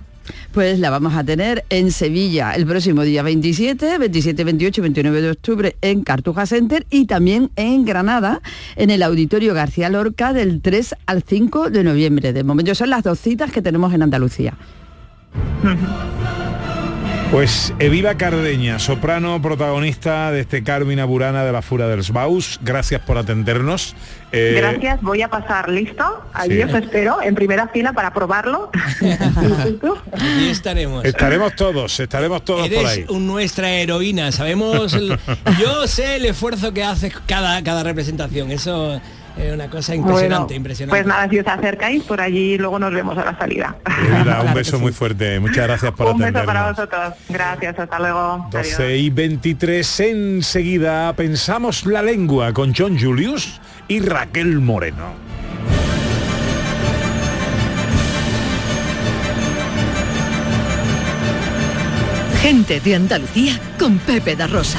Pues 0.52 0.78
la 0.78 0.90
vamos 0.90 1.14
a 1.14 1.24
tener 1.24 1.64
en 1.70 1.90
Sevilla 1.90 2.52
el 2.52 2.66
próximo 2.66 3.02
día 3.02 3.22
27, 3.22 3.98
27, 3.98 4.44
28 4.44 4.80
y 4.80 4.82
29 4.82 5.22
de 5.22 5.30
octubre 5.30 5.76
en 5.80 6.02
Cartuja 6.02 6.46
Center 6.46 6.86
y 6.90 7.06
también 7.06 7.50
en 7.56 7.84
Granada 7.84 8.40
en 8.76 8.90
el 8.90 9.02
Auditorio 9.02 9.54
García 9.54 9.88
Lorca 9.88 10.32
del 10.32 10.60
3 10.60 10.94
al 11.06 11.22
5 11.22 11.70
de 11.70 11.84
noviembre. 11.84 12.32
De 12.32 12.44
momento 12.44 12.74
son 12.74 12.90
las 12.90 13.02
dos 13.02 13.18
citas 13.18 13.50
que 13.50 13.62
tenemos 13.62 13.92
en 13.94 14.02
Andalucía. 14.02 14.54
Pues 17.32 17.72
Evila 17.78 18.18
Cardeña, 18.18 18.78
soprano 18.78 19.40
protagonista 19.40 20.30
de 20.30 20.40
este 20.40 20.62
Carmina 20.62 21.06
Burana 21.06 21.44
de 21.44 21.50
la 21.52 21.62
Fura 21.62 21.88
del 21.88 22.02
Baus, 22.12 22.60
gracias 22.62 23.00
por 23.00 23.16
atendernos. 23.16 23.96
Eh, 24.32 24.54
Gracias, 24.58 25.00
voy 25.00 25.22
a 25.22 25.28
pasar 25.28 25.70
listo. 25.70 26.04
Allí 26.34 26.56
sí. 26.56 26.62
os 26.62 26.74
espero 26.74 27.22
en 27.22 27.34
primera 27.34 27.68
fila 27.68 27.94
para 27.94 28.12
probarlo. 28.12 28.70
Aquí 30.12 30.48
estaremos. 30.50 31.06
Estaremos 31.06 31.56
todos, 31.56 31.98
estaremos 32.00 32.44
todos 32.44 32.68
por 32.68 32.86
ahí. 32.86 33.06
Un- 33.08 33.26
nuestra 33.26 33.70
heroína, 33.70 34.30
sabemos, 34.30 34.92
el- 34.92 35.18
yo 35.58 35.86
sé 35.86 36.16
el 36.16 36.26
esfuerzo 36.26 36.74
que 36.74 36.84
haces 36.84 37.14
cada, 37.26 37.62
cada 37.64 37.82
representación, 37.82 38.50
eso 38.50 39.00
es 39.36 39.52
una 39.52 39.68
cosa 39.68 39.94
impresionante, 39.94 40.44
Bueno, 40.44 40.56
impresionante. 40.56 40.90
Pues 41.02 41.06
nada, 41.06 41.28
si 41.28 41.38
os 41.38 41.46
acercáis, 41.46 42.02
por 42.04 42.20
allí 42.20 42.58
luego 42.58 42.78
nos 42.78 42.92
vemos 42.92 43.16
a 43.18 43.24
la 43.24 43.38
salida. 43.38 43.76
Un 44.46 44.54
beso 44.54 44.76
sí. 44.76 44.82
muy 44.82 44.92
fuerte, 44.92 45.40
muchas 45.40 45.66
gracias 45.66 45.92
por 45.92 46.06
Un 46.08 46.18
beso 46.18 46.28
atendernos. 46.28 46.46
para 46.46 46.70
vosotros. 46.70 47.14
Gracias, 47.28 47.78
hasta 47.78 47.98
luego. 47.98 48.46
12 48.50 48.74
Adiós. 48.82 49.00
y 49.00 49.10
23 49.10 50.00
enseguida 50.00 51.12
pensamos 51.14 51.86
la 51.86 52.02
lengua 52.02 52.52
con 52.52 52.74
John 52.76 52.98
Julius 52.98 53.60
y 53.88 54.00
Raquel 54.00 54.60
Moreno. 54.60 55.12
Gente 62.40 62.80
de 62.80 62.96
Andalucía 62.96 63.58
con 63.78 63.98
Pepe 63.98 64.34
da 64.34 64.46
Rosa. 64.48 64.78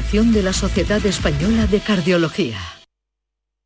de 0.01 0.43
la 0.43 0.51
Sociedad 0.51 1.05
Española 1.05 1.67
de 1.67 1.79
Cardiología. 1.79 2.57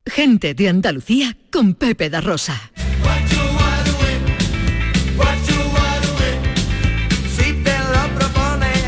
Gente 0.06 0.54
de 0.54 0.70
Andalucía 0.70 1.36
con 1.52 1.74
Pepe 1.74 2.10
da 2.12 2.22
Rosa. 2.22 2.72
Si 7.36 7.54
te 7.64 7.78
lo 7.80 8.20
propones, 8.20 8.84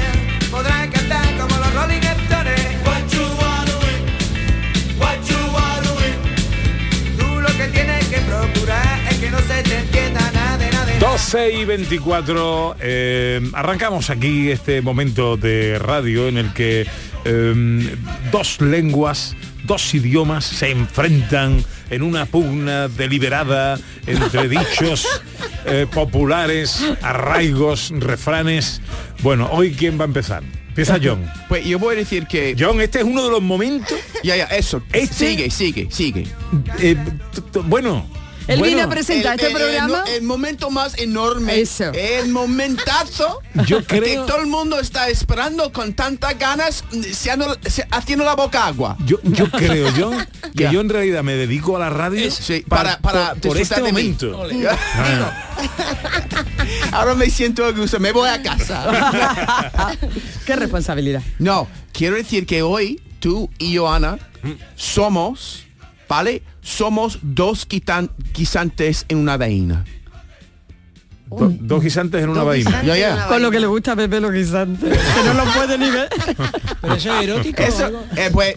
podrás 0.51 0.87
cantar 0.89 1.25
como 1.39 1.57
los 1.57 1.73
Rolling 1.73 2.01
Stones. 2.01 2.61
What 2.85 3.07
you 3.11 3.23
wanna 3.39 3.75
win, 3.81 4.99
what 4.99 5.17
you 5.25 5.39
wanna 5.51 5.91
win. 5.93 7.17
Tú 7.17 7.39
lo 7.39 7.47
que 7.57 7.67
tienes 7.69 8.07
que 8.09 8.17
procurar 8.19 8.99
es 9.09 9.17
que 9.17 9.31
no 9.31 9.39
se 9.39 9.63
te 9.63 9.77
entienda 9.79 10.31
nada 10.31 10.57
de 10.57 10.71
nada. 10.71 10.85
de 10.85 10.99
nada. 10.99 11.11
12 11.11 11.51
y 11.53 11.65
24, 11.65 12.75
eh, 12.81 13.41
arrancamos 13.53 14.11
aquí 14.11 14.51
este 14.51 14.81
momento 14.81 15.37
de 15.37 15.79
radio 15.79 16.27
en 16.27 16.37
el 16.37 16.53
que 16.53 16.85
eh, 17.27 17.95
dos 18.31 18.61
lenguas, 18.61 19.35
dos 19.65 19.93
idiomas 19.93 20.45
se 20.45 20.71
enfrentan 20.71 21.63
en 21.89 22.01
una 22.01 22.25
pugna 22.25 22.87
deliberada 22.87 23.77
entre 24.05 24.47
dichos 24.49 25.05
eh, 25.65 25.85
populares, 25.93 26.83
arraigos, 27.01 27.91
refranes. 27.97 28.81
Bueno, 29.21 29.49
hoy 29.51 29.71
quién 29.73 29.99
va 29.99 30.03
a 30.03 30.07
empezar. 30.07 30.43
Empieza 30.69 30.99
John. 31.03 31.29
Pues 31.49 31.65
yo 31.65 31.79
voy 31.79 31.95
a 31.95 31.97
decir 31.99 32.27
que... 32.27 32.55
John, 32.57 32.79
este 32.81 32.99
es 32.99 33.03
uno 33.05 33.23
de 33.25 33.31
los 33.31 33.41
momentos. 33.41 33.97
Ya, 34.23 34.35
ya, 34.37 34.45
eso. 34.45 34.81
Este- 34.93 35.13
Sigue, 35.29 35.49
sigue, 35.49 35.87
sigue. 35.91 36.27
eh, 36.79 36.95
bueno. 37.65 38.07
Él 38.47 38.59
bueno, 38.59 38.63
viene 38.63 38.81
a 38.81 38.89
presentar 38.89 39.33
El- 39.33 39.39
este 39.39 39.47
el- 39.51 39.57
programa. 39.57 40.03
El, 40.07 40.23
momento 40.23 40.69
más 40.69 40.97
enorme. 40.97 41.59
Eso. 41.59 41.91
El 41.93 42.29
momentazo. 42.29 43.41
Yo 43.65 43.83
creo- 43.83 44.03
Que 44.03 44.15
todo 44.31 44.39
el 44.39 44.47
mundo 44.47 44.79
está 44.79 45.09
esperando 45.09 45.71
con 45.73 45.93
tantas 45.93 46.37
ganas, 46.39 46.83
haciendo 47.91 48.23
la 48.25 48.35
boca 48.35 48.65
agua. 48.67 48.95
Yo, 49.05 49.17
yo 49.23 49.49
creo, 49.51 49.91
John, 49.97 50.25
que 50.55 50.69
yo 50.71 50.81
en 50.81 50.89
realidad 50.89 51.23
me 51.23 51.33
dedico 51.33 51.75
a 51.75 51.79
la 51.79 51.89
radio 51.89 52.29
Sí, 52.31 52.63
para- 52.67 52.99
para 52.99 53.35
por, 53.35 53.57
este 53.57 53.81
momento. 53.81 54.47
Ah. 54.95 55.53
Ahora 56.91 57.15
me 57.15 57.29
siento 57.29 57.65
a 57.65 57.71
gusto, 57.71 57.99
me 57.99 58.11
voy 58.11 58.29
a 58.29 58.41
casa. 58.41 59.97
Qué 60.45 60.55
responsabilidad. 60.55 61.21
No, 61.39 61.67
quiero 61.91 62.15
decir 62.15 62.45
que 62.45 62.61
hoy 62.61 63.01
tú 63.19 63.49
y 63.57 63.77
Joana 63.77 64.17
somos, 64.75 65.65
¿vale? 66.07 66.43
Somos 66.67 67.19
dos 67.21 67.65
quitan- 67.65 68.11
guisantes 68.33 69.05
en 69.07 69.19
una 69.19 69.37
vaina. 69.37 69.85
Do- 71.29 71.53
dos 71.61 71.81
guisantes 71.81 72.21
en 72.21 72.29
una 72.29 72.43
vaina. 72.43 72.83
Ya, 72.83 72.97
ya. 72.97 73.27
Con 73.27 73.41
lo 73.41 73.49
que 73.51 73.59
le 73.61 73.67
gusta 73.67 73.93
a 73.93 73.95
Pepe 73.95 74.19
los 74.19 74.33
guisantes. 74.33 74.89
que 74.97 75.23
no 75.23 75.33
lo 75.33 75.45
puede 75.53 75.77
ni 75.77 75.89
ver. 75.89 76.09
Pero 76.81 76.93
eso 76.95 77.17
es 77.17 77.23
erótico. 77.23 77.61
Eso, 77.63 77.87
eh, 78.17 78.29
pues, 78.33 78.55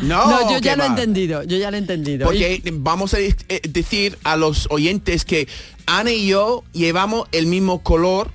no, 0.00 0.26
No, 0.30 0.50
yo 0.52 0.56
¿qué 0.60 0.64
ya 0.68 0.76
lo 0.76 0.84
he 0.84 0.86
entendido. 0.86 1.42
Yo 1.42 1.58
ya 1.58 1.70
lo 1.70 1.76
he 1.76 1.80
entendido. 1.80 2.26
Porque 2.26 2.62
vamos 2.72 3.12
a 3.12 3.18
de- 3.18 3.36
eh, 3.50 3.60
decir 3.68 4.18
a 4.24 4.36
los 4.36 4.66
oyentes 4.70 5.26
que 5.26 5.46
Ana 5.86 6.12
y 6.12 6.26
yo 6.28 6.64
llevamos 6.72 7.28
el 7.32 7.46
mismo 7.46 7.82
color, 7.82 8.30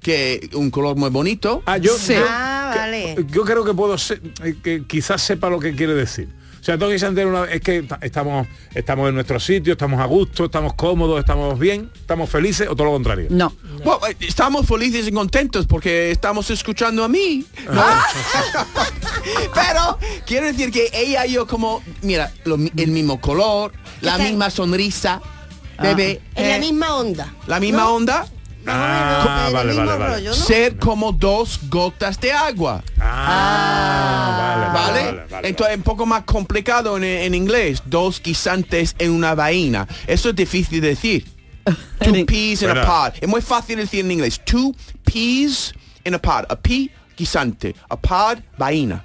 que 0.00 0.48
un 0.54 0.70
color 0.70 0.96
muy 0.96 1.10
bonito. 1.10 1.62
Ah, 1.66 1.76
yo, 1.76 1.94
Sí. 1.98 2.14
yo- 2.14 2.24
Ah, 2.26 2.72
vale. 2.74 3.16
yo 3.30 3.44
creo 3.44 3.64
que 3.66 3.74
puedo 3.74 3.98
ser, 3.98 4.22
eh, 4.42 4.56
que 4.62 4.84
quizás 4.86 5.20
sepa 5.20 5.50
lo 5.50 5.58
que 5.60 5.74
quiere 5.74 5.92
decir. 5.94 6.28
O 6.60 6.62
sea, 6.64 6.76
guisantes 6.76 7.22
en 7.22 7.28
una 7.28 7.44
es 7.44 7.60
que 7.62 7.82
ta- 7.82 7.98
estamos, 8.02 8.46
estamos 8.74 9.08
en 9.08 9.14
nuestro 9.14 9.40
sitio, 9.40 9.72
estamos 9.72 9.98
a 10.00 10.04
gusto, 10.04 10.44
estamos 10.44 10.74
cómodos, 10.74 11.18
estamos 11.18 11.58
bien, 11.58 11.90
estamos 11.94 12.28
felices 12.28 12.68
o 12.68 12.76
todo 12.76 12.86
lo 12.86 12.92
contrario. 12.92 13.28
No. 13.30 13.52
Bueno, 13.84 14.06
eh, 14.08 14.16
estamos 14.20 14.66
felices 14.66 15.08
y 15.08 15.12
contentos 15.12 15.66
porque 15.66 16.10
estamos 16.10 16.50
escuchando 16.50 17.02
a 17.04 17.08
mí. 17.08 17.46
¿no? 17.72 17.82
Pero 19.54 19.98
quiero 20.26 20.46
decir 20.46 20.70
que 20.70 20.90
ella 20.92 21.26
y 21.26 21.32
yo 21.32 21.46
como, 21.46 21.82
mira, 22.02 22.32
lo 22.44 22.56
el 22.56 22.90
mismo 22.90 23.20
color, 23.20 23.72
la 24.00 24.18
misma 24.18 24.50
sonrisa, 24.50 25.20
bebé, 25.80 26.20
En 26.34 26.48
la 26.48 26.56
eh, 26.56 26.60
misma 26.60 26.94
onda. 26.96 27.34
la 27.46 27.60
misma 27.60 27.82
¿no? 27.84 27.94
onda, 27.94 28.26
Ah, 28.66 29.48
vale, 29.52 29.72
vale, 29.74 29.96
vale. 29.96 30.14
rollo, 30.14 30.30
¿no? 30.30 30.36
ser 30.36 30.76
como 30.76 31.12
dos 31.12 31.60
gotas 31.68 32.20
de 32.20 32.32
agua. 32.32 32.82
Ah, 33.00 34.36
vale, 34.38 34.66
¿Vale? 35.00 35.04
vale, 35.16 35.26
vale, 35.30 35.48
Entonces 35.48 35.76
un 35.76 35.82
poco 35.82 36.06
más 36.06 36.22
complicado 36.24 36.96
en, 36.96 37.04
en 37.04 37.34
inglés. 37.34 37.82
Dos 37.86 38.20
guisantes 38.22 38.94
en 38.98 39.12
una 39.12 39.34
vaina. 39.34 39.86
Eso 40.06 40.30
es 40.30 40.36
difícil 40.36 40.80
de 40.80 40.88
decir. 40.88 41.26
Two 42.02 42.26
peas 42.26 42.62
in 42.62 42.70
a 42.70 42.84
pod. 42.86 43.12
Es 43.20 43.28
muy 43.28 43.40
fácil 43.40 43.76
decir 43.76 44.04
en 44.04 44.10
inglés. 44.10 44.40
Two 44.44 44.74
peas 45.04 45.72
in 46.04 46.14
a 46.14 46.18
pod. 46.18 46.44
A 46.48 46.56
pea, 46.56 46.88
guisante. 47.16 47.74
A 47.88 47.96
pod, 47.96 48.38
vaina. 48.58 49.04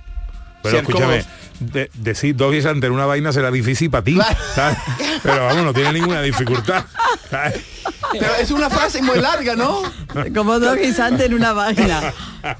Pero 0.65 0.78
escúchame, 0.80 1.25
de- 1.60 1.89
decir 1.93 2.36
dos 2.36 2.51
guisantes 2.51 2.88
en 2.88 2.93
una 2.93 3.06
vaina 3.06 3.32
será 3.32 3.49
difícil 3.51 3.89
para 3.89 4.04
ti. 4.04 4.13
Claro. 4.15 4.38
¿sabes? 4.54 4.78
Pero 5.23 5.45
vamos, 5.45 5.63
no 5.65 5.73
tiene 5.73 5.93
ninguna 5.93 6.21
dificultad. 6.21 6.86
¿sabes? 7.30 7.62
Pero 8.12 8.36
es 8.39 8.51
una 8.51 8.69
frase 8.69 9.01
muy 9.01 9.19
larga, 9.19 9.56
¿no? 9.56 9.82
Como 10.34 10.60
dos 10.60 10.78
guisantes 10.78 11.25
en 11.28 11.34
una 11.34 11.54
vaina. 11.54 12.13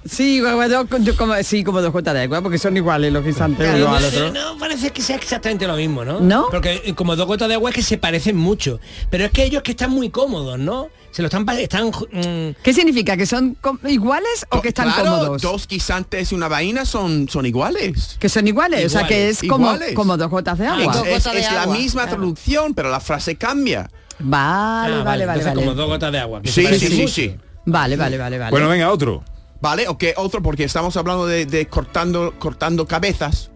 Sí, 0.10 0.42
como 0.42 0.68
dos, 0.68 0.88
como, 1.18 1.36
sí, 1.44 1.64
como 1.64 1.82
dos 1.82 1.94
gotas 1.94 2.14
de 2.16 2.22
agua, 2.24 2.42
porque 2.42 2.58
son 2.58 2.76
iguales 2.76 3.14
los 3.14 3.24
guisantes 3.24 3.70
uno 3.76 3.86
No, 3.90 3.96
al 3.96 4.04
sé, 4.04 4.22
otro. 4.22 4.32
no 4.34 4.58
parece 4.58 4.90
que 4.92 5.02
sea 5.02 5.16
exactamente 5.16 5.68
lo 5.68 5.76
mismo, 5.76 6.04
¿no? 6.04 6.20
¿No? 6.20 6.48
Porque 6.50 6.82
eh, 6.86 6.94
como 6.96 7.16
dos 7.16 7.28
gotas 7.28 7.48
de 7.48 7.54
agua 7.56 7.70
es 7.70 7.76
que 7.76 7.84
se 7.84 7.98
parecen 7.98 8.36
mucho. 8.36 8.80
Pero 9.10 9.26
es 9.26 9.32
que 9.32 9.44
ellos 9.44 9.62
que 9.64 9.72
están 9.72 9.92
muy 9.92 10.10
cómodos, 10.10 10.58
¿no? 10.60 10.90
Se 11.16 11.22
lo 11.22 11.28
están... 11.30 11.48
están 11.58 11.88
mm, 11.88 12.62
¿Qué 12.62 12.74
significa? 12.74 13.16
¿Que 13.16 13.26
son 13.26 13.56
iguales 13.88 14.46
o 14.50 14.62
que 14.62 14.68
están 14.68 14.92
Claro, 14.92 15.12
cómodos? 15.12 15.42
Dos 15.42 15.66
guisantes 15.66 16.34
y 16.34 16.36
una 16.36 16.50
vaina 16.50 16.84
son, 16.84 17.30
son 17.30 17.46
iguales. 17.46 18.18
Que 18.20 18.28
son 18.28 18.46
iguales, 18.50 18.88
o 18.88 18.90
sea 18.90 19.08
que 19.08 19.30
es 19.30 19.40
como, 19.40 19.68
Iguales. 19.68 19.94
como 19.96 20.18
dos 20.18 20.30
gotas 20.30 20.58
de 20.58 20.68
agua. 20.68 20.92
dos 20.92 21.08
Es, 21.08 21.14
gotas 21.24 21.34
de 21.36 21.40
es 21.40 21.52
la 21.54 21.62
agua, 21.62 21.78
misma 21.78 22.02
claro. 22.02 22.18
traducción, 22.18 22.74
pero 22.74 22.90
la 22.90 23.00
frase 23.00 23.38
cambia. 23.38 23.90
Vale, 24.20 24.96
ah, 24.98 25.04
vale, 25.06 25.26
vale, 25.26 25.42
vale. 25.46 25.56
como 25.56 25.74
dos 25.74 25.88
gotas 25.88 26.12
de 26.12 26.20
agua. 26.20 26.42
Sí, 26.44 26.68
sí, 26.68 26.80
sí, 26.80 27.08
sí. 27.08 27.36
Vale, 27.66 27.96
vale, 27.96 28.18
vale, 28.18 28.38
vale. 28.38 28.52
Bueno, 28.52 28.68
venga, 28.68 28.92
otro. 28.92 29.24
¿Vale? 29.62 29.88
Ok, 29.88 30.04
otro 30.18 30.44
porque 30.44 30.66
estamos 30.66 30.98
hablando 30.98 31.26
de, 31.28 31.46
de 31.46 31.66
cortando, 31.68 32.34
cortando 32.38 32.86
cabezas. 32.86 33.52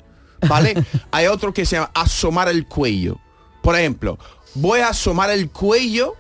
¿Vale? 0.47 0.81
Hay 1.11 1.27
otro 1.27 1.53
que 1.53 1.65
se 1.65 1.75
llama 1.75 1.91
asomar 1.93 2.47
el 2.47 2.67
cuello. 2.67 3.19
Por 3.61 3.75
ejemplo, 3.77 4.17
voy 4.55 4.79
a 4.79 4.87
asomar 4.91 5.29
el 5.29 5.49
cuello 5.49 6.15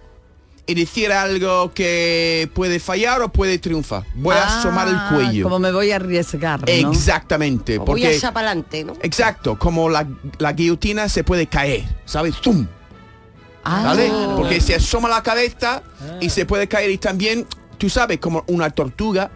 y 0.69 0.75
decir 0.75 1.11
algo 1.11 1.73
que 1.73 2.47
puede 2.53 2.79
fallar 2.79 3.21
o 3.23 3.29
puede 3.29 3.57
triunfar. 3.57 4.03
Voy 4.13 4.35
a 4.35 4.43
Ah, 4.43 4.59
asomar 4.59 4.87
el 4.87 4.97
cuello. 5.15 5.43
Como 5.45 5.57
me 5.57 5.71
voy 5.71 5.91
a 5.91 5.95
arriesgar, 5.95 6.59
¿no? 6.61 6.91
Exactamente. 6.91 7.77
O 7.77 7.79
Voy 7.79 7.85
Porque, 8.03 8.07
allá 8.15 8.31
para 8.31 8.47
adelante, 8.51 8.83
¿no? 8.83 8.93
exacto, 9.01 9.57
como 9.57 9.89
la, 9.89 10.07
la 10.37 10.53
guillotina 10.53 11.09
se 11.09 11.23
puede 11.23 11.47
caer, 11.47 11.83
¿sabes? 12.05 12.35
¡Tum! 12.39 12.67
Ah, 13.63 13.81
¿Vale? 13.85 14.11
Porque 14.35 14.61
se 14.61 14.75
asoma 14.75 15.09
la 15.09 15.23
cabeza 15.23 15.81
y 16.21 16.29
se 16.29 16.45
puede 16.45 16.67
caer 16.67 16.91
y 16.91 16.97
también, 16.99 17.47
tú 17.79 17.89
sabes, 17.89 18.19
como 18.19 18.43
una 18.47 18.69
tortuga 18.69 19.31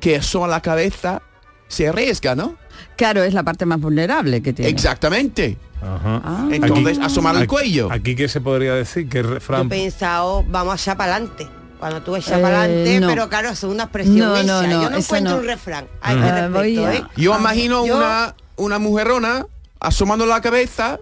que 0.00 0.16
asoma 0.16 0.48
la 0.48 0.60
cabeza, 0.60 1.22
se 1.68 1.86
arriesga, 1.88 2.34
¿no? 2.34 2.56
Claro, 2.96 3.22
es 3.22 3.32
la 3.32 3.42
parte 3.44 3.64
más 3.64 3.80
vulnerable 3.80 4.42
que 4.42 4.52
tiene. 4.52 4.70
Exactamente. 4.70 5.56
Ajá. 5.82 6.20
Ah. 6.24 6.48
Entonces, 6.50 6.98
asomar 6.98 7.34
el 7.36 7.42
Aquí- 7.42 7.48
cuello. 7.48 7.88
Aquí 7.92 8.14
qué 8.16 8.28
se 8.28 8.40
podría 8.40 8.74
decir 8.74 9.08
que 9.08 9.22
Yo 9.22 9.28
he 9.28 9.32
refrán. 9.34 9.68
pensado, 9.68 10.44
vamos 10.48 10.74
allá 10.74 10.96
para 10.96 11.16
adelante. 11.16 11.46
Cuando 11.78 12.02
tú 12.02 12.16
echas 12.16 12.38
Eh, 12.38 12.42
para 12.42 12.62
adelante, 12.62 13.00
no. 13.00 13.06
pero 13.08 13.28
claro, 13.28 13.50
es 13.50 13.62
una 13.62 13.84
expresión 13.84 14.18
No, 14.18 14.42
no, 14.42 14.62
no, 14.62 14.82
Yo 14.82 14.90
no 14.90 14.96
encuentro 14.96 15.34
no. 15.34 15.40
un 15.40 15.46
refrán 15.46 15.86
Ah, 16.02 16.14
respecto, 16.14 16.90
¿eh? 16.90 17.04
Yo 17.16 17.38
imagino 17.38 17.86
Yo- 17.86 17.96
una, 17.96 18.34
una 18.56 18.78
mujerona 18.80 19.46
asomando 19.78 20.26
la 20.26 20.40
cabeza, 20.40 20.98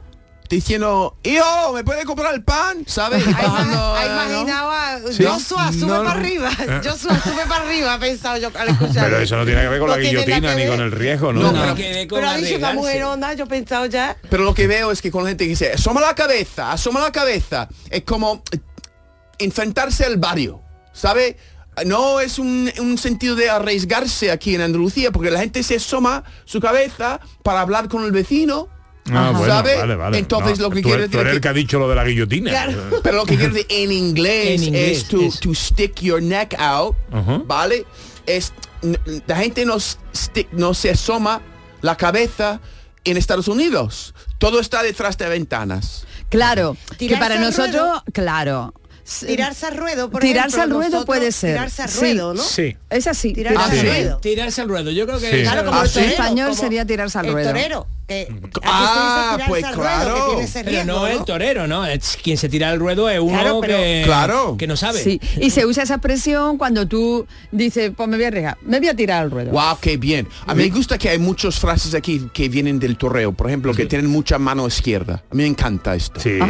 diciendo, 0.49 1.17
hijo, 1.23 1.73
¿me 1.75 1.85
puede 1.85 2.05
comprar 2.05 2.35
el 2.35 2.43
pan? 2.45 2.85
¿Sabes? 2.87 3.27
Eh, 3.27 3.31
¿no? 4.47 5.13
Sí. 5.13 5.25
Joshua, 5.25 5.73
sube 5.73 5.87
No, 5.89 5.99
no. 5.99 6.05
para 6.05 6.21
arriba. 6.21 6.51
Eh. 6.59 6.81
Joshua, 6.85 7.21
sube 7.23 7.47
para 7.49 7.65
arriba, 7.65 7.95
ha 7.95 7.99
pensado 7.99 8.37
yo 8.39 8.51
al 8.59 8.69
escuchar. 8.69 9.05
Pero 9.05 9.19
eso 9.21 9.37
no 9.37 9.45
tiene 9.45 9.63
que 9.63 9.69
ver 9.69 9.79
con 9.81 9.89
No 9.91 9.97
la 9.97 10.03
guillotina 10.03 10.55
ni 10.55 10.67
con 10.67 10.81
el 10.81 10.93
riesgo, 10.93 11.33
¿no? 11.33 11.41
No, 11.43 11.53
No. 11.53 11.75
pero- 11.75 12.09
con 12.09 12.19
Pero 12.19 12.29
ha 12.29 12.37
dicho 12.37 12.47
arriesgarse. 12.47 12.77
mujer 12.77 13.05
onda, 13.05 13.35
yo 13.35 13.45
he 13.45 13.49
pensado 13.49 13.87
ya. 13.87 14.17
Pero 14.31 14.45
lo 14.45 14.55
que 14.55 14.67
veo 14.67 14.91
es 14.91 15.03
que 15.03 15.11
con 15.11 15.25
la 15.25 15.31
gente 15.31 15.45
que 15.45 15.51
dice, 15.51 15.73
asoma 15.73 16.01
la 16.01 16.15
cabeza, 16.15 16.73
asoma 16.73 17.01
la 17.01 17.13
cabeza, 17.13 17.69
es 17.91 18.03
como 18.05 18.43
enfrentarse 19.39 20.05
al 20.05 20.17
barrio, 20.17 20.61
¿sabe? 20.93 21.37
No 21.85 22.21
es 22.21 22.39
un, 22.39 22.73
un 22.81 22.97
sentido 22.97 23.37
de 23.37 23.51
arriesgarse 23.51 24.31
aquí 24.31 24.55
en 24.55 24.63
Andalucía, 24.63 25.11
porque 25.11 25.31
la 25.31 25.41
gente 25.41 25.63
se 25.63 25.77
asoma 25.77 26.25
su 26.47 26.59
cabeza 26.61 27.21
para 27.43 27.61
hablar 27.61 27.89
con 27.89 28.05
el 28.05 28.13
vecino, 28.13 28.69
Ah, 29.13 29.31
bueno, 29.37 29.47
¿sabe? 29.55 29.77
vale, 29.77 29.95
vale. 29.95 30.19
Entonces 30.19 30.59
No, 30.59 30.65
lo 30.65 30.71
que 30.71 30.83
tú, 30.83 30.89
quiere 30.89 31.05
tú 31.05 31.11
decir 31.13 31.21
eres 31.21 31.35
el 31.35 31.41
que- 31.41 31.49
ha 31.49 31.53
dicho 31.53 31.79
lo 31.79 31.89
de 31.89 31.95
la 31.95 32.05
guillotina. 32.05 32.51
Claro. 32.51 33.01
Pero 33.03 33.17
lo 33.17 33.25
que 33.27 33.37
quiere 33.37 33.53
decir 33.53 33.67
en 33.71 33.93
inglés, 33.93 34.61
En 34.61 34.65
inglés, 34.65 34.99
es 34.99 35.09
to, 35.09 35.19
to 35.41 35.55
stick 35.55 36.01
your 36.01 36.23
neck 36.23 36.55
out. 36.59 36.97
¿vale? 37.47 37.85
Es, 38.27 38.53
la 39.27 39.37
gente 39.37 39.65
no, 39.65 39.77
stick- 39.77 40.49
no 40.53 40.75
se 40.75 40.91
asoma 40.91 41.41
la 41.83 41.97
cabeza 41.97 42.61
en 43.05 43.17
Estados 43.17 43.49
Unidos. 43.49 44.15
Todo 44.39 44.59
está 44.61 44.83
detrás 44.83 45.17
de 45.19 45.29
ventanas. 45.29 46.05
Claro, 46.29 46.77
que 46.99 47.17
para 47.17 47.39
nosotros, 47.39 47.75
ruedo. 47.75 48.05
claro. 48.13 48.75
Tirarse 49.25 49.67
al 49.67 49.77
ruedo, 49.77 50.11
por 50.11 50.21
Tirarse 50.21 50.57
ejemplo, 50.57 50.63
al 50.65 50.71
ruedo 50.83 50.97
nosotros, 50.97 51.07
puede 51.07 51.31
ser. 51.31 51.53
Tirarse 51.53 51.83
al 51.83 51.89
Sí. 51.91 52.01
ruedo, 52.01 52.35
¿no? 52.35 52.43
Sí. 52.43 52.77
Es 52.91 53.07
así. 53.07 53.33
Tirarse 53.33 53.79
al 53.79 53.87
ruedo. 53.87 54.19
Tirarse 54.19 54.61
al 54.63 54.69
ruedo. 54.69 54.91
Yo 54.91 55.07
creo 55.07 55.21
que 55.21 55.31
Sí. 55.31 55.43
Claro, 55.43 55.65
como 55.65 55.79
Ah, 55.79 55.83
el 55.85 55.89
sí. 55.89 55.95
torero, 55.95 56.11
español 56.13 56.49
como 56.49 56.61
sería 56.61 56.85
tirarse 56.85 57.17
al 57.21 57.27
el 57.27 57.33
ruedo. 57.33 57.49
torero. 57.51 57.87
Que 58.07 58.27
dice 58.31 58.61
Ah, 58.63 59.37
pues 59.49 59.65
al 59.65 59.75
ruedo, 59.75 59.89
claro. 59.91 60.15
que 60.15 60.21
tiene 60.31 60.43
ese 60.45 60.63
Pero 60.65 60.85
no 60.85 61.07
el 61.09 61.25
torero, 61.25 61.67
¿no? 61.67 61.85
Es 61.85 62.17
quien 62.23 62.37
se 62.39 62.49
tira 62.49 62.71
al 62.71 62.79
ruedo 62.79 63.11
es 63.11 63.19
uno 63.19 63.33
Claro, 63.41 63.59
pero- 63.61 63.77
que, 63.79 64.03
Claro. 64.05 64.57
que 64.57 64.67
no 64.69 64.77
sabe. 64.77 65.03
Sí, 65.03 65.21
y 65.41 65.51
se 65.51 65.67
usa 65.67 65.83
esa 65.83 65.95
expresión 65.95 66.57
cuando 66.57 66.87
tú 66.87 67.27
dices, 67.51 67.91
pues 67.97 68.09
me 68.09 68.17
voy 68.17 68.25
a 68.25 68.29
arriesgar, 68.29 68.59
me 68.63 68.79
voy 68.79 68.89
a 68.89 68.95
tirar 68.95 69.23
al 69.25 69.31
ruedo. 69.33 69.51
Wow, 69.51 69.79
qué 69.81 69.97
bien. 69.97 70.29
A 70.47 70.55
mí 70.55 70.63
me 70.65 70.71
gusta 70.71 70.99
que 70.99 71.09
hay 71.09 71.19
muchas 71.19 71.59
frases 71.59 71.95
aquí 71.95 72.29
que 72.33 72.49
vienen 72.49 72.79
del 72.79 72.97
torreo. 72.97 73.33
Por 73.33 73.49
ejemplo, 73.49 73.75
que 73.75 73.87
tienen 73.87 74.09
mucha 74.09 74.39
mano 74.39 74.67
izquierda. 74.69 75.25
A 75.31 75.35
mí 75.35 75.43
me 75.43 75.49
encanta 75.49 75.95
esto. 75.97 76.21
Sí. 76.21 76.39
A 76.41 76.47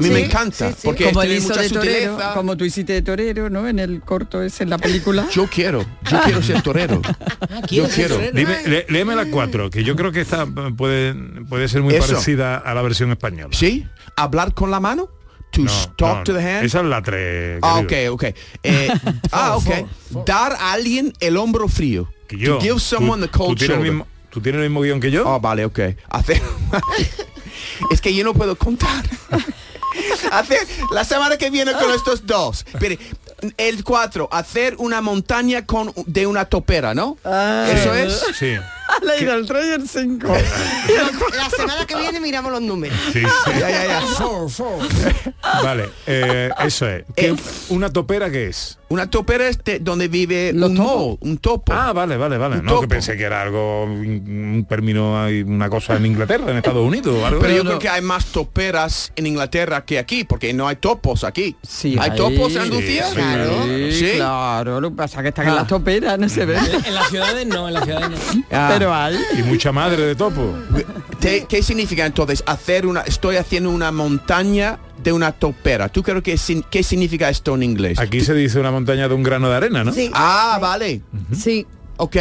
mí 0.00 0.08
me 0.08 0.20
encanta. 0.20 0.68
sí, 0.70 0.74
sí. 0.78 0.80
Porque 0.84 1.06
como 1.06 1.24
hizo 1.24 1.48
mucha 1.48 1.60
de 1.62 1.70
torero, 1.70 2.18
como 2.34 2.56
tú 2.56 2.64
hiciste 2.64 2.92
de 2.92 3.02
torero, 3.02 3.50
¿no? 3.50 3.66
En 3.66 3.78
el 3.80 4.00
corto 4.02 4.40
ese, 4.40 4.62
en 4.62 4.70
la 4.70 4.78
película. 4.78 5.26
Yo 5.32 5.48
quiero. 5.48 5.84
Yo 6.10 6.20
quiero 6.24 6.42
ser 6.42 6.62
torero. 6.62 7.02
Ah, 7.04 7.60
Yo 7.62 7.66
¿quiere 7.66 7.88
ser 7.88 7.94
quiero. 7.96 8.14
torero? 8.14 8.36
Dime, 8.36 8.56
lé- 8.66 8.86
léeme 8.88 9.16
la 9.16 9.26
4, 9.26 9.68
que 9.70 9.82
yo 9.82 9.96
creo 9.96 10.12
que 10.12 10.20
esta 10.20 10.44
eh, 10.44 10.72
puede, 10.92 11.44
puede 11.48 11.68
ser 11.68 11.82
muy 11.82 11.94
Eso. 11.94 12.06
parecida 12.06 12.58
a 12.58 12.74
la 12.74 12.82
versión 12.82 13.10
española. 13.10 13.50
¿Sí? 13.52 13.86
¿Hablar 14.16 14.54
con 14.54 14.70
la 14.70 14.80
mano? 14.80 15.08
To 15.52 15.62
No, 15.62 15.72
talk 15.96 16.18
no, 16.18 16.24
to 16.24 16.34
the 16.34 16.40
hand? 16.40 16.64
Esa 16.64 16.80
es 16.80 16.86
la 16.86 17.02
3. 17.02 17.58
Ah, 17.62 17.78
ok, 17.78 17.92
ok. 18.10 18.24
Eh, 18.62 18.88
ah, 19.32 19.56
ok. 19.56 20.24
Dar 20.24 20.52
a 20.52 20.72
alguien 20.72 21.12
el 21.20 21.36
hombro 21.36 21.68
frío. 21.68 22.10
Que 22.26 22.38
yo. 22.38 22.56
To 22.56 22.60
give 22.62 22.80
someone 22.80 23.22
tú, 23.22 23.30
the 23.30 23.38
cold 23.38 23.50
tú 23.50 23.54
tienes 23.56 23.76
el 23.76 23.82
shoulder. 23.84 23.92
mismo, 23.92 24.06
¿Tú 24.30 24.40
tienes 24.40 24.58
el 24.60 24.68
mismo 24.68 24.80
guion 24.80 25.00
que 25.00 25.10
yo? 25.10 25.28
Oh, 25.28 25.40
vale, 25.40 25.64
ok. 25.66 25.78
Hacer... 26.08 26.40
es 27.90 28.00
que 28.00 28.14
yo 28.14 28.24
no 28.24 28.32
puedo 28.32 28.56
contar. 28.56 29.04
hacer 30.32 30.60
la 30.90 31.04
semana 31.04 31.36
que 31.36 31.50
viene 31.50 31.72
con 31.72 31.90
estos 31.90 32.26
dos. 32.26 32.64
Pero 32.80 32.96
el 33.58 33.84
4, 33.84 34.28
hacer 34.32 34.76
una 34.78 35.02
montaña 35.02 35.66
con 35.66 35.92
de 36.06 36.26
una 36.26 36.46
topera, 36.46 36.94
¿no? 36.94 37.18
Eso 37.24 37.94
es. 37.94 38.24
Sí. 38.34 38.54
Leído 39.18 39.34
el 39.34 39.46
3 39.46 39.64
y 39.66 39.70
el 39.72 39.88
5. 39.88 40.28
La 41.36 41.50
semana 41.50 41.86
que 41.86 41.96
viene 41.96 42.20
miramos 42.20 42.52
los 42.52 42.62
números. 42.62 42.96
Sí, 43.12 43.20
sí. 43.20 43.50
Ya, 43.58 43.70
ya, 43.70 43.84
ya. 43.86 44.02
Vale, 45.62 45.88
eh, 46.06 46.50
eso 46.64 46.88
es. 46.88 47.04
¿Qué- 47.16 47.28
Eh. 47.28 47.36
¿Una 47.70 47.90
topera 47.92 48.30
qué 48.30 48.48
es? 48.48 48.78
Una 48.88 49.08
topera 49.08 49.48
es 49.48 49.62
de 49.64 49.78
donde 49.78 50.08
vive 50.08 50.52
Los 50.52 50.70
un 50.70 50.76
topos. 50.76 50.96
mole, 51.00 51.18
un 51.20 51.38
topo. 51.38 51.72
Ah, 51.72 51.92
vale, 51.94 52.16
vale, 52.18 52.36
vale. 52.36 52.56
Un 52.58 52.64
No, 52.64 52.72
que 52.72 52.74
topo. 52.76 52.88
pensé 52.88 53.16
que 53.16 53.22
era 53.22 53.40
algo, 53.40 53.84
un 53.84 54.66
término, 54.68 55.22
hay 55.22 55.42
una 55.42 55.70
cosa 55.70 55.96
en 55.96 56.04
Inglaterra, 56.06 56.50
en 56.50 56.58
Estados 56.58 56.86
Unidos. 56.86 57.22
algo. 57.24 57.40
Pero 57.40 57.54
yo 57.56 57.64
no. 57.64 57.70
creo 57.70 57.78
que 57.78 57.88
hay 57.88 58.02
más 58.02 58.26
toperas 58.26 59.12
en 59.16 59.26
Inglaterra 59.26 59.84
que 59.86 59.98
aquí, 59.98 60.24
porque 60.24 60.52
no 60.52 60.68
hay 60.68 60.76
topos 60.76 61.24
aquí. 61.24 61.56
Sí, 61.66 61.96
¿Hay 61.98 62.10
hay. 62.10 62.16
topos 62.16 62.52
en 62.54 62.62
Andalucía? 62.62 63.06
Sí, 63.08 63.14
Claro. 63.14 63.64
Sí. 63.92 64.12
claro. 64.16 64.80
Lo 64.80 64.90
que 64.90 64.96
pasa 64.96 65.18
es 65.18 65.22
que 65.22 65.28
están 65.30 65.46
en 65.46 65.52
Ah. 65.52 65.56
las 65.56 65.66
toperas, 65.68 66.18
no 66.18 66.28
se 66.28 66.44
ve. 66.44 66.56
En, 66.58 66.84
en 66.84 66.94
las 66.94 67.08
ciudades 67.08 67.46
no, 67.46 67.68
en 67.68 67.74
las 67.74 67.84
ciudades 67.84 68.10
no. 68.10 68.42
Ah. 68.50 68.70
Pero 68.74 68.91
Y 69.38 69.42
mucha 69.42 69.72
madre 69.72 70.04
de 70.06 70.14
topo. 70.14 70.54
¿Qué, 71.20 71.46
qué 71.48 71.62
significa 71.62 72.04
entonces 72.06 72.42
hacer 72.46 72.86
una, 72.86 73.02
estoy 73.02 73.36
haciendo 73.36 73.70
una 73.70 73.92
montaña 73.92 74.78
de 75.02 75.12
una 75.12 75.32
topera? 75.32 75.88
¿Tú 75.88 76.02
crees 76.02 76.22
que 76.22 76.62
qué 76.70 76.82
significa 76.82 77.28
esto 77.28 77.54
en 77.54 77.62
inglés? 77.62 77.98
Aquí 77.98 78.20
se 78.20 78.34
dice 78.34 78.58
una 78.60 78.70
montaña 78.70 79.08
de 79.08 79.14
un 79.14 79.22
grano 79.22 79.48
de 79.48 79.56
arena, 79.56 79.84
¿no? 79.84 79.92
Sí. 79.92 80.10
Ah, 80.14 80.58
vale. 80.60 81.02
Sí. 81.32 81.66
Ok. 81.96 82.16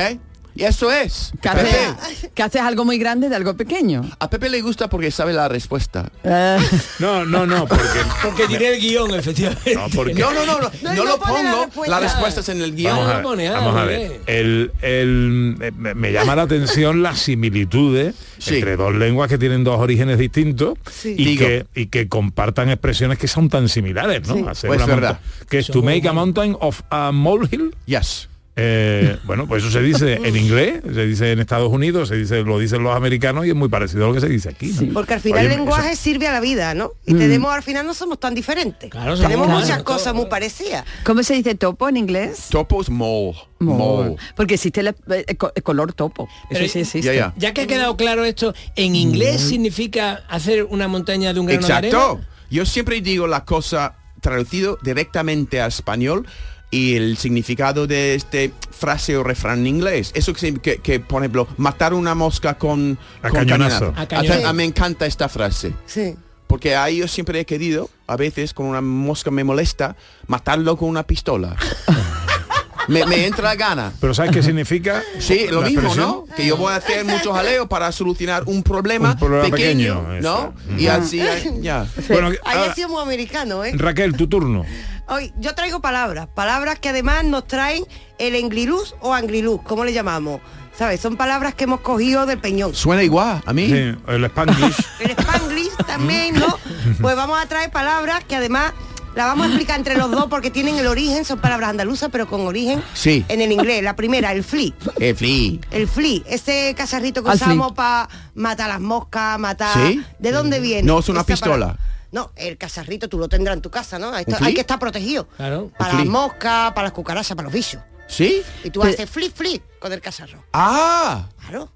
Y 0.55 0.63
eso 0.63 0.91
es. 0.91 1.31
Que 1.41 1.47
haces, 1.49 2.29
que 2.33 2.43
haces 2.43 2.61
algo 2.61 2.83
muy 2.85 2.97
grande 2.97 3.29
de 3.29 3.35
algo 3.35 3.55
pequeño. 3.55 4.03
A 4.19 4.29
Pepe 4.29 4.49
le 4.49 4.61
gusta 4.61 4.89
porque 4.89 5.09
sabe 5.11 5.31
la 5.33 5.47
respuesta. 5.47 6.09
Eh, 6.23 6.57
No, 6.99 7.25
no, 7.25 7.45
no, 7.45 7.65
porque... 7.67 7.83
Porque 8.21 8.47
tiene 8.47 8.67
el 8.75 8.81
guion, 8.81 9.13
efectivamente. 9.15 9.73
No, 9.75 9.87
porque... 9.95 10.13
No, 10.13 10.33
no, 10.33 10.45
no, 10.45 10.59
no, 10.59 10.69
No, 10.81 10.89
no 10.89 10.93
no 10.95 11.05
lo 11.05 11.19
pone 11.19 11.43
la 11.43 11.51
pongo. 11.51 11.65
respuesta. 11.65 11.99
Las 11.99 12.11
respuestas 12.11 12.49
en 12.49 12.61
el 12.61 12.75
guion. 12.75 12.97
Vamos 12.97 13.11
a 13.11 13.35
ver, 13.35 13.51
vamos 13.51 13.75
a 13.75 13.79
muy 13.79 13.87
ver. 13.87 14.09
bien. 14.09 14.21
El, 14.27 14.71
el- 14.81 15.55
me, 15.77 15.93
me 15.95 16.11
llama 16.11 16.35
la 16.35 16.41
atención 16.43 17.01
las 17.01 17.19
similitudes 17.19 18.15
Sí. 18.37 18.55
entre 18.55 18.75
dos 18.75 18.93
lenguas 18.95 19.29
que 19.29 19.37
tienen 19.37 19.63
dos 19.63 19.79
orígenes 19.79 20.17
distintos 20.17 20.77
Sí. 20.91 21.15
y, 21.17 21.25
Digo. 21.25 21.45
que, 21.45 21.65
y 21.75 21.85
que 21.87 22.07
compartan 22.09 22.69
expresiones 22.69 23.17
que 23.19 23.27
son 23.27 23.49
tan 23.49 23.69
similares, 23.69 24.27
¿no? 24.27 24.33
Sí. 24.35 24.43
Hacer 24.49 24.67
Pues 24.67 24.77
una 24.83 24.95
verdad. 24.95 25.19
monta- 25.21 25.47
Que 25.47 25.59
es 25.59 25.67
to 25.67 25.81
make 25.83 26.07
a 26.07 26.13
mountain 26.13 26.57
of 26.59 26.81
a 26.89 27.11
molehill. 27.11 27.75
Yes. 27.85 28.27
Eh, 28.57 29.17
bueno, 29.23 29.47
pues 29.47 29.63
eso 29.63 29.71
se 29.71 29.81
dice 29.81 30.15
en 30.23 30.35
inglés, 30.35 30.81
se 30.93 31.05
dice 31.05 31.31
en 31.31 31.39
Estados 31.39 31.71
Unidos, 31.71 32.09
se 32.09 32.17
dice, 32.17 32.43
lo 32.43 32.59
dicen 32.59 32.83
los 32.83 32.93
americanos 32.95 33.45
y 33.45 33.49
es 33.49 33.55
muy 33.55 33.69
parecido 33.69 34.03
a 34.05 34.07
lo 34.09 34.13
que 34.13 34.19
se 34.19 34.27
dice 34.27 34.49
aquí. 34.49 34.73
¿no? 34.81 34.93
Porque 34.93 35.13
al 35.13 35.21
final 35.21 35.39
Oye, 35.39 35.45
el 35.47 35.51
eso- 35.53 35.59
lenguaje 35.61 35.95
sirve 35.95 36.27
a 36.27 36.33
la 36.33 36.41
vida, 36.41 36.73
¿no? 36.73 36.91
Y 37.05 37.13
tenemos, 37.13 37.53
al 37.53 37.63
final 37.63 37.85
no 37.85 37.93
somos 37.93 38.19
tan 38.19 38.35
diferentes. 38.35 38.89
Claro, 38.91 39.17
tenemos 39.17 39.47
muchas 39.47 39.83
cosas 39.83 40.13
muy 40.13 40.25
parecidas. 40.25 40.83
¿Cómo 41.05 41.23
se 41.23 41.33
dice 41.35 41.55
topo 41.55 41.87
en 41.87 41.95
inglés? 41.97 42.47
Topo 42.49 42.81
es 42.81 42.89
mole. 42.89 43.37
Mole. 43.59 44.15
Porque 44.35 44.55
existe 44.55 44.81
el, 44.81 44.87
eh, 44.89 45.25
el 45.55 45.63
color 45.63 45.93
topo. 45.93 46.25
Eso 46.25 46.59
Pero- 46.59 46.67
sí 46.67 46.79
existe. 46.79 47.01
Ya, 47.01 47.13
ya. 47.13 47.33
Ya 47.37 47.53
que 47.53 47.61
ha 47.61 47.67
quedado 47.67 47.95
claro 47.95 48.25
esto, 48.25 48.53
en 48.75 48.95
inglés 48.95 49.39
significa 49.41 50.23
hacer 50.27 50.65
una 50.65 50.87
montaña 50.89 51.33
de 51.33 51.39
un 51.39 51.45
grano 51.45 51.65
de 51.65 51.73
Exacto. 51.73 52.11
arena. 52.11 52.27
Yo 52.49 52.65
siempre 52.65 52.99
digo 52.99 53.27
la 53.27 53.45
cosa 53.45 53.95
traducido 54.19 54.77
directamente 54.83 55.61
a 55.61 55.67
español 55.67 56.27
y 56.71 56.95
el 56.95 57.17
significado 57.17 57.85
de 57.85 58.15
este 58.15 58.51
frase 58.71 59.17
o 59.17 59.23
refrán 59.23 59.59
en 59.59 59.67
inglés. 59.67 60.11
Eso 60.15 60.33
que, 60.33 60.53
que, 60.55 60.77
que, 60.77 60.99
por 61.01 61.21
ejemplo, 61.21 61.47
matar 61.57 61.93
una 61.93 62.15
mosca 62.15 62.57
con, 62.57 62.97
A 63.21 63.29
con 63.29 63.39
cañonazo. 63.39 63.93
A 63.95 64.07
cañonazo. 64.07 64.45
A- 64.47 64.49
a- 64.49 64.53
me 64.53 64.63
encanta 64.63 65.05
esta 65.05 65.27
frase. 65.29 65.73
Sí. 65.85 66.15
Porque 66.47 66.75
ahí 66.75 66.97
yo 66.97 67.07
siempre 67.07 67.39
he 67.41 67.45
querido, 67.45 67.89
a 68.07 68.15
veces 68.17 68.53
con 68.53 68.65
una 68.65 68.81
mosca 68.81 69.31
me 69.31 69.43
molesta, 69.43 69.95
matarlo 70.27 70.75
con 70.77 70.89
una 70.89 71.03
pistola. 71.03 71.55
me, 72.87 73.05
me 73.05 73.25
entra 73.25 73.43
la 73.49 73.55
gana. 73.55 73.93
Pero 74.01 74.13
¿sabes 74.13 74.31
qué 74.31 74.43
significa? 74.43 75.01
Sí, 75.19 75.45
lo 75.49 75.61
la 75.61 75.67
mismo, 75.67 75.81
expresión? 75.83 76.25
¿no? 76.27 76.35
Que 76.35 76.45
yo 76.45 76.57
voy 76.57 76.73
a 76.73 76.77
hacer 76.77 77.05
mucho 77.05 77.31
jaleo 77.33 77.69
para 77.69 77.91
solucionar 77.91 78.43
un 78.47 78.63
problema, 78.63 79.11
Un 79.11 79.19
problema 79.19 79.43
pequeño, 79.45 80.01
pequeño, 80.01 80.21
¿no? 80.21 80.53
eso. 80.69 80.79
Y 80.81 80.87
así, 80.87 81.21
ya. 81.61 81.85
Bueno, 82.09 82.31
ahora, 82.43 82.71
ha 82.71 82.75
sido 82.75 82.89
muy 82.89 83.01
americano, 83.01 83.63
¿eh? 83.63 83.71
Raquel, 83.75 84.15
tu 84.17 84.27
turno. 84.27 84.65
Hoy 85.11 85.33
yo 85.37 85.53
traigo 85.55 85.81
palabras, 85.81 86.29
palabras 86.33 86.79
que 86.79 86.87
además 86.87 87.25
nos 87.25 87.45
traen 87.45 87.83
el 88.17 88.33
engriluz 88.33 88.95
o 89.01 89.13
angriluz, 89.13 89.59
¿cómo 89.63 89.83
le 89.83 89.91
llamamos? 89.91 90.39
¿Sabes? 90.77 91.01
Son 91.01 91.17
palabras 91.17 91.53
que 91.53 91.65
hemos 91.65 91.81
cogido 91.81 92.25
del 92.25 92.37
peñón. 92.39 92.73
Suena 92.73 93.03
igual 93.03 93.43
a 93.45 93.51
mí. 93.51 93.67
Sí, 93.67 93.93
el 94.07 94.23
Spanglish. 94.23 94.77
El 95.01 95.11
spanglish 95.11 95.75
también, 95.85 96.35
¿no? 96.39 96.57
Pues 97.01 97.17
vamos 97.17 97.37
a 97.37 97.45
traer 97.45 97.69
palabras 97.71 98.23
que 98.23 98.37
además 98.37 98.71
la 99.13 99.25
vamos 99.25 99.47
a 99.47 99.49
explicar 99.49 99.77
entre 99.77 99.97
los 99.97 100.09
dos 100.09 100.27
porque 100.29 100.49
tienen 100.49 100.77
el 100.77 100.87
origen, 100.87 101.25
son 101.25 101.39
palabras 101.39 101.71
andaluzas, 101.71 102.07
pero 102.09 102.25
con 102.27 102.47
origen 102.47 102.81
Sí. 102.93 103.25
en 103.27 103.41
el 103.41 103.51
inglés. 103.51 103.83
La 103.83 103.97
primera, 103.97 104.31
el 104.31 104.45
flea. 104.45 104.71
Eh, 104.97 105.13
flea. 105.13 105.59
El 105.71 105.89
flea, 105.89 106.21
ese 106.25 106.73
cacharrito 106.77 107.21
que 107.21 107.31
Al 107.31 107.35
usamos 107.35 107.73
para 107.73 108.07
matar 108.33 108.69
las 108.69 108.79
moscas, 108.79 109.37
matar... 109.39 109.73
¿Sí? 109.73 110.01
¿De 110.19 110.31
dónde 110.31 110.61
viene? 110.61 110.83
No 110.83 110.99
es 110.99 111.09
una 111.09 111.25
pistola. 111.25 111.53
palabra? 111.65 111.79
No, 112.11 112.31
el 112.35 112.57
cacharrito 112.57 113.07
tú 113.07 113.17
lo 113.17 113.29
tendrás 113.29 113.55
en 113.55 113.61
tu 113.61 113.69
casa, 113.71 113.97
¿no? 113.97 114.11
Hay 114.13 114.25
que 114.53 114.61
estar 114.61 114.79
protegido. 114.79 115.27
Claro. 115.37 115.71
Para 115.77 115.93
las 115.93 116.05
moscas, 116.05 116.71
para 116.73 116.83
las 116.83 116.91
cucarachas, 116.91 117.35
para 117.35 117.45
los 117.45 117.53
bichos. 117.53 117.81
¿Sí? 118.07 118.41
Y 118.63 118.69
tú 118.69 118.81
Pero- 118.81 118.93
haces 118.93 119.09
flip 119.09 119.33
flip 119.33 119.63
con 119.79 119.93
el 119.93 120.01
cacharro. 120.01 120.43
Ah, 120.53 121.27
Claro. 121.39 121.71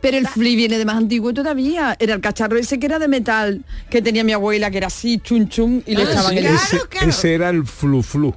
Pero 0.00 0.16
el 0.16 0.26
flea 0.28 0.56
viene 0.56 0.78
de 0.78 0.84
más 0.86 0.96
antiguo 0.96 1.34
todavía. 1.34 1.96
Era 1.98 2.14
el 2.14 2.20
cacharro 2.20 2.56
ese 2.56 2.78
que 2.78 2.86
era 2.86 2.98
de 3.00 3.08
metal, 3.08 3.64
que 3.90 4.00
tenía 4.00 4.22
mi 4.24 4.32
abuela, 4.32 4.70
que 4.70 4.78
era 4.78 4.86
así, 4.86 5.18
chun 5.18 5.48
chun, 5.48 5.82
y 5.84 5.96
le 5.96 6.04
Ah, 6.04 6.10
echaban 6.10 6.30
sí. 6.32 6.38
el... 6.38 6.44
Claro, 6.44 6.56
ese, 6.62 6.80
claro. 6.88 7.08
ese 7.10 7.34
era 7.34 7.50
el 7.50 7.66
flu 7.66 8.02
flu. 8.02 8.34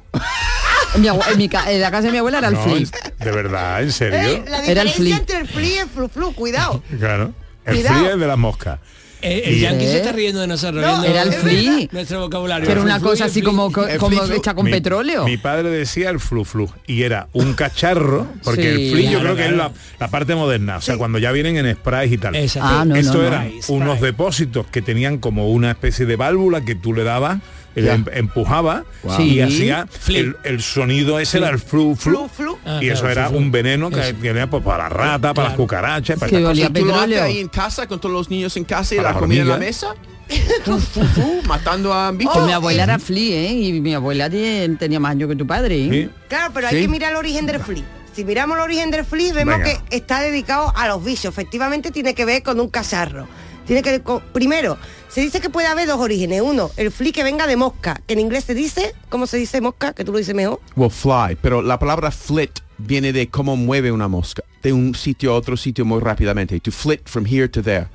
En, 0.95 1.01
mi 1.01 1.07
en 1.07 1.37
mi 1.37 1.47
ca- 1.47 1.71
en 1.71 1.79
la 1.79 1.91
casa 1.91 2.07
de 2.07 2.11
mi 2.11 2.17
abuela 2.17 2.39
era 2.39 2.47
el 2.49 2.55
No, 2.55 2.65
de 2.65 3.31
verdad, 3.31 3.81
en 3.83 3.89
Eh, 3.89 3.91
serio. 3.91 4.43
la 4.49 4.65
Era 4.65 4.81
el 4.81 4.87
diferencia 4.87 4.93
flea. 4.95 5.17
entre 5.17 5.37
el 5.37 5.47
flea 5.47 5.69
y 5.75 5.77
el 5.77 5.87
flu 5.89 6.09
flu, 6.09 6.33
cuidado. 6.33 6.83
Claro. 6.99 7.33
El 7.63 7.75
Cuidado. 7.75 7.99
frío 7.99 8.13
es 8.15 8.19
de 8.19 8.27
las 8.27 8.37
moscas. 8.37 8.79
Eh, 9.25 9.41
el 9.45 9.59
yankee 9.59 9.85
se 9.85 9.93
¿Eh? 9.93 9.97
está 9.97 10.11
riendo 10.11 10.39
de 10.41 10.47
nosotros. 10.47 10.83
No, 10.85 11.03
era 11.03 11.23
el 11.23 11.33
flea. 11.33 11.87
Nuestro 11.91 12.19
vocabulario. 12.21 12.65
Que 12.65 12.71
era 12.71 12.81
una 12.81 12.99
cosa 12.99 13.25
así 13.25 13.41
como, 13.41 13.71
como 13.71 14.23
hecha 14.31 14.53
con 14.53 14.65
mi- 14.65 14.71
petróleo. 14.71 15.25
Mi 15.25 15.37
padre 15.37 15.69
decía 15.69 16.09
el 16.11 16.19
flu 16.19 16.45
flu 16.45 16.69
y 16.85 17.03
era 17.03 17.27
un 17.33 17.53
cacharro, 17.53 18.27
porque 18.43 18.61
Sí. 18.61 18.67
el 18.67 18.91
flu 18.91 18.99
yo 18.99 19.09
Claro, 19.19 19.23
creo 19.23 19.35
que 19.35 19.45
es 19.47 19.51
la, 19.57 19.71
la 19.99 20.07
parte 20.09 20.35
moderna, 20.35 20.77
o 20.77 20.81
sea, 20.81 20.97
cuando 20.97 21.17
ya 21.17 21.31
vienen 21.31 21.57
en 21.57 21.75
sprays 21.75 22.11
y 22.11 22.17
tal. 22.17 22.35
Exacto. 22.35 22.69
Ah, 22.71 22.85
no, 22.85 22.95
Esto 22.95 23.13
no, 23.13 23.21
no. 23.21 23.27
eran 23.27 23.51
unos 23.69 24.01
depósitos 24.01 24.65
que 24.67 24.81
tenían 24.81 25.17
como 25.17 25.49
una 25.49 25.71
especie 25.71 26.05
de 26.05 26.15
válvula 26.15 26.61
que 26.61 26.75
tú 26.75 26.93
le 26.93 27.03
dabas, 27.03 27.39
Ya. 27.75 27.93
em- 27.93 28.05
empujaba 28.13 28.85
Wow. 29.03 29.19
y 29.21 29.29
Sí. 29.33 29.41
hacía 29.41 29.87
el, 30.09 30.37
el 30.43 30.61
sonido 30.61 31.19
ese 31.19 31.39
era 31.39 31.49
el 31.49 31.59
flu 31.59 31.95
flu, 31.95 32.27
Flu, 32.27 32.29
flu. 32.29 32.57
Ah, 32.65 32.79
y 32.81 32.87
eso 32.89 33.01
claro, 33.01 33.11
era 33.13 33.27
flu, 33.27 33.37
flu. 33.37 33.45
un 33.45 33.51
veneno 33.51 33.89
que 33.89 33.99
Eso. 33.99 34.15
tenía 34.21 34.49
pues, 34.49 34.63
para 34.63 34.83
la 34.83 34.89
rata, 34.89 35.33
para 35.33 35.49
las 35.49 35.57
cucarachas, 35.57 36.17
para 36.19 36.29
olía 36.37 36.47
cosas. 36.67 36.73
¿Tú 36.73 36.85
lo 36.85 36.93
haces 36.95 37.01
petróleo. 37.07 37.23
ahí 37.23 37.39
en 37.39 37.47
casa 37.49 37.87
con 37.87 37.99
todos 37.99 38.13
los 38.13 38.29
niños 38.29 38.55
en 38.57 38.63
casa 38.63 38.93
y 38.95 38.97
Para 38.97 39.13
la 39.13 39.19
comida 39.19 39.41
en 39.41 39.49
la 39.49 39.57
mesa? 39.57 39.87
Matando 41.47 41.93
a 41.93 42.11
bichos. 42.11 42.33
Pues 42.33 42.45
mi 42.47 42.51
abuela 42.53 42.83
era 42.83 42.99
flea, 42.99 43.41
¿eh? 43.49 43.53
Y 43.53 43.81
mi 43.81 43.93
abuela 43.93 44.29
tenía 44.29 44.99
más 44.99 45.11
años 45.11 45.29
que 45.29 45.35
tu 45.35 45.45
padre, 45.45 45.75
¿eh? 45.85 45.89
Sí. 45.91 46.09
Claro, 46.29 46.51
pero 46.53 46.67
hay 46.67 46.75
Sí. 46.75 46.81
que 46.81 46.87
mirar 46.87 47.11
el 47.11 47.17
origen 47.17 47.45
del 47.45 47.59
flea. 47.59 47.83
Si 48.15 48.23
miramos 48.23 48.57
el 48.57 48.63
origen 48.63 48.91
del 48.91 49.03
flea, 49.05 49.33
vemos 49.33 49.57
Venga. 49.59 49.65
que 49.89 49.95
está 49.97 50.21
dedicado 50.21 50.71
a 50.75 50.87
los 50.87 51.03
bichos. 51.03 51.25
Efectivamente 51.25 51.91
tiene 51.91 52.13
que 52.15 52.25
ver 52.25 52.43
con 52.43 52.59
un 52.59 52.69
cacharro. 52.69 53.27
Tiene 53.65 53.81
que 53.81 53.91
ver 53.91 54.03
con- 54.03 54.21
primero, 54.33 54.77
se 55.09 55.21
dice 55.21 55.39
que 55.41 55.49
puede 55.49 55.67
haber 55.67 55.87
dos 55.87 55.99
orígenes. 55.99 56.41
Uno, 56.41 56.69
el 56.77 56.91
flea 56.91 57.11
que 57.11 57.23
venga 57.23 57.47
de 57.47 57.55
mosca, 57.55 57.99
que 58.05 58.13
en 58.13 58.19
inglés 58.19 58.43
se 58.43 58.53
dice, 58.53 58.93
¿cómo 59.09 59.25
se 59.27 59.37
dice 59.37 59.59
mosca? 59.61 59.93
Que 59.93 60.03
tú 60.03 60.11
lo 60.11 60.17
dices 60.19 60.35
mejor. 60.35 60.59
Well, 60.75 60.91
fly, 60.91 61.35
pero 61.41 61.61
la 61.61 61.79
palabra 61.79 62.11
flit 62.11 62.59
viene 62.77 63.11
de 63.13 63.27
cómo 63.29 63.55
mueve 63.55 63.91
una 63.91 64.07
mosca, 64.07 64.43
de 64.61 64.73
un 64.73 64.93
sitio 64.95 65.31
a 65.33 65.35
otro 65.35 65.57
sitio 65.57 65.83
muy 65.85 65.99
rápidamente. 65.99 66.59
To 66.59 66.71
flit 66.71 67.01
from 67.07 67.25
here 67.25 67.47
to 67.49 67.61
there. 67.63 67.87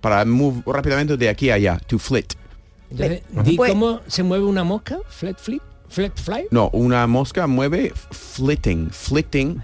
Para 0.00 0.24
move 0.26 0.62
rápidamente 0.66 1.16
de 1.16 1.28
aquí 1.28 1.48
a 1.50 1.54
allá. 1.54 1.78
To 1.86 1.98
flit. 1.98 2.34
Entonces, 2.90 3.22
di 3.44 3.56
Pues- 3.56 3.70
cómo 3.72 4.00
se 4.06 4.22
mueve 4.22 4.44
una 4.44 4.62
mosca, 4.62 4.98
flat 5.08 5.38
flit, 5.40 5.62
flat 5.88 6.12
fly. 6.20 6.46
No, 6.50 6.68
una 6.74 7.06
mosca 7.06 7.46
mueve 7.46 7.92
flitting, 8.10 8.90
flitting. 8.90 9.62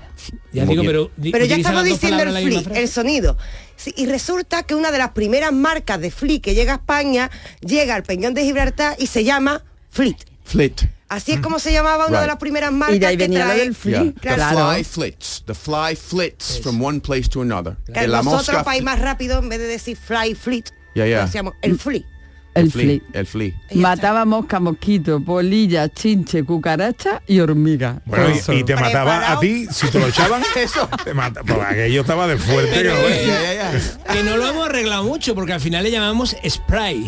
Ya 0.52 0.64
digo, 0.64 0.82
pero, 0.84 1.10
di- 1.16 1.30
Pero 1.32 1.44
ya 1.44 1.56
estamos 1.56 1.84
diciendo 1.84 2.22
el 2.22 2.62
frase. 2.62 2.80
el 2.82 2.88
sonido. 2.88 3.36
Sí, 3.82 3.94
y 3.96 4.04
resulta 4.06 4.62
que 4.64 4.74
una 4.74 4.90
de 4.92 4.98
las 4.98 5.12
primeras 5.12 5.52
marcas 5.52 6.00
de 6.00 6.10
flea 6.10 6.40
que 6.40 6.54
llega 6.54 6.72
a 6.72 6.76
España 6.76 7.30
llega 7.60 7.94
al 7.94 8.02
Peñón 8.02 8.34
de 8.34 8.44
Gibraltar 8.44 8.94
y 8.98 9.06
se 9.06 9.24
llama 9.24 9.62
Fleet. 9.90 10.16
Flit. 10.44 10.82
Así 11.08 11.32
es 11.32 11.40
como 11.40 11.58
se 11.58 11.72
llamaba 11.72 12.06
una 12.06 12.20
de 12.20 12.26
las 12.26 12.36
primeras 12.36 12.70
marcas 12.72 12.96
Y 12.96 12.98
de 13.00 13.06
ahí 13.06 13.16
que 13.16 13.24
venía 13.28 13.46
del 13.48 13.74
flea. 13.74 14.02
Yeah. 14.02 14.12
Claro. 14.20 14.36
The 14.36 14.50
Claro. 14.54 14.72
fly 14.74 14.84
flits. 14.84 15.42
The 15.46 15.54
fly 15.54 15.96
flits 15.96 16.60
from 16.62 16.80
one 16.82 17.00
place 17.00 17.28
to 17.30 17.40
another. 17.42 17.76
Que 17.92 18.00
De 18.02 18.08
la 18.08 18.18
nosotros 18.22 18.48
mosca 18.48 18.64
para 18.64 18.76
ir 18.76 18.82
fl- 18.82 18.86
más 18.86 18.98
rápido, 19.00 19.38
en 19.40 19.48
vez 19.48 19.58
de 19.58 19.66
decir 19.66 19.96
fly 19.96 20.34
fleet, 20.34 20.66
Ya, 20.94 21.06
ya. 21.06 21.24
decíamos 21.24 21.54
el 21.62 21.78
flea. 21.78 22.02
El 22.52 22.72
flea, 22.72 23.00
flea. 23.26 23.52
El 23.68 23.76
ya 23.76 23.80
Mataba 23.80 24.24
mosca, 24.24 24.58
mosquito, 24.58 25.20
polilla, 25.24 25.88
chinche, 25.88 26.42
cucaracha 26.42 27.22
y 27.26 27.38
hormiga. 27.38 28.02
Bueno, 28.06 28.26
y, 28.30 28.56
y 28.58 28.64
te 28.64 28.74
mataba 28.74 29.30
a 29.32 29.38
ti, 29.38 29.66
si 29.70 29.86
te 29.88 30.00
lo 30.00 30.08
echaban, 30.08 30.42
Eso. 30.56 30.88
te 31.04 31.14
mata. 31.14 31.42
Pues 31.44 31.58
aquello 31.60 32.00
estaba 32.00 32.26
de 32.26 32.36
fuerte 32.38 32.70
que 32.72 32.76
Pero, 32.76 32.94
no 32.94 33.00
eh, 33.00 33.04
ves. 33.06 33.26
Ya, 33.26 33.42
ya, 33.54 33.72
ya. 33.72 34.12
Que 34.14 34.22
no 34.24 34.36
lo 34.36 34.48
hemos 34.48 34.66
arreglado 34.66 35.04
mucho 35.04 35.34
porque 35.36 35.52
al 35.52 35.60
final 35.60 35.84
le 35.84 35.92
llamamos 35.92 36.34
spray. 36.48 37.06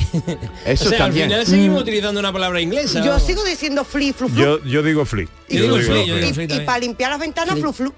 Eso 0.65 0.85
o 0.87 0.89
sea, 0.91 0.99
también. 0.99 1.25
al 1.25 1.31
final 1.41 1.47
seguimos 1.47 1.83
utilizando 1.83 2.21
una 2.21 2.33
palabra 2.33 2.61
inglesa. 2.61 3.01
Yo 3.01 3.11
vamos. 3.11 3.27
sigo 3.27 3.43
diciendo 3.45 3.85
flu 3.85 4.13
flu 4.13 4.29
flu. 4.29 4.41
Yo, 4.41 4.65
yo 4.65 4.83
digo 4.85 5.05
flea. 5.05 5.27
y, 5.49 5.57
yo 5.57 5.63
digo 5.63 5.77
flu, 5.77 5.85
flea, 5.87 5.97
flu. 6.05 6.07
yo 6.07 6.15
digo 6.17 6.29
Y- 6.31 6.33
flea 6.35 6.45
y 6.45 6.49
también. 6.49 6.67
para 6.67 6.79
limpiar 6.79 7.11
las 7.11 7.21
ventanas 7.21 7.59
flu 7.59 7.73
flu. 7.73 7.93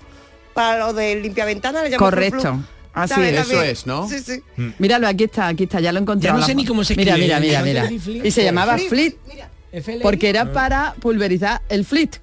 Para 0.54 0.78
lo 0.86 0.92
de 0.94 1.16
limpiar 1.16 1.46
ventanas 1.48 1.82
le 1.82 1.90
llamo 1.90 1.98
Correcto. 1.98 2.40
flu, 2.40 2.50
flu. 2.52 2.62
Así. 2.94 3.20
Eso 3.20 3.42
También. 3.42 3.64
es, 3.64 3.86
¿no? 3.86 4.08
Sí, 4.08 4.20
sí. 4.20 4.42
Míralo, 4.78 5.08
aquí 5.08 5.24
está, 5.24 5.48
aquí 5.48 5.64
está, 5.64 5.80
ya 5.80 5.92
lo 5.92 5.98
he 5.98 6.02
encontrado. 6.02 6.38
Ya 6.38 6.40
no 6.40 6.46
sé 6.46 6.54
ni 6.54 6.64
cómo 6.64 6.84
se 6.84 6.94
Mira, 6.94 7.16
escribe, 7.16 7.40
mira, 7.40 7.62
mira, 7.62 7.86
mira. 7.86 8.24
Y 8.24 8.30
se 8.30 8.44
llamaba 8.44 8.78
flit 8.78 9.16
porque 10.02 10.28
era 10.28 10.52
para 10.52 10.94
pulverizar 11.00 11.60
el 11.68 11.84
flit. 11.84 12.16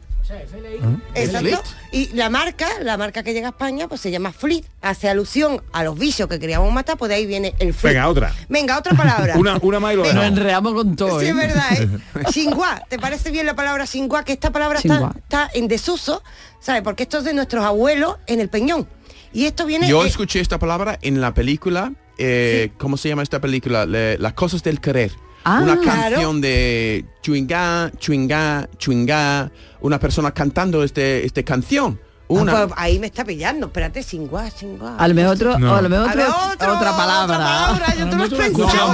Exacto. 1.13 1.39
Fleet. 1.39 1.60
Y 1.91 2.07
la 2.15 2.29
marca, 2.29 2.67
la 2.81 2.97
marca 2.97 3.23
que 3.23 3.34
llega 3.34 3.47
a 3.47 3.51
España, 3.51 3.88
pues 3.88 3.99
se 4.01 4.12
llama 4.12 4.31
Fleet. 4.31 4.63
Hace 4.81 5.10
alusión 5.10 5.62
a 5.73 5.84
los 5.84 5.97
bichos 5.97 6.27
que 6.27 6.39
queríamos 6.39 6.71
matar, 6.71 6.97
pues 6.97 7.10
de 7.10 7.15
ahí 7.15 7.25
viene 7.25 7.53
el 7.60 7.73
Fleet. 7.73 7.93
Venga, 7.93 8.07
otra. 8.07 8.34
Venga, 8.47 8.77
otra 8.77 8.95
palabra. 8.95 9.36
Una, 9.38 9.57
una 9.62 9.79
más 9.79 9.93
y 9.93 9.95
lo. 9.97 10.03
Nos 10.03 10.13
dejamos. 10.13 10.38
enredamos 10.38 10.73
con 10.73 10.95
todo. 10.95 11.19
Sí, 11.19 11.25
¿eh? 11.25 11.29
es 11.29 11.36
verdad, 11.36 11.73
¿eh? 11.73 11.89
Xinhua, 12.31 12.81
¿te 12.88 12.97
parece 12.97 13.31
bien 13.31 13.45
la 13.45 13.55
palabra 13.55 13.86
Xinhua? 13.86 14.23
Que 14.23 14.34
esta 14.34 14.51
palabra 14.51 14.79
está, 14.79 15.12
está 15.17 15.49
en 15.53 15.67
desuso, 15.67 16.23
¿sabes? 16.60 16.81
Porque 16.81 17.03
esto 17.03 17.17
es 17.19 17.25
de 17.25 17.34
nuestros 17.34 17.65
abuelos 17.65 18.17
en 18.27 18.39
el 18.39 18.49
Peñón. 18.49 18.88
Y 19.34 19.46
esto 19.46 19.65
viene... 19.65 19.88
Yo 19.88 20.04
escuché 20.06 20.39
esta 20.39 20.60
palabra 20.60 21.00
en 21.02 21.22
la 21.22 21.34
película, 21.34 21.94
eh, 22.17 22.72
¿cómo 22.78 22.98
se 22.98 23.10
llama 23.10 23.24
esta 23.24 23.39
película? 23.39 23.86
Le- 23.86 24.17
Las 24.17 24.34
cosas 24.34 24.62
del 24.63 24.80
querer. 24.82 25.12
Ah. 25.44 25.62
una 25.63 25.80
Claro. 25.80 26.02
canción 26.15 26.39
de 26.41 27.04
chuingá, 27.24 27.91
chuingá, 27.98 28.70
chuingá, 28.78 29.52
una 29.80 30.00
persona 30.00 30.32
cantando 30.32 30.84
este, 30.84 31.26
este 31.26 31.44
canción. 31.44 32.00
Ah, 32.38 32.41
Una. 32.41 32.52
pues 32.67 32.74
ahí 32.78 33.00
me 33.00 33.08
está 33.08 33.24
pillando. 33.26 33.67
Espérate, 33.67 34.04
Xinhua, 34.04 34.50
Xinhua. 34.52 34.96
A 34.98 35.08
lo 35.08 35.13
mejor 35.13 35.36
otro, 35.36 35.60
No. 35.60 35.76
a 35.76 35.82
lo 35.82 35.89
mejor 35.89 36.08
A 36.08 36.12
otro- 36.12 36.26
otro- 36.54 36.76
otra 36.78 36.96
palabra. 36.98 37.36
Otra 37.36 37.38
palabra, 37.38 37.96
yo 37.96 38.10
te 38.10 38.15
lo 38.15 38.24
he 38.41 38.46
escuchado. 38.48 38.94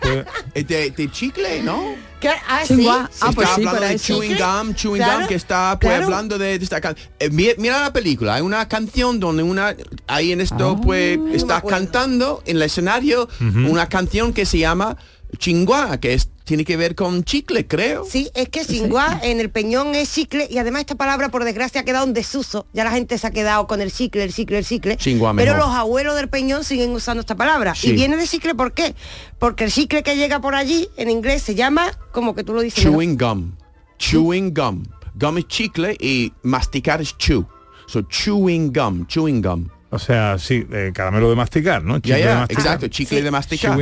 Pues, 0.00 0.26
Eh, 0.54 0.64
de, 0.64 0.90
de 0.90 1.10
chicle, 1.12 1.62
¿no? 1.62 1.94
¿Qué? 2.20 2.28
Ah, 2.48 2.62
sí. 2.66 2.86
Ah, 2.88 3.08
está 3.10 3.32
pues 3.32 3.48
sí, 3.48 3.54
hablando 3.54 3.78
para 3.80 3.88
de 3.92 3.98
chewing 3.98 4.36
gum, 4.36 4.74
chewing 4.74 5.02
Claro, 5.02 5.18
gum, 5.20 5.28
que 5.28 5.34
está 5.34 5.78
pues 5.80 5.90
claro. 5.92 6.04
hablando 6.06 6.38
de, 6.38 6.58
de 6.58 6.64
esta 6.64 6.80
canción. 6.80 7.08
mira 7.30 7.80
la 7.80 7.92
película, 7.92 8.34
hay 8.34 8.42
una 8.42 8.68
canción 8.68 9.18
donde 9.20 9.42
una, 9.42 9.74
ahí 10.08 10.32
en 10.32 10.40
esto 10.40 10.76
pues 10.80 11.18
me 11.18 11.34
está 11.36 11.60
cantando 11.62 12.42
en 12.46 12.56
el 12.56 12.62
escenario 12.62 13.28
una 13.40 13.88
canción 13.88 14.32
que 14.32 14.44
se 14.46 14.58
llama 14.58 14.96
Chingua, 15.38 15.98
que 15.98 16.14
es, 16.14 16.28
tiene 16.44 16.64
que 16.64 16.76
ver 16.76 16.94
con 16.94 17.24
chicle, 17.24 17.66
creo. 17.66 18.04
Sí, 18.04 18.30
es 18.34 18.48
que 18.48 18.64
Xinhua 18.64 19.20
en 19.22 19.40
el 19.40 19.50
peñón 19.50 19.94
es 19.94 20.12
chicle 20.12 20.48
y 20.50 20.58
además 20.58 20.80
esta 20.80 20.94
palabra 20.94 21.28
por 21.28 21.44
desgracia 21.44 21.82
ha 21.82 21.84
quedado 21.84 22.06
en 22.06 22.14
desuso. 22.14 22.66
Ya 22.72 22.84
la 22.84 22.90
gente 22.90 23.18
se 23.18 23.26
ha 23.26 23.30
quedado 23.30 23.66
con 23.66 23.80
el 23.80 23.92
chicle, 23.92 24.24
el 24.24 24.32
chicle, 24.32 24.58
el 24.58 24.66
chicle. 24.66 24.98
Pero 25.02 25.32
mejor. 25.34 25.56
los 25.56 25.68
abuelos 25.68 26.16
del 26.16 26.28
peñón 26.28 26.64
siguen 26.64 26.90
usando 26.90 27.20
esta 27.20 27.36
palabra. 27.36 27.74
Sí. 27.74 27.90
Y 27.90 27.92
viene 27.92 28.16
de 28.16 28.26
chicle 28.26 28.54
¿por 28.54 28.72
qué? 28.72 28.94
Porque 29.38 29.64
el 29.64 29.72
chicle 29.72 30.02
que 30.02 30.16
llega 30.16 30.40
por 30.40 30.54
allí 30.54 30.88
en 30.96 31.10
inglés 31.10 31.42
se 31.42 31.54
llama, 31.54 31.98
como 32.12 32.34
que 32.34 32.44
tú 32.44 32.52
lo 32.54 32.60
dices. 32.60 32.84
¿no? 32.84 32.90
Chewing 32.90 33.16
gum. 33.16 33.52
Chewing 33.98 34.54
gum. 34.54 34.84
Gum 35.14 35.38
es 35.38 35.46
chicle 35.46 35.96
y 36.00 36.32
masticar 36.42 37.00
es 37.00 37.16
chew. 37.18 37.46
So 37.86 38.02
chewing 38.02 38.72
gum, 38.72 39.06
chewing 39.06 39.42
gum. 39.42 39.68
O 39.92 39.98
sea, 39.98 40.38
sí, 40.38 40.66
eh, 40.72 40.90
caramelo 40.92 41.30
de 41.30 41.36
masticar, 41.36 41.84
¿no? 41.84 41.96
Ya, 41.98 42.00
Chicle 42.00 42.16
de 42.16 42.24
ya, 42.24 42.38
masticar. 42.38 42.64
exacto, 42.66 42.88
chicle 42.88 43.18
Sí. 43.18 43.24
de 43.24 43.30
masticar. 43.30 43.78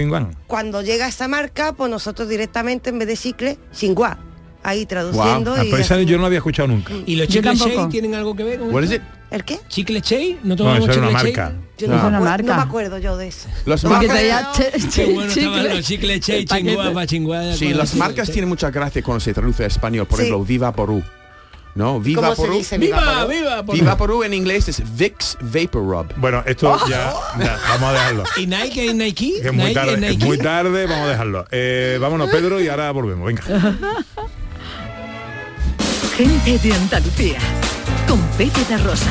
Cuando 0.46 0.82
llega 0.82 1.06
esa 1.08 1.28
marca, 1.28 1.72
pues 1.72 1.90
nosotros 1.90 2.28
directamente 2.28 2.90
en 2.90 2.98
vez 2.98 3.08
de 3.08 3.16
chicle, 3.16 3.58
Xinhua. 3.72 4.18
Ahí 4.62 4.84
traduciendo 4.84 5.54
Ah, 5.54 5.64
y 5.64 5.70
pero 5.70 5.82
esa 5.82 5.94
así. 5.94 6.04
yo 6.04 6.16
no 6.16 6.22
la 6.22 6.26
había 6.26 6.38
escuchado 6.40 6.68
nunca. 6.68 6.92
¿Y 7.06 7.16
los 7.16 7.28
chicles. 7.28 7.58
Shea 7.58 7.88
tienen 7.88 8.14
algo 8.14 8.36
que 8.36 8.44
ver 8.44 8.58
con 8.60 8.84
is 8.84 8.90
it? 8.92 9.00
¿El 9.30 9.42
qué? 9.42 9.58
¿Chicle 9.68 10.00
Shea? 10.02 10.34
¿No 10.42 10.50
No, 10.50 10.56
tomamos 10.56 10.80
eso 10.90 10.98
era 10.98 11.08
una 11.08 11.12
marca. 11.22 11.52
Yo 11.78 11.88
No. 11.88 11.94
no, 11.94 12.02
me 12.02 12.08
Una 12.08 12.16
acuerdo, 12.18 12.24
marca. 12.30 12.42
no 12.42 12.56
me 12.56 12.62
acuerdo 12.68 12.98
yo 12.98 13.16
de 13.16 13.28
eso. 13.28 13.48
Los 13.64 13.84
marcas- 13.84 14.18
chicle. 14.90 16.20
chingua, 16.20 17.06
Sí, 17.54 17.72
las 17.72 17.94
marcas 17.94 18.30
tienen 18.30 18.48
mucha 18.50 18.70
gracia 18.70 19.02
cuando 19.02 19.20
se 19.20 19.32
traduce 19.32 19.64
a 19.64 19.66
español. 19.66 20.06
Por 20.06 20.18
Sí. 20.18 20.24
ejemplo, 20.26 20.44
Viva 20.44 20.72
Porú. 20.72 21.02
¿No? 21.74 22.00
Viva 22.00 22.22
¿Cómo 22.22 22.34
se 22.34 22.42
Porú. 22.42 22.54
dice 22.58 22.78
¡Viva, 22.78 22.98
Viva? 23.00 23.24
viva! 23.26 23.62
por- 23.64 23.74
Viva 23.76 23.96
Porú 23.96 24.24
en 24.24 24.34
inglés 24.34 24.68
es 24.68 24.82
Vicks 24.96 25.38
Vapor 25.40 25.82
Rub. 25.86 26.06
Bueno, 26.16 26.42
esto 26.44 26.76
ya, 26.88 27.14
ya, 27.38 27.58
vamos 27.68 27.88
a 27.90 27.92
dejarlo. 27.92 28.24
¿Y 28.36 28.46
Nike 28.46 28.86
es 28.88 28.94
Nike? 28.94 29.32
Es 29.38 29.52
muy 29.52 29.62
Nike 29.66 29.74
tarde, 29.74 29.92
es 29.94 30.00
Nike. 30.00 30.24
muy 30.26 30.38
tarde, 30.38 30.86
vamos 30.86 31.06
a 31.06 31.10
dejarlo. 31.10 31.46
Eh, 31.52 31.98
vámonos, 32.00 32.28
Pedro, 32.30 32.60
y 32.60 32.68
ahora 32.68 32.90
volvemos. 32.90 33.24
Venga. 33.26 33.42
Gente 36.16 36.58
de 36.58 36.74
Andalucía. 36.74 37.38
Con 38.08 38.20
Pepe 38.36 38.64
de 38.68 38.76
Rosa. 38.78 39.10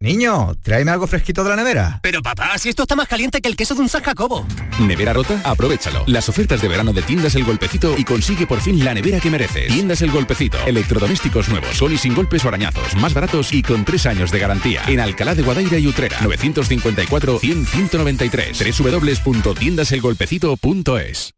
Niño, 0.00 0.54
tráeme 0.62 0.92
algo 0.92 1.08
fresquito 1.08 1.42
de 1.42 1.50
la 1.50 1.56
nevera. 1.56 1.98
Pero 2.04 2.22
papá, 2.22 2.56
si 2.56 2.68
esto 2.68 2.82
está 2.82 2.94
más 2.94 3.08
caliente 3.08 3.40
que 3.40 3.48
el 3.48 3.56
queso 3.56 3.74
de 3.74 3.80
un 3.80 3.88
San 3.88 4.04
Jacobo. 4.04 4.46
¿Nevera 4.78 5.12
rota? 5.12 5.40
Aprovechalo. 5.42 6.04
Las 6.06 6.28
ofertas 6.28 6.62
de 6.62 6.68
verano 6.68 6.92
de 6.92 7.02
Tiendas 7.02 7.34
El 7.34 7.42
Golpecito 7.42 7.96
y 7.98 8.04
consigue 8.04 8.46
por 8.46 8.60
fin 8.60 8.84
la 8.84 8.94
nevera 8.94 9.18
que 9.18 9.28
mereces. 9.28 9.66
Tiendas 9.66 10.00
El 10.02 10.12
Golpecito. 10.12 10.56
Electrodomésticos 10.66 11.48
nuevos, 11.48 11.76
con 11.76 11.92
y 11.92 11.98
sin 11.98 12.14
golpes 12.14 12.44
o 12.44 12.48
arañazos, 12.48 12.94
más 12.94 13.12
baratos 13.12 13.52
y 13.52 13.64
con 13.64 13.84
tres 13.84 14.06
años 14.06 14.30
de 14.30 14.38
garantía. 14.38 14.84
En 14.86 15.00
Alcalá 15.00 15.34
de 15.34 15.42
Guadaira 15.42 15.78
y 15.78 15.88
Utrera. 15.88 16.20
954 16.22 17.40
100 17.40 17.66
193. 17.66 18.78
www.tiendaselgolpecito.es 18.78 21.34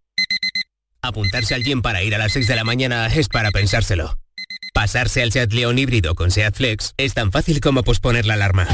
Apuntarse 1.01 1.55
al 1.55 1.65
gym 1.65 1.81
para 1.81 2.03
ir 2.03 2.15
a 2.15 2.19
las 2.19 2.33
6 2.33 2.47
de 2.47 2.57
la 2.57 2.65
mañana 2.65 3.07
es 3.07 3.31
para 3.31 3.53
pensárselo. 3.53 4.19
Pasarse 4.73 5.23
al 5.23 5.33
Seat 5.33 5.53
León 5.53 5.79
híbrido 5.79 6.15
con 6.15 6.31
Seat 6.31 6.55
Flex 6.55 6.95
es 6.97 7.15
tan 7.15 7.33
fácil 7.33 7.61
como 7.61 7.83
posponer 7.83 8.27
la 8.27 8.35
alarma. 8.35 8.69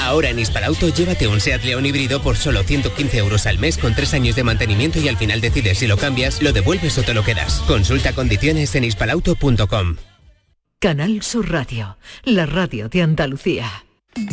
Ahora 0.00 0.28
en 0.28 0.38
Hispalauto 0.38 0.88
llévate 0.88 1.26
un 1.26 1.40
Seat 1.40 1.64
León 1.64 1.86
híbrido 1.86 2.22
por 2.22 2.36
solo 2.36 2.62
115 2.62 3.18
euros 3.18 3.46
al 3.46 3.58
mes 3.58 3.78
con 3.78 3.94
3 3.94 4.14
años 4.14 4.36
de 4.36 4.44
mantenimiento 4.44 5.00
y 5.00 5.08
al 5.08 5.16
final 5.16 5.40
decides 5.40 5.78
si 5.78 5.86
lo 5.86 5.96
cambias, 5.96 6.42
lo 6.42 6.52
devuelves 6.52 6.98
o 6.98 7.02
te 7.02 7.14
lo 7.14 7.24
quedas. 7.24 7.60
Consulta 7.66 8.12
condiciones 8.12 8.74
en 8.74 8.84
hispalauto.com. 8.84 9.96
Canal 10.80 11.22
Sur 11.22 11.50
Radio, 11.50 11.96
la 12.24 12.46
radio 12.46 12.88
de 12.88 13.02
Andalucía. 13.02 13.84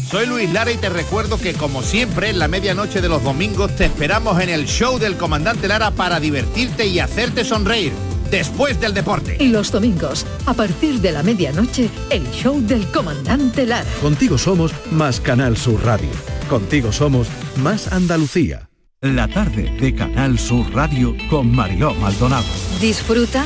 Soy 0.09 0.25
Luis 0.25 0.51
Lara 0.51 0.71
y 0.71 0.77
te 0.77 0.89
recuerdo 0.89 1.39
que 1.39 1.53
como 1.53 1.81
siempre 1.81 2.29
en 2.29 2.39
la 2.39 2.47
medianoche 2.47 3.01
de 3.01 3.09
los 3.09 3.23
domingos 3.23 3.75
te 3.75 3.85
esperamos 3.85 4.39
en 4.41 4.49
el 4.49 4.65
show 4.65 4.99
del 4.99 5.15
comandante 5.15 5.67
Lara 5.67 5.91
para 5.91 6.19
divertirte 6.19 6.87
y 6.87 6.99
hacerte 6.99 7.43
sonreír 7.43 7.93
después 8.29 8.79
del 8.79 8.93
deporte. 8.93 9.37
Y 9.39 9.47
los 9.47 9.71
domingos, 9.71 10.25
a 10.45 10.53
partir 10.53 11.01
de 11.01 11.11
la 11.11 11.23
medianoche, 11.23 11.89
el 12.09 12.29
show 12.31 12.61
del 12.61 12.89
comandante 12.91 13.65
Lara. 13.65 13.89
Contigo 14.01 14.37
somos 14.37 14.71
más 14.91 15.19
Canal 15.19 15.57
Sur 15.57 15.83
Radio. 15.83 16.09
Contigo 16.49 16.91
somos 16.91 17.27
más 17.57 17.91
Andalucía. 17.91 18.69
La 19.01 19.27
tarde 19.27 19.71
de 19.79 19.93
Canal 19.93 20.39
Sur 20.39 20.73
Radio 20.73 21.15
con 21.29 21.53
Mariló 21.53 21.93
Maldonado. 21.95 22.45
Disfruta 22.79 23.45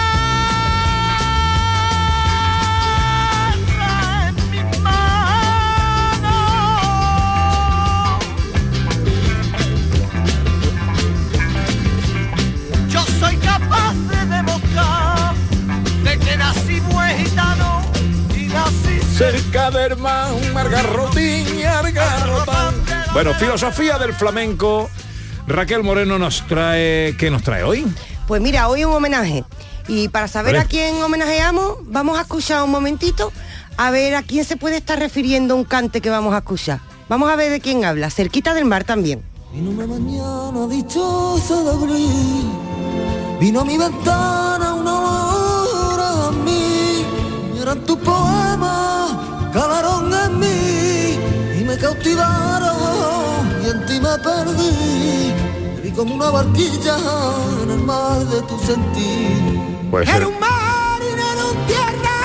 Cerca 19.21 19.69
de 19.69 19.83
hermano, 19.83 20.35
Margarrotín 20.51 21.45
y 21.59 21.63
Argarrotán. 21.63 22.73
Bueno, 23.13 23.35
filosofía 23.35 23.99
del 23.99 24.15
flamenco. 24.15 24.89
Raquel 25.45 25.83
Moreno 25.83 26.17
nos 26.17 26.41
trae, 26.47 27.15
¿qué 27.19 27.29
nos 27.29 27.43
trae 27.43 27.61
hoy? 27.61 27.85
Pues 28.25 28.41
mira, 28.41 28.67
hoy 28.67 28.83
un 28.83 28.93
homenaje. 28.93 29.43
Y 29.87 30.07
para 30.07 30.27
saber 30.27 30.53
Vale. 30.53 30.65
a 30.65 30.67
quién 30.67 31.03
homenajeamos, 31.03 31.77
vamos 31.83 32.17
a 32.17 32.21
escuchar 32.21 32.63
un 32.63 32.71
momentito 32.71 33.31
a 33.77 33.91
ver 33.91 34.15
a 34.15 34.23
quién 34.23 34.43
se 34.43 34.57
puede 34.57 34.77
estar 34.77 34.97
refiriendo 34.97 35.55
un 35.55 35.65
cante 35.65 36.01
que 36.01 36.09
vamos 36.09 36.33
a 36.33 36.39
escuchar. 36.39 36.79
Vamos 37.07 37.29
a 37.29 37.35
ver 37.35 37.51
de 37.51 37.59
quién 37.59 37.85
habla, 37.85 38.09
cerquita 38.09 38.55
del 38.55 38.65
mar 38.65 38.85
también. 38.85 39.21
Vino 39.53 39.69
una 39.69 39.85
mañana 39.85 40.65
dichosa 40.67 41.61
de 41.61 41.69
abril, 41.69 42.51
vino 43.39 43.61
a 43.61 43.65
mi 43.65 43.77
ventana 43.77 44.73
una 44.73 44.99
hora 44.99 46.27
a 46.29 46.31
mí, 46.31 47.05
eran 47.61 47.85
tus 47.85 47.97
poemas, 47.99 48.90
calaron 49.51 50.13
en 50.13 50.39
mí 50.39 51.19
y 51.59 51.63
me 51.63 51.77
cautivaron 51.77 53.61
y 53.63 53.69
en 53.69 53.85
ti 53.85 53.99
me 53.99 54.17
perdí. 54.19 55.33
Te 55.75 55.81
vi 55.83 55.91
como 55.91 56.15
una 56.15 56.29
barquilla 56.29 56.97
en 57.63 57.71
el 57.71 57.79
mar 57.79 58.19
de 58.25 58.41
tu 58.43 58.57
sentir. 58.59 59.59
Puede 59.89 60.05
ser. 60.05 60.15
Era 60.15 60.27
un 60.27 60.39
marinero 60.39 61.51
en 61.51 61.67
tierra 61.67 62.19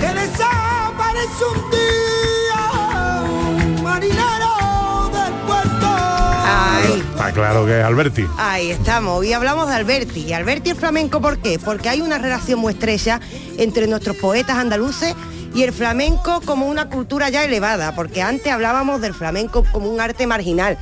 que 0.00 0.10
desaparece 0.20 1.44
un 1.52 1.70
día, 1.70 1.81
Está 7.12 7.32
claro 7.32 7.64
que 7.66 7.78
es 7.78 7.84
Alberti. 7.84 8.26
Ahí 8.38 8.70
estamos, 8.70 9.24
y 9.24 9.32
hablamos 9.32 9.68
de 9.68 9.74
Alberti. 9.74 10.20
Y 10.20 10.32
Alberti 10.32 10.70
el 10.70 10.76
flamenco, 10.76 11.20
¿por 11.20 11.38
qué? 11.38 11.58
Porque 11.58 11.88
hay 11.88 12.00
una 12.00 12.18
relación 12.18 12.58
muy 12.58 12.72
estrecha 12.72 13.20
entre 13.58 13.86
nuestros 13.86 14.16
poetas 14.16 14.56
andaluces 14.56 15.14
y 15.54 15.62
el 15.62 15.72
flamenco 15.72 16.40
como 16.44 16.66
una 16.66 16.88
cultura 16.88 17.28
ya 17.28 17.44
elevada, 17.44 17.94
porque 17.94 18.22
antes 18.22 18.50
hablábamos 18.50 19.00
del 19.02 19.14
flamenco 19.14 19.64
como 19.72 19.88
un 19.90 20.00
arte 20.00 20.26
marginal. 20.26 20.78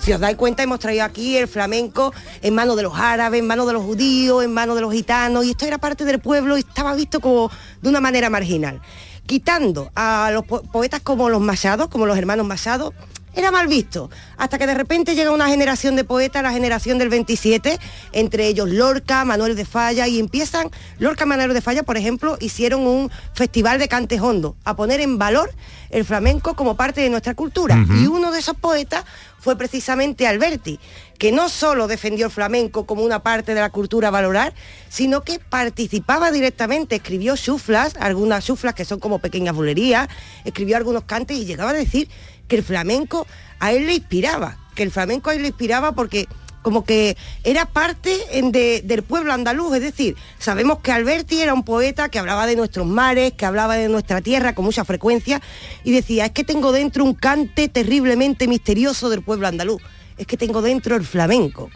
Si 0.00 0.12
os 0.12 0.20
dais 0.20 0.36
cuenta, 0.36 0.62
hemos 0.62 0.78
traído 0.78 1.04
aquí 1.04 1.36
el 1.36 1.48
flamenco 1.48 2.14
en 2.40 2.54
manos 2.54 2.76
de 2.76 2.84
los 2.84 2.96
árabes, 2.96 3.40
en 3.40 3.46
manos 3.46 3.66
de 3.66 3.72
los 3.74 3.82
judíos, 3.82 4.42
en 4.44 4.54
manos 4.54 4.76
de 4.76 4.80
los 4.82 4.92
gitanos, 4.92 5.44
y 5.44 5.50
esto 5.50 5.66
era 5.66 5.76
parte 5.78 6.04
del 6.04 6.20
pueblo 6.20 6.56
y 6.56 6.60
estaba 6.60 6.94
visto 6.94 7.20
como 7.20 7.50
de 7.82 7.88
una 7.88 8.00
manera 8.00 8.30
marginal. 8.30 8.80
Quitando 9.26 9.90
a 9.94 10.30
los 10.32 10.44
po- 10.44 10.62
poetas 10.62 11.00
como 11.00 11.28
los 11.28 11.40
Machados, 11.40 11.88
como 11.88 12.06
los 12.06 12.16
hermanos 12.16 12.46
Machados, 12.46 12.94
era 13.34 13.50
mal 13.50 13.66
visto, 13.66 14.10
hasta 14.36 14.58
que 14.58 14.66
de 14.66 14.74
repente 14.74 15.14
llega 15.14 15.30
una 15.30 15.48
generación 15.48 15.96
de 15.96 16.04
poetas, 16.04 16.42
la 16.42 16.52
generación 16.52 16.98
del 16.98 17.08
27, 17.08 17.78
entre 18.12 18.46
ellos 18.46 18.68
Lorca, 18.68 19.24
Manuel 19.24 19.56
de 19.56 19.64
Falla, 19.64 20.06
y 20.06 20.18
empiezan, 20.18 20.70
Lorca 20.98 21.26
Manuel 21.26 21.54
de 21.54 21.60
Falla, 21.60 21.82
por 21.82 21.96
ejemplo, 21.96 22.36
hicieron 22.40 22.86
un 22.86 23.10
festival 23.34 23.78
de 23.78 23.88
cantes 23.88 24.20
hondo, 24.20 24.56
a 24.64 24.76
poner 24.76 25.00
en 25.00 25.18
valor 25.18 25.50
el 25.90 26.04
flamenco 26.04 26.54
como 26.54 26.76
parte 26.76 27.00
de 27.00 27.10
nuestra 27.10 27.34
cultura. 27.34 27.84
Y 28.00 28.06
uno 28.06 28.32
de 28.32 28.38
esos 28.38 28.56
poetas 28.56 29.04
fue 29.38 29.56
precisamente 29.56 30.26
Alberti, 30.26 30.78
que 31.18 31.32
no 31.32 31.48
solo 31.48 31.86
defendió 31.86 32.26
el 32.26 32.32
flamenco 32.32 32.86
como 32.86 33.02
una 33.02 33.22
parte 33.22 33.54
de 33.54 33.60
la 33.60 33.70
cultura 33.70 34.08
a 34.08 34.10
valorar, 34.10 34.54
sino 34.88 35.22
que 35.22 35.38
participaba 35.38 36.30
directamente, 36.30 36.96
escribió 36.96 37.36
chuflas, 37.36 37.94
algunas 38.00 38.44
chuflas 38.44 38.74
que 38.74 38.84
son 38.84 39.00
como 39.00 39.18
pequeñas 39.18 39.54
bulerías, 39.54 40.08
escribió 40.44 40.76
algunos 40.76 41.04
cantes 41.04 41.36
y 41.36 41.44
llegaba 41.44 41.70
a 41.70 41.74
decir 41.74 42.08
que 42.48 42.56
el 42.56 42.62
flamenco 42.62 43.26
a 43.58 43.72
él 43.72 43.86
le 43.86 43.94
inspiraba, 43.94 44.58
que 44.74 44.82
el 44.82 44.90
flamenco 44.90 45.30
a 45.30 45.34
él 45.34 45.42
le 45.42 45.48
inspiraba 45.48 45.92
porque 45.92 46.26
como 46.62 46.84
que 46.84 47.16
era 47.42 47.66
parte 47.66 48.16
de- 48.30 48.82
del 48.84 49.02
pueblo 49.02 49.32
andaluz, 49.32 49.74
es 49.74 49.82
decir, 49.82 50.14
sabemos 50.38 50.78
que 50.78 50.92
Alberti 50.92 51.40
era 51.40 51.54
un 51.54 51.64
poeta 51.64 52.08
que 52.08 52.20
hablaba 52.20 52.46
de 52.46 52.54
nuestros 52.54 52.86
mares, 52.86 53.32
que 53.32 53.44
hablaba 53.46 53.74
de 53.74 53.88
nuestra 53.88 54.20
tierra 54.20 54.54
con 54.54 54.64
mucha 54.64 54.84
frecuencia 54.84 55.42
y 55.82 55.90
decía, 55.90 56.26
es 56.26 56.30
que 56.30 56.44
tengo 56.44 56.70
dentro 56.70 57.04
un 57.04 57.14
cante 57.14 57.68
terriblemente 57.68 58.46
misterioso 58.46 59.10
del 59.10 59.22
pueblo 59.22 59.48
andaluz, 59.48 59.82
es 60.16 60.26
que 60.28 60.36
tengo 60.36 60.62
dentro 60.62 60.94
el 60.94 61.04
flamenco. 61.04 61.68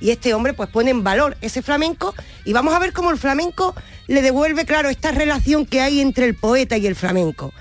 Y 0.00 0.10
este 0.10 0.34
hombre 0.34 0.52
pues 0.52 0.68
pone 0.68 0.90
en 0.90 1.02
valor 1.02 1.38
ese 1.40 1.62
flamenco 1.62 2.14
y 2.44 2.52
vamos 2.52 2.74
a 2.74 2.78
ver 2.78 2.92
cómo 2.92 3.10
el 3.10 3.16
flamenco 3.16 3.74
le 4.08 4.20
devuelve, 4.20 4.66
claro, 4.66 4.90
esta 4.90 5.12
relación 5.12 5.64
que 5.64 5.80
hay 5.80 6.00
entre 6.00 6.26
el 6.26 6.34
poeta 6.34 6.76
y 6.76 6.86
el 6.86 6.96
flamenco. 6.96 7.54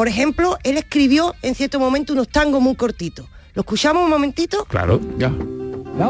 Por 0.00 0.08
ejemplo, 0.08 0.56
él 0.64 0.78
escribió 0.78 1.34
en 1.42 1.54
cierto 1.54 1.78
momento 1.78 2.14
unos 2.14 2.30
tangos 2.30 2.62
muy 2.62 2.74
cortitos. 2.74 3.26
¿Lo 3.52 3.60
escuchamos 3.60 4.02
un 4.02 4.08
momentito? 4.08 4.64
Claro. 4.64 4.98
Ya. 5.18 5.30
La 5.98 6.08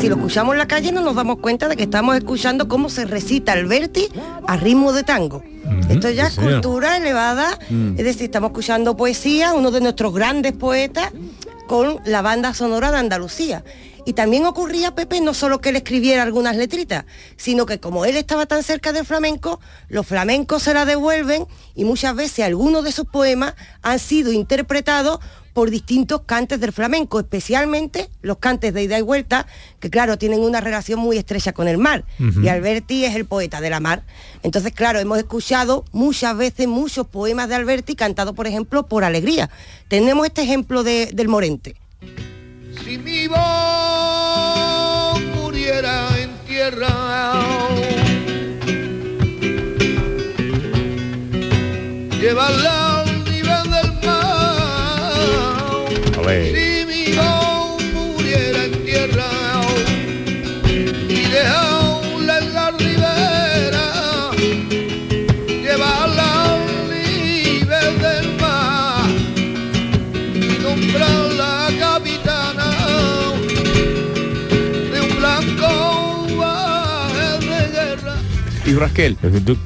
si 0.00 0.08
lo 0.08 0.16
escuchamos 0.16 0.54
en 0.54 0.58
la 0.58 0.68
calle 0.68 0.92
no 0.92 1.02
nos 1.02 1.14
damos 1.14 1.38
cuenta 1.38 1.68
de 1.68 1.76
que 1.76 1.82
estamos 1.84 2.16
escuchando 2.16 2.68
cómo 2.68 2.88
se 2.88 3.04
recita 3.04 3.52
Alberti 3.52 4.08
a 4.46 4.56
ritmo 4.56 4.92
de 4.92 5.02
tango. 5.02 5.42
Esto 5.88 6.10
ya 6.10 6.26
es 6.26 6.34
cultura 6.36 6.96
elevada, 6.96 7.58
Mm. 7.68 7.90
es 7.98 8.04
decir, 8.04 8.22
estamos 8.24 8.50
escuchando 8.50 8.96
poesía, 8.96 9.52
uno 9.52 9.70
de 9.70 9.80
nuestros 9.80 10.14
grandes 10.14 10.52
poetas, 10.52 11.10
con 11.66 12.00
la 12.04 12.22
banda 12.22 12.54
sonora 12.54 12.90
de 12.90 12.98
Andalucía. 12.98 13.62
Y 14.06 14.14
también 14.14 14.46
ocurría, 14.46 14.94
Pepe, 14.94 15.20
no 15.20 15.34
solo 15.34 15.60
que 15.60 15.68
él 15.68 15.76
escribiera 15.76 16.22
algunas 16.22 16.56
letritas, 16.56 17.04
sino 17.36 17.66
que 17.66 17.78
como 17.78 18.04
él 18.06 18.16
estaba 18.16 18.46
tan 18.46 18.62
cerca 18.62 18.92
del 18.92 19.04
flamenco, 19.04 19.60
los 19.88 20.06
flamencos 20.06 20.62
se 20.64 20.74
la 20.74 20.84
devuelven 20.86 21.46
y 21.76 21.84
muchas 21.84 22.16
veces 22.16 22.44
algunos 22.46 22.82
de 22.82 22.92
sus 22.92 23.04
poemas 23.04 23.54
han 23.82 23.98
sido 23.98 24.32
interpretados 24.32 25.20
por 25.52 25.70
distintos 25.70 26.22
cantes 26.26 26.60
del 26.60 26.72
flamenco, 26.72 27.18
especialmente 27.20 28.08
los 28.22 28.38
cantes 28.38 28.72
de 28.72 28.82
ida 28.84 28.98
y 28.98 29.02
vuelta, 29.02 29.46
que 29.80 29.90
claro, 29.90 30.16
tienen 30.18 30.40
una 30.40 30.60
relación 30.60 30.98
muy 31.00 31.16
estrecha 31.18 31.52
con 31.52 31.66
el 31.68 31.78
mar. 31.78 32.04
Y 32.42 32.48
Alberti 32.48 33.04
es 33.04 33.14
el 33.16 33.24
poeta 33.24 33.60
de 33.60 33.70
la 33.70 33.80
mar. 33.80 34.02
Entonces, 34.42 34.72
claro, 34.72 34.98
hemos 35.00 35.18
escuchado 35.18 35.84
muchas 35.92 36.36
veces 36.36 36.68
muchos 36.68 37.06
poemas 37.06 37.48
de 37.48 37.56
Alberti 37.56 37.94
cantados, 37.96 38.34
por 38.34 38.46
ejemplo, 38.46 38.86
por 38.86 39.04
Alegría. 39.04 39.50
Tenemos 39.88 40.26
este 40.26 40.42
ejemplo 40.42 40.82
de- 40.82 41.10
del 41.12 41.28
Morente. 41.28 41.74
Si 42.84 42.96
mi 42.98 43.26
voz 43.28 43.38
muriera 45.36 46.08
en 46.18 46.30
tierra, 46.46 46.88
llevarla 52.20 52.79
Si 56.30 56.86
mi 56.86 57.16
muriera 57.92 58.64
en 58.64 58.84
tierra 58.84 59.26
y 61.08 61.22
dejarla 61.28 62.38
en 62.38 62.54
la 62.54 62.70
ribera, 62.70 64.30
llevarla 65.48 66.44
al 66.54 66.88
nivel 66.88 67.98
del 68.00 68.36
mar 68.40 69.10
y 70.34 70.62
nombrarla 70.62 71.68
capitana 71.80 72.70
de 74.92 75.00
un 75.00 75.16
blanco 75.18 76.36
baje 76.38 77.46
de 77.46 77.68
guerra. 77.72 78.14
Y 78.66 78.74
Raquel. 78.74 79.16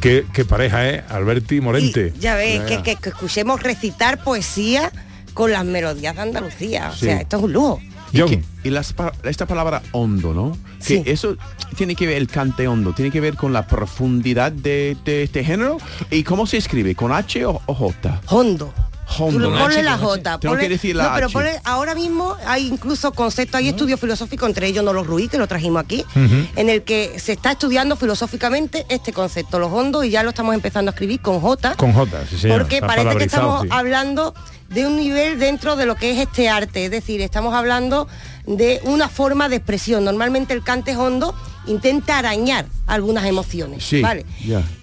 ¿Qué, 0.01 0.25
qué 0.33 0.45
pareja, 0.47 0.89
¿eh? 0.89 1.05
Alberti 1.11 1.57
y 1.57 1.61
Morente. 1.61 2.15
Ya 2.19 2.37
ves, 2.37 2.61
Ya, 2.61 2.65
que, 2.67 2.75
ya. 2.77 2.83
que- 2.83 2.97
que 2.97 3.09
escuchemos 3.11 3.63
recitar 3.63 4.25
poesía 4.25 4.91
con 5.35 5.51
las 5.53 5.65
melodías 5.65 6.15
de 6.17 6.23
Andalucía. 6.23 6.91
O 6.91 6.95
Sí. 6.95 7.07
sea, 7.07 7.21
esto 7.21 7.37
es 7.39 7.43
un 7.43 7.53
lujo. 7.53 7.81
Y, 8.13 8.23
que- 8.23 8.43
y 8.63 8.71
las 8.71 8.95
esta 9.25 9.45
palabra 9.47 9.83
hondo, 9.93 10.33
¿no? 10.33 10.57
Que 10.87 11.03
eso 11.07 11.37
tiene 11.77 11.97
que 11.97 12.07
ver, 12.07 12.17
el 12.19 12.29
cante 12.29 12.69
hondo, 12.69 12.93
tiene 12.93 13.11
que 13.11 13.21
ver 13.21 13.35
con 13.35 13.53
la 13.53 13.67
profundidad 13.67 14.53
de, 14.53 14.97
de 15.05 15.25
este 15.25 15.43
género. 15.45 15.79
¿Y 16.11 16.23
cómo 16.23 16.47
se 16.47 16.59
escribe? 16.59 16.95
¿Con 16.95 17.11
H 17.11 17.45
o, 17.47 17.61
o 17.67 17.75
J? 17.75 18.21
Hondo. 18.29 18.73
Hondo. 19.19 19.51
le 19.51 19.59
ponle 19.59 19.83
la 19.83 19.97
J. 19.99 20.39
Tengo 20.39 20.55
ponle- 20.55 20.61
que 20.61 20.69
decir 20.69 20.97
la 20.97 21.05
no, 21.09 21.15
pero 21.15 21.29
ponle- 21.31 21.61
ahora 21.65 21.95
mismo 21.95 22.37
hay 22.47 22.67
incluso 22.67 23.13
conceptos, 23.13 23.59
hay 23.59 23.69
estudios 23.69 24.01
filosóficos, 24.01 24.49
entre 24.49 24.67
ellos 24.67 24.85
Nolo 24.85 25.05
Ruiz, 25.05 25.31
que 25.31 25.39
lo 25.39 25.47
trajimos 25.47 25.83
aquí, 25.85 26.05
en 26.15 26.69
el 26.69 26.83
que 26.83 27.19
se 27.19 27.33
está 27.33 27.53
estudiando 27.53 27.97
filosóficamente 27.97 28.87
este 28.89 29.13
concepto, 29.13 29.59
los 29.59 29.73
hondos, 29.73 30.05
y 30.05 30.11
ya 30.11 30.23
lo 30.23 30.31
estamos 30.31 30.55
empezando 30.55 30.91
a 30.91 30.93
escribir 30.93 31.21
con 31.21 31.41
J. 31.41 31.75
Con 31.77 31.93
J, 31.93 32.25
sí, 32.29 32.39
señor. 32.39 32.59
porque 32.63 32.81
parece 32.81 33.17
que 33.17 33.25
estamos 33.25 33.63
sí. 33.63 33.69
hablando 33.71 34.35
de 34.71 34.87
un 34.87 34.97
nivel 34.97 35.39
dentro 35.39 35.77
de 35.77 35.87
lo 35.87 35.95
que 35.95 36.11
es 36.13 36.19
este 36.19 36.49
arte, 36.49 36.87
es 36.87 36.91
decir, 36.91 37.21
estamos 37.21 37.55
hablando 37.55 38.09
de 38.47 38.81
una 38.85 39.09
forma 39.09 39.49
de 39.49 39.57
expresión. 39.57 40.05
Normalmente 40.05 40.53
el 40.55 40.63
cante 40.65 40.97
hondo 40.97 41.35
intenta 41.67 42.19
arañar 42.19 42.67
algunas 42.87 43.25
emociones, 43.25 43.85
Sí, 43.85 44.01
¿vale? 44.03 44.27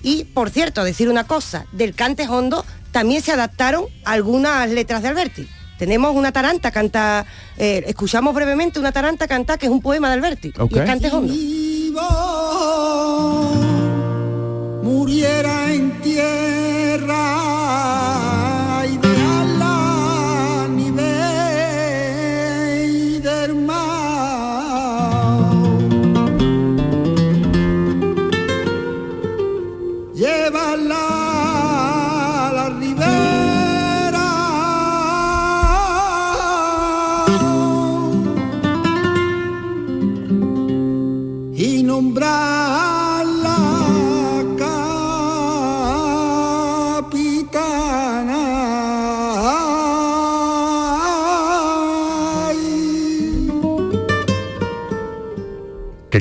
Y 0.02 0.24
por 0.26 0.50
cierto, 0.50 0.84
decir 0.84 1.10
una 1.10 1.26
cosa, 1.26 1.66
del 1.72 1.94
cante 1.94 2.28
hondo 2.28 2.66
también 2.92 3.22
se 3.22 3.32
adaptaron 3.32 3.86
algunas 4.06 4.70
letras 4.70 5.02
de 5.02 5.08
Alberti. 5.10 5.48
Tenemos 5.78 6.16
una 6.16 6.32
taranta 6.32 6.70
canta, 6.70 7.26
eh, 7.58 7.84
escuchamos 7.88 8.36
brevemente 8.36 8.80
una 8.80 8.92
taranta 8.92 9.28
canta 9.28 9.58
que 9.58 9.66
es 9.66 9.72
un 9.72 9.82
poema 9.82 10.10
de 10.10 10.14
Alberti 10.14 10.54
y 10.70 10.78
es 10.78 10.86
cante 10.86 11.10
hondo. 11.10 11.34
muriera 14.84 15.74
en 15.74 15.92
tierra 16.02 17.18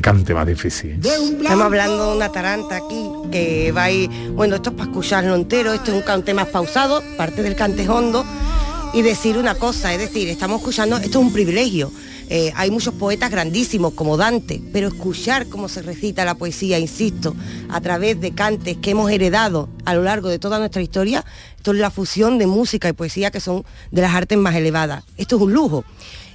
cante 0.01 0.33
más 0.33 0.47
difícil. 0.47 0.99
Estamos 1.03 1.65
hablando 1.65 2.11
de 2.11 2.17
una 2.17 2.31
taranta 2.31 2.77
aquí 2.77 3.09
que 3.31 3.71
va 3.71 3.83
a 3.85 3.91
ir, 3.91 4.09
bueno, 4.31 4.55
esto 4.55 4.71
es 4.71 4.75
para 4.75 4.89
escucharlo 4.89 5.35
entero, 5.35 5.73
esto 5.73 5.91
es 5.91 5.97
un 5.97 6.03
cante 6.03 6.33
más 6.33 6.47
pausado, 6.47 7.01
parte 7.17 7.43
del 7.43 7.55
cante 7.55 7.87
hondo, 7.87 8.25
y 8.93 9.01
decir 9.01 9.37
una 9.37 9.55
cosa, 9.55 9.93
es 9.93 9.99
decir, 9.99 10.27
estamos 10.29 10.59
escuchando, 10.59 10.97
esto 10.97 11.19
es 11.19 11.25
un 11.25 11.31
privilegio. 11.31 11.91
Eh, 12.33 12.53
hay 12.55 12.71
muchos 12.71 12.93
poetas 12.93 13.29
grandísimos 13.29 13.93
como 13.93 14.15
Dante, 14.15 14.61
pero 14.71 14.87
escuchar 14.87 15.47
cómo 15.47 15.67
se 15.67 15.81
recita 15.81 16.23
la 16.23 16.35
poesía, 16.35 16.79
insisto, 16.79 17.35
a 17.69 17.81
través 17.81 18.21
de 18.21 18.31
cantes 18.31 18.77
que 18.77 18.91
hemos 18.91 19.11
heredado 19.11 19.67
a 19.83 19.93
lo 19.93 20.03
largo 20.03 20.29
de 20.29 20.39
toda 20.39 20.57
nuestra 20.57 20.81
historia, 20.81 21.25
esto 21.57 21.71
es 21.71 21.79
la 21.79 21.91
fusión 21.91 22.37
de 22.37 22.47
música 22.47 22.87
y 22.87 22.93
poesía 22.93 23.31
que 23.31 23.41
son 23.41 23.65
de 23.91 24.01
las 24.01 24.15
artes 24.15 24.37
más 24.37 24.55
elevadas. 24.55 25.03
Esto 25.17 25.35
es 25.35 25.41
un 25.41 25.53
lujo. 25.53 25.83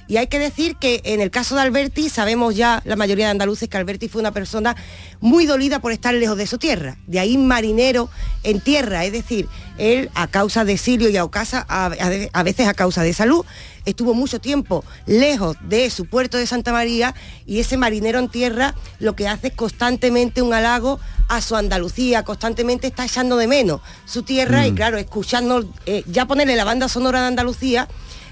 Y 0.07 0.17
hay 0.17 0.27
que 0.27 0.39
decir 0.39 0.75
que 0.77 1.01
en 1.03 1.19
el 1.21 1.31
caso 1.31 1.55
de 1.55 1.61
Alberti, 1.61 2.09
sabemos 2.09 2.55
ya 2.55 2.81
la 2.85 2.95
mayoría 2.95 3.25
de 3.25 3.31
andaluces 3.31 3.67
que 3.67 3.77
Alberti 3.77 4.07
fue 4.07 4.21
una 4.21 4.31
persona 4.31 4.75
muy 5.19 5.45
dolida 5.45 5.79
por 5.79 5.91
estar 5.91 6.13
lejos 6.13 6.37
de 6.37 6.47
su 6.47 6.57
tierra. 6.57 6.97
De 7.07 7.19
ahí 7.19 7.37
marinero 7.37 8.09
en 8.43 8.61
tierra, 8.61 9.03
es 9.05 9.11
decir, 9.11 9.47
él 9.77 10.09
a 10.15 10.27
causa 10.27 10.63
de 10.65 10.73
exilio 10.73 11.09
y 11.09 11.17
a, 11.17 11.27
causa- 11.27 11.65
a- 11.69 12.43
veces 12.43 12.67
a 12.67 12.73
causa 12.73 13.03
de 13.03 13.13
salud, 13.13 13.45
estuvo 13.85 14.13
mucho 14.13 14.39
tiempo 14.39 14.83
lejos 15.05 15.57
de 15.61 15.89
su 15.89 16.05
puerto 16.05 16.37
de 16.37 16.47
Santa 16.47 16.71
María 16.71 17.13
y 17.45 17.59
ese 17.59 17.77
marinero 17.77 18.19
en 18.19 18.29
tierra 18.29 18.75
lo 18.99 19.15
que 19.15 19.27
hace 19.27 19.47
es 19.47 19.53
constantemente 19.53 20.41
un 20.41 20.53
halago 20.53 20.99
a 21.29 21.41
su 21.41 21.55
Andalucía, 21.55 22.23
constantemente 22.23 22.87
está 22.87 23.05
echando 23.05 23.35
de 23.37 23.47
menos 23.47 23.81
su 24.05 24.23
tierra 24.23 24.65
y 24.67 24.71
Mm. 24.71 24.75
claro, 24.75 24.97
escuchando, 24.97 25.69
eh, 25.85 26.03
ya 26.07 26.25
ponerle 26.25 26.55
la 26.55 26.63
banda 26.63 26.87
sonora 26.87 27.21
de 27.21 27.27
Andalucía 27.27 27.87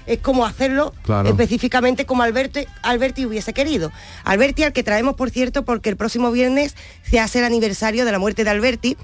es 0.06 0.18
como 0.20 0.46
hacerlo 0.46 0.94
Claro. 1.02 1.28
específicamente 1.28 2.06
como 2.06 2.22
Alberti, 2.22 2.66
Alberti 2.82 3.26
hubiese 3.26 3.52
querido. 3.52 3.92
Alberti 4.24 4.62
al 4.62 4.72
que 4.72 4.82
traemos, 4.82 5.14
por 5.16 5.30
cierto, 5.30 5.64
porque 5.64 5.88
el 5.90 5.96
próximo 5.96 6.30
viernes 6.30 6.74
se 7.08 7.20
hace 7.20 7.40
el 7.40 7.44
aniversario 7.44 8.04
de 8.04 8.12
la 8.12 8.18
muerte 8.18 8.44
de 8.44 8.50
Alberti, 8.50 8.96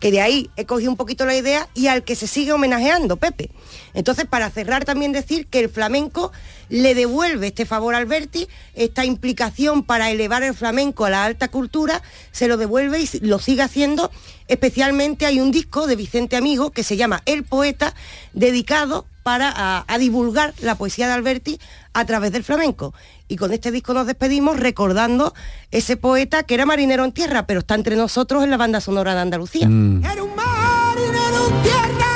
que 0.00 0.10
de 0.10 0.20
ahí 0.20 0.50
he 0.56 0.64
cogido 0.66 0.90
un 0.90 0.96
poquito 0.96 1.24
la 1.26 1.36
idea 1.36 1.68
y 1.74 1.88
al 1.88 2.04
que 2.04 2.16
se 2.16 2.26
sigue 2.26 2.52
homenajeando, 2.52 3.16
Pepe. 3.16 3.50
Entonces, 3.94 4.24
para 4.26 4.50
cerrar 4.50 4.84
también 4.84 5.12
decir 5.12 5.46
que 5.46 5.60
el 5.60 5.68
flamenco 5.68 6.32
le 6.68 6.94
devuelve 6.94 7.48
este 7.48 7.66
favor 7.66 7.94
a 7.94 7.98
Alberti, 7.98 8.48
esta 8.74 9.04
implicación 9.04 9.82
para 9.82 10.10
elevar 10.10 10.42
el 10.42 10.54
flamenco 10.54 11.04
a 11.04 11.10
la 11.10 11.24
alta 11.24 11.48
cultura, 11.48 12.02
se 12.32 12.48
lo 12.48 12.56
devuelve 12.56 13.00
y 13.00 13.08
lo 13.20 13.38
sigue 13.38 13.62
haciendo. 13.62 14.10
Especialmente 14.48 15.26
hay 15.26 15.40
un 15.40 15.50
disco 15.50 15.86
de 15.86 15.96
Vicente 15.96 16.36
Amigo 16.36 16.70
que 16.70 16.82
se 16.82 16.96
llama 16.96 17.22
El 17.26 17.44
Poeta, 17.44 17.94
dedicado 18.32 19.06
para 19.24 19.52
a, 19.54 19.84
a 19.88 19.98
divulgar 19.98 20.54
la 20.60 20.76
poesía 20.76 21.08
de 21.08 21.14
Alberti 21.14 21.58
a 21.94 22.04
través 22.04 22.30
del 22.30 22.44
flamenco. 22.44 22.94
Y 23.26 23.36
con 23.36 23.52
este 23.52 23.72
disco 23.72 23.94
nos 23.94 24.06
despedimos 24.06 24.60
recordando 24.60 25.34
ese 25.70 25.96
poeta 25.96 26.42
que 26.42 26.54
era 26.54 26.66
marinero 26.66 27.04
en 27.04 27.12
tierra, 27.12 27.46
pero 27.46 27.60
está 27.60 27.74
entre 27.74 27.96
nosotros 27.96 28.44
en 28.44 28.50
la 28.50 28.56
banda 28.56 28.80
sonora 28.80 29.14
de 29.14 29.20
Andalucía. 29.20 29.66
Era 29.66 30.22
un 30.22 30.36
marinero 30.36 31.48
en 31.48 31.62
tierra 31.62 32.14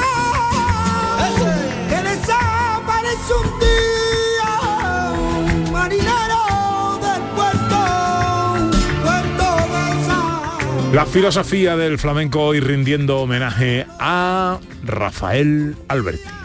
que 1.88 1.96
desaparece 1.96 3.32
un 3.42 3.58
día, 3.58 4.50
un 5.64 5.72
marinero 5.72 7.00
del 7.00 7.22
puerto, 7.34 7.78
puerto 9.02 9.44
de 9.72 10.06
San 10.06 10.92
La 10.92 11.06
filosofía 11.06 11.76
del 11.76 11.98
flamenco 11.98 12.42
hoy 12.42 12.60
rindiendo 12.60 13.20
homenaje 13.20 13.86
a 13.98 14.58
Rafael 14.84 15.74
Alberti. 15.88 16.37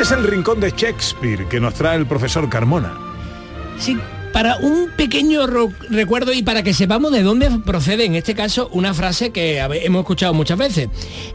Este 0.00 0.14
es 0.14 0.18
el 0.18 0.26
rincón 0.26 0.60
de 0.60 0.70
Shakespeare 0.70 1.46
que 1.46 1.60
nos 1.60 1.74
trae 1.74 1.98
el 1.98 2.06
profesor 2.06 2.48
Carmona. 2.48 2.96
Sí, 3.78 3.98
para 4.32 4.56
un 4.56 4.88
pequeño 4.96 5.46
recuerdo 5.46 6.32
y 6.32 6.42
para 6.42 6.62
que 6.62 6.72
sepamos 6.72 7.12
de 7.12 7.22
dónde 7.22 7.50
procede, 7.66 8.06
en 8.06 8.14
este 8.14 8.34
caso, 8.34 8.70
una 8.72 8.94
frase 8.94 9.28
que 9.28 9.58
hemos 9.58 10.00
escuchado 10.00 10.32
muchas 10.32 10.56
veces. 10.56 10.88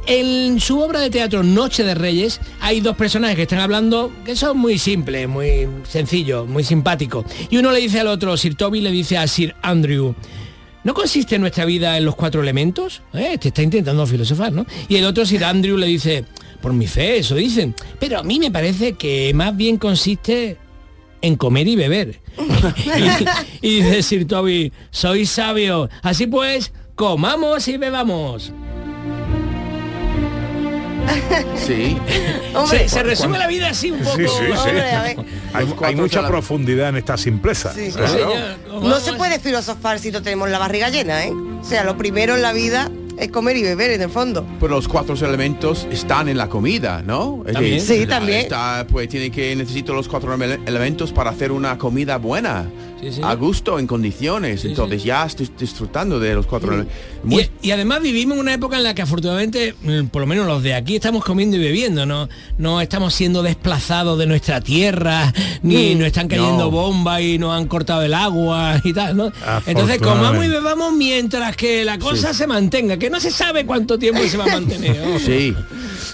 En 0.07 0.59
su 0.59 0.79
obra 0.79 0.99
de 0.99 1.11
teatro 1.11 1.43
Noche 1.43 1.83
de 1.83 1.93
Reyes 1.93 2.41
hay 2.59 2.81
dos 2.81 2.95
personajes 2.95 3.35
que 3.35 3.43
están 3.43 3.59
hablando 3.59 4.11
que 4.25 4.35
son 4.35 4.57
muy 4.57 4.79
simples, 4.79 5.29
muy 5.29 5.67
sencillos, 5.87 6.47
muy 6.47 6.63
simpáticos. 6.63 7.23
Y 7.51 7.57
uno 7.57 7.71
le 7.71 7.79
dice 7.81 7.99
al 7.99 8.07
otro, 8.07 8.35
Sir 8.35 8.55
Toby 8.55 8.81
le 8.81 8.89
dice 8.89 9.19
a 9.19 9.27
Sir 9.27 9.53
Andrew, 9.61 10.15
¿No 10.83 10.93
consiste 10.93 11.39
nuestra 11.39 11.65
vida 11.65 11.97
en 11.97 12.05
los 12.05 12.15
cuatro 12.15 12.41
elementos? 12.41 13.01
Eh, 13.13 13.39
te 13.39 13.47
está 13.47 13.63
intentando 13.63 14.05
filosofar, 14.05 14.53
¿no? 14.53 14.67
Y 14.87 14.97
el 14.97 15.05
otro 15.05 15.25
Sir 15.25 15.43
Andrew 15.43 15.77
le 15.77 15.87
dice, 15.87 16.25
por 16.65 16.73
mi 16.73 16.87
fe, 16.87 17.19
eso 17.19 17.35
dicen. 17.35 17.75
Pero 17.99 18.17
a 18.17 18.23
mí 18.23 18.39
me 18.39 18.49
parece 18.49 18.93
que 18.93 19.31
más 19.35 19.55
bien 19.55 19.77
consiste 19.77 20.57
en 21.21 21.35
comer 21.35 21.67
y 21.67 21.75
beber. 21.75 22.19
y, 23.61 23.83
Sir 24.01 24.25
Toby, 24.25 24.73
sois 24.89 25.29
sabio. 25.29 25.91
Así 26.01 26.25
pues, 26.25 26.73
comamos 26.95 27.67
y 27.67 27.77
bebamos. 27.77 28.51
Sí. 31.55 31.95
se, 32.67 32.89
se 32.89 33.03
resume 33.03 33.37
la 33.37 33.45
vida 33.45 33.69
así 33.69 33.91
un 33.91 33.99
poco. 33.99 34.17
Sí, 34.17 34.23
sí, 34.27 34.45
sí. 34.47 34.57
Hombre, 34.57 34.91
a 34.91 35.03
ver. 35.03 35.17
Hay, 35.53 35.67
hay 35.83 35.95
mucha 35.95 36.27
profundidad 36.27 36.89
en 36.89 36.95
esta 36.95 37.15
simpleza. 37.15 37.75
Sí, 37.75 37.91
Claro. 37.91 38.33
No 38.81 38.99
se 38.99 39.13
puede 39.13 39.37
filosofar 39.37 39.99
si 39.99 40.09
no 40.09 40.23
tenemos 40.23 40.49
la 40.49 40.57
barriga 40.57 40.89
llena, 40.89 41.25
¿eh? 41.25 41.31
O 41.31 41.63
sea, 41.63 41.83
lo 41.83 41.95
primero 41.95 42.33
en 42.33 42.41
la 42.41 42.53
vida 42.53 42.89
es 43.17 43.29
comer 43.31 43.57
y 43.57 43.63
beber, 43.63 43.91
en 43.91 44.01
el 44.01 44.09
fondo. 44.09 44.45
Pero 44.59 44.75
los 44.75 44.87
cuatro 44.87 45.15
elementos 45.15 45.87
están 45.91 46.27
en 46.29 46.37
la 46.37 46.47
comida, 46.49 47.01
¿no? 47.05 47.43
Es 47.47 47.53
También. 47.53 47.81
Sí, 47.81 48.05
la- 48.05 48.07
también. 48.19 48.39
Está, 48.41 48.85
pues 48.89 49.07
tiene 49.09 49.31
que 49.31 49.55
necesito 49.55 49.93
los 49.93 50.07
cuatro 50.07 50.33
ele- 50.35 50.59
elementos 50.65 51.11
para 51.11 51.29
hacer 51.31 51.51
una 51.51 51.77
comida 51.77 52.17
buena, 52.17 52.65
sí. 53.01 53.21
a 53.23 53.33
gusto, 53.35 53.79
en 53.79 53.87
condiciones. 53.87 54.65
Entonces 54.65 55.03
ya 55.03 55.25
estoy 55.25 55.49
disfrutando 55.57 56.19
de 56.19 56.33
los 56.35 56.45
cuatro 56.45 56.73
elementos. 56.73 56.95
Y, 57.61 57.67
y 57.67 57.71
además 57.71 58.01
vivimos 58.01 58.35
en 58.35 58.41
una 58.41 58.53
época 58.53 58.77
en 58.77 58.83
la 58.83 58.93
que 58.93 59.01
afortunadamente, 59.01 59.75
mm, 59.81 60.05
por 60.07 60.21
lo 60.21 60.27
menos 60.27 60.45
los 60.47 60.61
de 60.63 60.73
aquí, 60.73 60.95
estamos 60.95 61.23
comiendo 61.23 61.57
y 61.57 61.59
bebiendo, 61.59 62.05
no, 62.05 62.27
no 62.57 62.81
estamos 62.81 63.13
siendo 63.13 63.41
desplazados 63.43 64.17
de 64.19 64.25
nuestra 64.27 64.61
tierra, 64.61 65.33
ni 65.63 65.95
Mm. 65.95 65.99
nos 65.99 66.07
están 66.07 66.27
cayendo 66.27 66.65
No. 66.65 66.71
bombas 66.71 67.21
y 67.21 67.37
nos 67.37 67.53
han 67.57 67.67
cortado 67.67 68.01
el 68.03 68.13
agua 68.13 68.79
y 68.83 68.93
tal, 68.93 69.15
¿no? 69.17 69.31
Entonces 69.65 69.99
comamos 69.99 70.45
y 70.45 70.49
bebamos 70.49 70.93
mientras 70.93 71.55
que 71.55 71.85
la 71.85 71.97
cosa 71.99 72.33
se 72.33 72.45
mantenga, 72.47 72.97
que 73.05 73.11
no 73.11 73.19
se 73.19 73.29
sabe 73.29 73.67
cuánto 73.67 73.99
tiempo 73.99 74.19
se 74.23 74.35
va 74.35 74.45
a 74.45 74.47
mantener. 74.47 74.99
ojo. 75.01 75.19
Sí. 75.25 75.55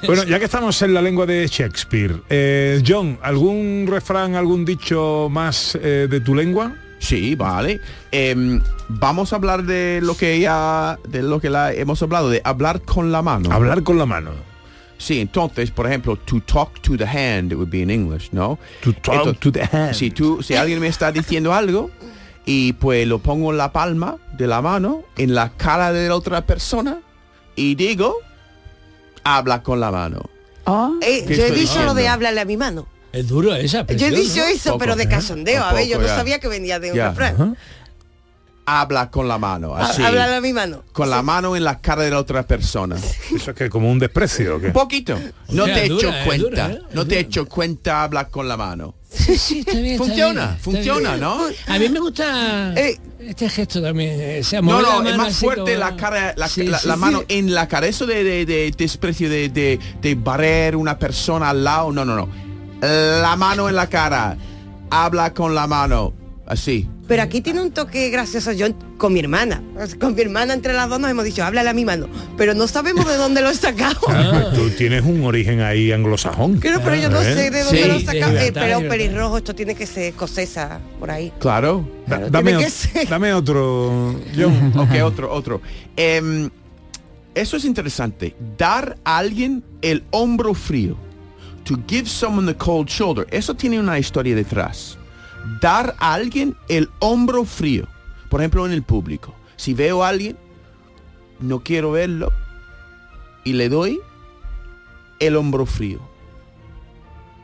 Bueno, 0.05 0.23
ya 0.23 0.39
que 0.39 0.45
estamos 0.45 0.81
en 0.81 0.93
la 0.93 1.01
lengua 1.01 1.25
de 1.25 1.47
Shakespeare, 1.47 2.21
eh, 2.29 2.81
John, 2.85 3.17
¿algún 3.21 3.85
refrán, 3.87 4.35
algún 4.35 4.65
dicho 4.65 5.29
más 5.31 5.77
eh, 5.81 6.07
de 6.09 6.19
tu 6.19 6.35
lengua? 6.35 6.75
Sí, 6.99 7.35
vale. 7.35 7.79
Em, 8.11 8.61
vamos 8.89 9.31
a 9.31 9.37
hablar 9.37 9.63
de 9.63 9.99
lo 10.01 10.17
que 10.17 10.39
ya, 10.39 10.99
de 11.07 11.21
lo 11.23 11.39
que 11.39 11.49
la 11.49 11.71
hemos 11.71 12.01
hablado, 12.01 12.29
de 12.29 12.41
hablar 12.43 12.81
con 12.81 13.11
la 13.11 13.21
mano. 13.21 13.51
Hablar 13.53 13.83
con 13.83 13.97
la 13.97 14.05
mano. 14.05 14.31
Sí, 14.97 15.19
entonces, 15.21 15.71
por 15.71 15.87
ejemplo, 15.87 16.17
to 16.17 16.41
talk 16.41 16.81
to 16.81 16.97
the 16.97 17.05
hand, 17.05 17.53
it 17.53 17.57
would 17.57 17.71
be 17.71 17.81
in 17.81 17.89
English, 17.89 18.29
¿no? 18.33 18.59
To 18.83 18.91
talk 18.93 19.39
to 19.39 19.51
the 19.51 19.63
hand. 19.63 19.93
Si 19.93 20.11
tú, 20.11 20.43
si 20.43 20.55
alguien 20.55 20.79
me 20.79 20.87
está 20.87 21.11
diciendo 21.11 21.53
algo 21.53 21.89
y 22.45 22.73
pues 22.73 23.07
lo 23.07 23.19
pongo 23.19 23.51
en 23.51 23.57
la 23.57 23.71
palma 23.71 24.17
de 24.37 24.47
la 24.47 24.61
mano, 24.61 25.03
en 25.17 25.35
la 25.35 25.49
cara 25.57 25.91
de 25.93 26.07
la 26.09 26.15
otra 26.15 26.45
persona 26.45 26.99
y 27.55 27.75
digo, 27.75 28.17
habla 29.23 29.63
con 29.63 29.79
la 29.79 29.91
mano. 29.91 30.29
Eh, 31.01 31.25
¿Qué 31.27 31.35
yo 31.35 31.45
he 31.45 31.51
dicho 31.51 31.83
lo 31.83 31.93
de 31.93 32.07
háblale 32.07 32.41
a 32.41 32.45
mi 32.45 32.57
mano. 32.57 32.87
Es 33.11 33.27
duro 33.27 33.53
esa 33.53 33.85
Yo 33.87 34.07
he 34.07 34.11
dicho 34.11 34.43
eso, 34.43 34.77
pero 34.77 34.95
de 34.95 35.07
casondeo. 35.07 35.63
A 35.63 35.73
ver, 35.73 35.87
yo 35.87 35.99
no 35.99 36.07
ya. 36.07 36.15
sabía 36.15 36.39
que 36.39 36.47
venía 36.47 36.79
de 36.79 36.91
un 36.91 36.97
refrán. 36.97 37.57
Habla 38.79 39.11
con 39.11 39.27
la 39.27 39.37
mano, 39.37 39.75
así. 39.75 40.01
Háblale 40.01 40.35
a 40.35 40.41
mi 40.41 40.53
mano. 40.53 40.83
Con 40.93 41.09
la 41.09 41.21
mano 41.21 41.55
en 41.57 41.63
la 41.65 41.79
cara 41.81 42.03
de 42.03 42.11
la 42.11 42.19
otra 42.19 42.43
persona. 42.47 42.95
Eso 43.35 43.51
es 43.51 43.57
que 43.57 43.69
como 43.69 43.91
un 43.91 43.99
desprecio. 43.99 44.55
¿o 44.55 44.59
qué? 44.61 44.69
Poquito. 44.69 45.19
No 45.49 45.65
te 45.65 45.85
he 45.85 45.89
dura, 45.89 46.07
hecho 46.09 46.25
cuenta. 46.25 46.49
dura, 46.49 46.71
¿eh? 46.71 46.81
No 46.93 47.05
te 47.05 47.15
he 47.17 47.19
hecho 47.19 47.45
cuenta 47.47 48.03
habla 48.03 48.29
con 48.29 48.47
la 48.47 48.55
mano. 48.55 48.95
Sí, 49.09 49.37
sí, 49.37 49.59
está 49.59 49.73
bien, 49.73 49.85
está 49.87 50.05
Funciona, 50.05 50.43
está 50.51 50.57
funciona, 50.63 51.09
bien. 51.09 51.19
¿no? 51.21 51.37
A 51.67 51.77
mí 51.79 51.89
me 51.89 51.99
gusta 51.99 52.73
este 53.19 53.49
gesto 53.49 53.81
también. 53.81 54.17
eh, 54.21 54.41
sea, 54.41 54.61
No, 54.61 54.81
no, 54.81 55.05
es 55.09 55.17
más 55.17 55.35
fuerte 55.35 55.73
como- 55.73 55.85
la 55.85 55.97
cara, 55.97 56.33
la, 56.37 56.47
Sí, 56.47 56.63
la- 56.63 56.79
sí, 56.79 56.87
la 56.87 56.93
sí. 56.93 56.99
mano 57.01 57.23
en 57.27 57.53
la 57.53 57.67
cara. 57.67 57.87
Eso 57.87 58.05
de, 58.05 58.23
de- 58.23 58.45
de 58.45 58.71
desprecio 58.77 59.29
de, 59.29 59.49
de, 59.49 59.79
de 60.01 60.15
barrer 60.15 60.77
una 60.77 60.97
persona 60.97 61.49
al 61.49 61.61
lado. 61.61 61.91
No, 61.91 62.05
no, 62.05 62.15
no. 62.15 62.29
La 62.81 63.35
mano 63.35 63.67
en 63.67 63.75
la 63.75 63.87
cara. 63.87 64.37
Habla 64.89 65.33
con 65.33 65.53
la 65.55 65.67
mano. 65.67 66.13
Así. 66.51 66.85
Pero 67.07 67.23
aquí 67.23 67.39
tiene 67.39 67.61
un 67.61 67.71
toque 67.71 68.09
gracioso 68.09 68.51
yo 68.51 68.67
con 68.97 69.13
mi 69.13 69.21
hermana. 69.21 69.63
Con 70.01 70.15
mi 70.15 70.21
hermana 70.21 70.53
entre 70.53 70.73
las 70.73 70.89
dos 70.89 70.99
nos 70.99 71.09
hemos 71.09 71.23
dicho, 71.23 71.45
háblale 71.45 71.69
a 71.69 71.73
mi 71.73 71.85
mano. 71.85 72.09
Pero 72.35 72.53
no 72.53 72.67
sabemos 72.67 73.07
de 73.07 73.15
dónde 73.15 73.41
lo 73.41 73.49
he 73.49 73.55
sacado. 73.55 73.97
Ah, 74.09 74.49
pues 74.51 74.53
tú 74.61 74.69
tienes 74.71 75.03
un 75.05 75.23
origen 75.23 75.61
ahí 75.61 75.93
anglosajón. 75.93 76.57
Creo, 76.57 76.81
pero 76.81 76.97
yo 76.97 77.09
no 77.09 77.21
¿Eh? 77.21 77.33
sé 77.33 77.51
de 77.51 77.63
dónde 77.63 77.87
lo 77.87 77.93
he 77.93 78.01
sacado. 78.03 78.37
Eh, 78.37 78.51
pero 78.53 78.79
pelirrojo, 78.85 79.37
esto 79.37 79.55
tiene 79.55 79.75
que 79.75 79.85
ser 79.87 80.03
escocesa 80.09 80.81
por 80.99 81.09
ahí. 81.09 81.31
Claro. 81.39 81.87
Claro, 82.05 82.29
dame, 82.29 82.57
o- 82.57 82.61
dame 83.09 83.33
otro, 83.33 84.19
John. 84.35 84.73
ok, 84.77 84.89
otro, 85.05 85.31
otro. 85.33 85.61
Em, 85.95 86.49
eso 87.33 87.55
es 87.55 87.63
interesante. 87.63 88.35
Dar 88.57 88.97
a 89.05 89.19
alguien 89.19 89.63
el 89.81 90.03
hombro 90.11 90.53
frío. 90.53 90.97
To 91.63 91.77
give 91.87 92.09
someone 92.09 92.45
the 92.51 92.57
cold 92.57 92.89
shoulder. 92.89 93.25
Eso 93.31 93.55
tiene 93.55 93.79
una 93.79 93.97
historia 93.97 94.35
detrás. 94.35 94.97
Dar 95.59 95.95
a 95.99 96.13
alguien 96.13 96.55
el 96.69 96.89
hombro 96.99 97.45
frío. 97.45 97.87
Por 98.29 98.41
ejemplo, 98.41 98.65
en 98.65 98.71
el 98.71 98.83
público. 98.83 99.35
Si 99.55 99.73
veo 99.73 100.03
a 100.03 100.09
alguien, 100.09 100.37
no 101.39 101.61
quiero 101.63 101.91
verlo 101.91 102.31
y 103.43 103.53
le 103.53 103.69
doy 103.69 103.99
el 105.19 105.35
hombro 105.35 105.65
frío. 105.65 105.99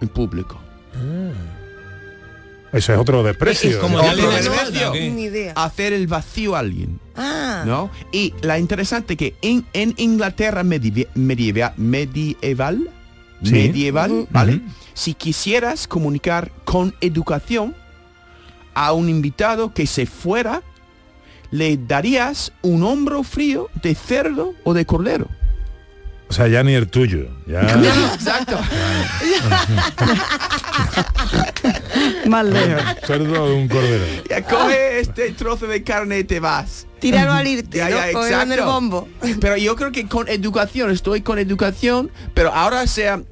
En 0.02 0.08
público. 0.08 0.60
Eso 2.74 2.94
es 2.94 3.00
otro 3.00 3.24
desprecio. 3.24 3.84
Otro 3.84 4.30
desprecio. 4.30 4.94
Ni 4.94 5.24
idea. 5.24 5.54
Hacer 5.56 5.94
el 5.94 6.08
vacío 6.08 6.56
a 6.56 6.60
alguien. 6.60 7.00
Ah. 7.16 7.64
¿no? 7.66 7.90
Y 8.12 8.34
la 8.42 8.60
interesante 8.60 9.18
que 9.18 9.36
en, 9.42 9.66
en 9.74 9.94
Inglaterra 9.98 10.64
medieval, 10.64 11.10
medieval, 11.16 11.74
medieval, 11.78 12.90
Sí. 13.44 13.52
medieval, 13.52 14.12
Ujú. 14.12 14.28
¿vale? 14.32 14.62
Si 14.96 15.14
quisieras 15.14 15.88
comunicar 15.88 16.52
con 16.66 16.96
educación 17.02 17.76
a 18.80 18.94
un 18.94 19.10
invitado 19.10 19.74
que 19.74 19.88
se 19.88 20.06
fuera, 20.06 20.62
le 21.50 21.78
darías 21.78 22.52
un 22.62 22.84
hombro 22.84 23.24
frío 23.24 23.70
de 23.82 23.96
cerdo 23.96 24.54
o 24.64 24.76
de 24.76 24.86
cordero. 24.86 25.28
O 26.30 26.34
sea, 26.34 26.48
ya 26.48 26.62
ni 26.62 26.74
el 26.74 26.88
tuyo. 26.88 27.26
Ya. 27.48 27.62
Exacto. 28.14 28.60
Más 32.28 32.46
lejos. 32.46 32.84
Cerdo 33.06 33.48
de 33.48 33.54
un 33.56 33.68
cordero. 33.68 34.06
Ya 34.30 34.44
coge 34.44 35.00
este 35.00 35.32
trozo 35.32 35.66
de 35.66 35.82
carne 35.82 36.20
y 36.20 36.24
te 36.24 36.40
vas. 36.40 36.86
Tíralo 37.00 37.34
al 37.34 37.48
irte, 37.48 37.80
Ya, 37.80 37.90
¿no? 37.90 37.98
ya, 37.98 38.12
Cógelo 38.12 38.42
en 38.42 38.52
el 38.52 38.60
exacto. 38.60 38.72
bombo. 38.74 39.08
Pero 39.42 39.58
yo 39.58 39.76
creo 39.76 39.92
que 39.92 40.08
con 40.08 40.28
educación, 40.28 40.92
estoy 40.92 41.22
con 41.22 41.40
educación, 41.40 42.12
pero 42.36 42.54
ahora 42.54 42.86
se 42.86 43.10
ha, 43.10 43.24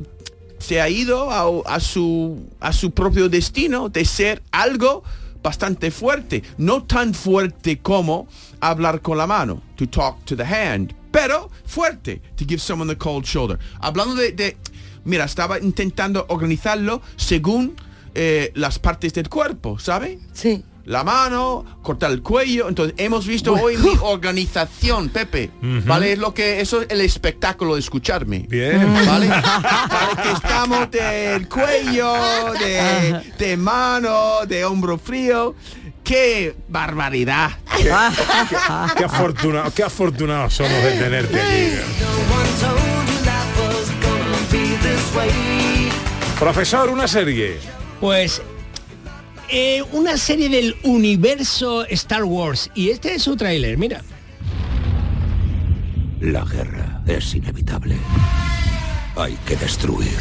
se 0.58 0.82
ha 0.82 0.89
ido 0.89 1.30
a, 1.30 1.76
a 1.76 1.80
su, 1.80 2.48
a 2.60 2.74
su 2.74 2.89
propio 2.91 3.30
destino 3.30 3.89
de 3.89 4.06
ser 4.06 4.41
algo 4.52 5.04
bastante 5.46 5.91
fuerte. 5.91 6.41
No 6.58 6.84
tan 6.84 7.14
fuerte 7.14 7.78
como 7.78 8.28
hablar 8.60 9.02
con 9.02 9.20
la 9.20 9.28
mano, 9.28 9.62
to 9.76 9.88
talk 9.88 10.26
to 10.26 10.36
the 10.36 10.43
hand, 10.43 10.96
pero 11.12 11.52
fuerte, 11.66 12.20
to 12.36 12.46
give 12.48 12.60
someone 12.60 12.91
the 12.91 12.98
cold 12.98 13.26
shoulder. 13.26 13.60
Hablando 13.80 14.16
de, 14.16 14.58
mira, 15.04 15.26
estaba 15.26 15.60
intentando 15.60 16.26
organizarlo 16.30 17.04
según 17.16 17.76
eh, 18.16 18.52
las 18.56 18.80
partes 18.80 19.14
del 19.14 19.30
cuerpo, 19.30 19.78
¿sabe? 19.78 20.20
Sí. 20.34 20.64
La 20.86 21.04
mano, 21.04 21.66
cortar 21.82 22.12
el 22.12 22.22
cuello. 22.22 22.70
Entonces, 22.70 22.96
hemos 22.98 23.26
visto 23.26 23.54
hoy 23.54 23.76
mi 23.78 23.98
organización, 24.02 25.10
Pepe. 25.10 25.50
¿Vale? 25.62 26.14
Es 26.14 26.20
lo 26.20 26.34
que, 26.34 26.62
eso 26.62 26.82
es 26.82 26.88
el 26.90 27.02
espectáculo 27.02 27.74
de 27.74 27.80
escucharme. 27.80 28.46
Bien. 28.50 28.94
¿Vale? 29.06 29.30
Estamos 30.34 30.92
del 30.92 31.50
cuello, 31.50 32.14
de, 32.60 33.22
de 33.38 33.58
mano, 33.58 34.46
de 34.48 34.64
hombro 34.64 34.98
frío. 34.98 35.56
¡Qué 36.04 36.56
barbaridad! 36.68 37.50
Qué, 37.78 37.92
qué 38.96 39.04
afortunado, 39.06 39.74
qué 39.74 39.82
afortunados 39.82 40.54
somos 40.54 40.84
de 40.84 40.92
tenerte 40.92 41.42
aquí. 41.42 41.80
Profesor, 46.40 46.90
una 46.90 47.08
serie. 47.08 47.58
Pues 48.00 48.42
eh, 49.50 49.84
una 49.91 50.18
serie 50.18 50.50
del 50.50 50.76
universo 50.84 51.86
Star 51.86 52.24
Wars. 52.24 52.70
Y 52.76 52.89
este 52.89 53.16
es 53.16 53.24
su 53.24 53.36
tráiler, 53.36 53.78
mira. 53.78 54.02
La 56.22 56.43
guerra 56.46 57.04
es 57.06 57.34
inevitable. 57.36 57.98
Hay 59.16 59.38
que 59.46 59.56
destruir 59.56 60.18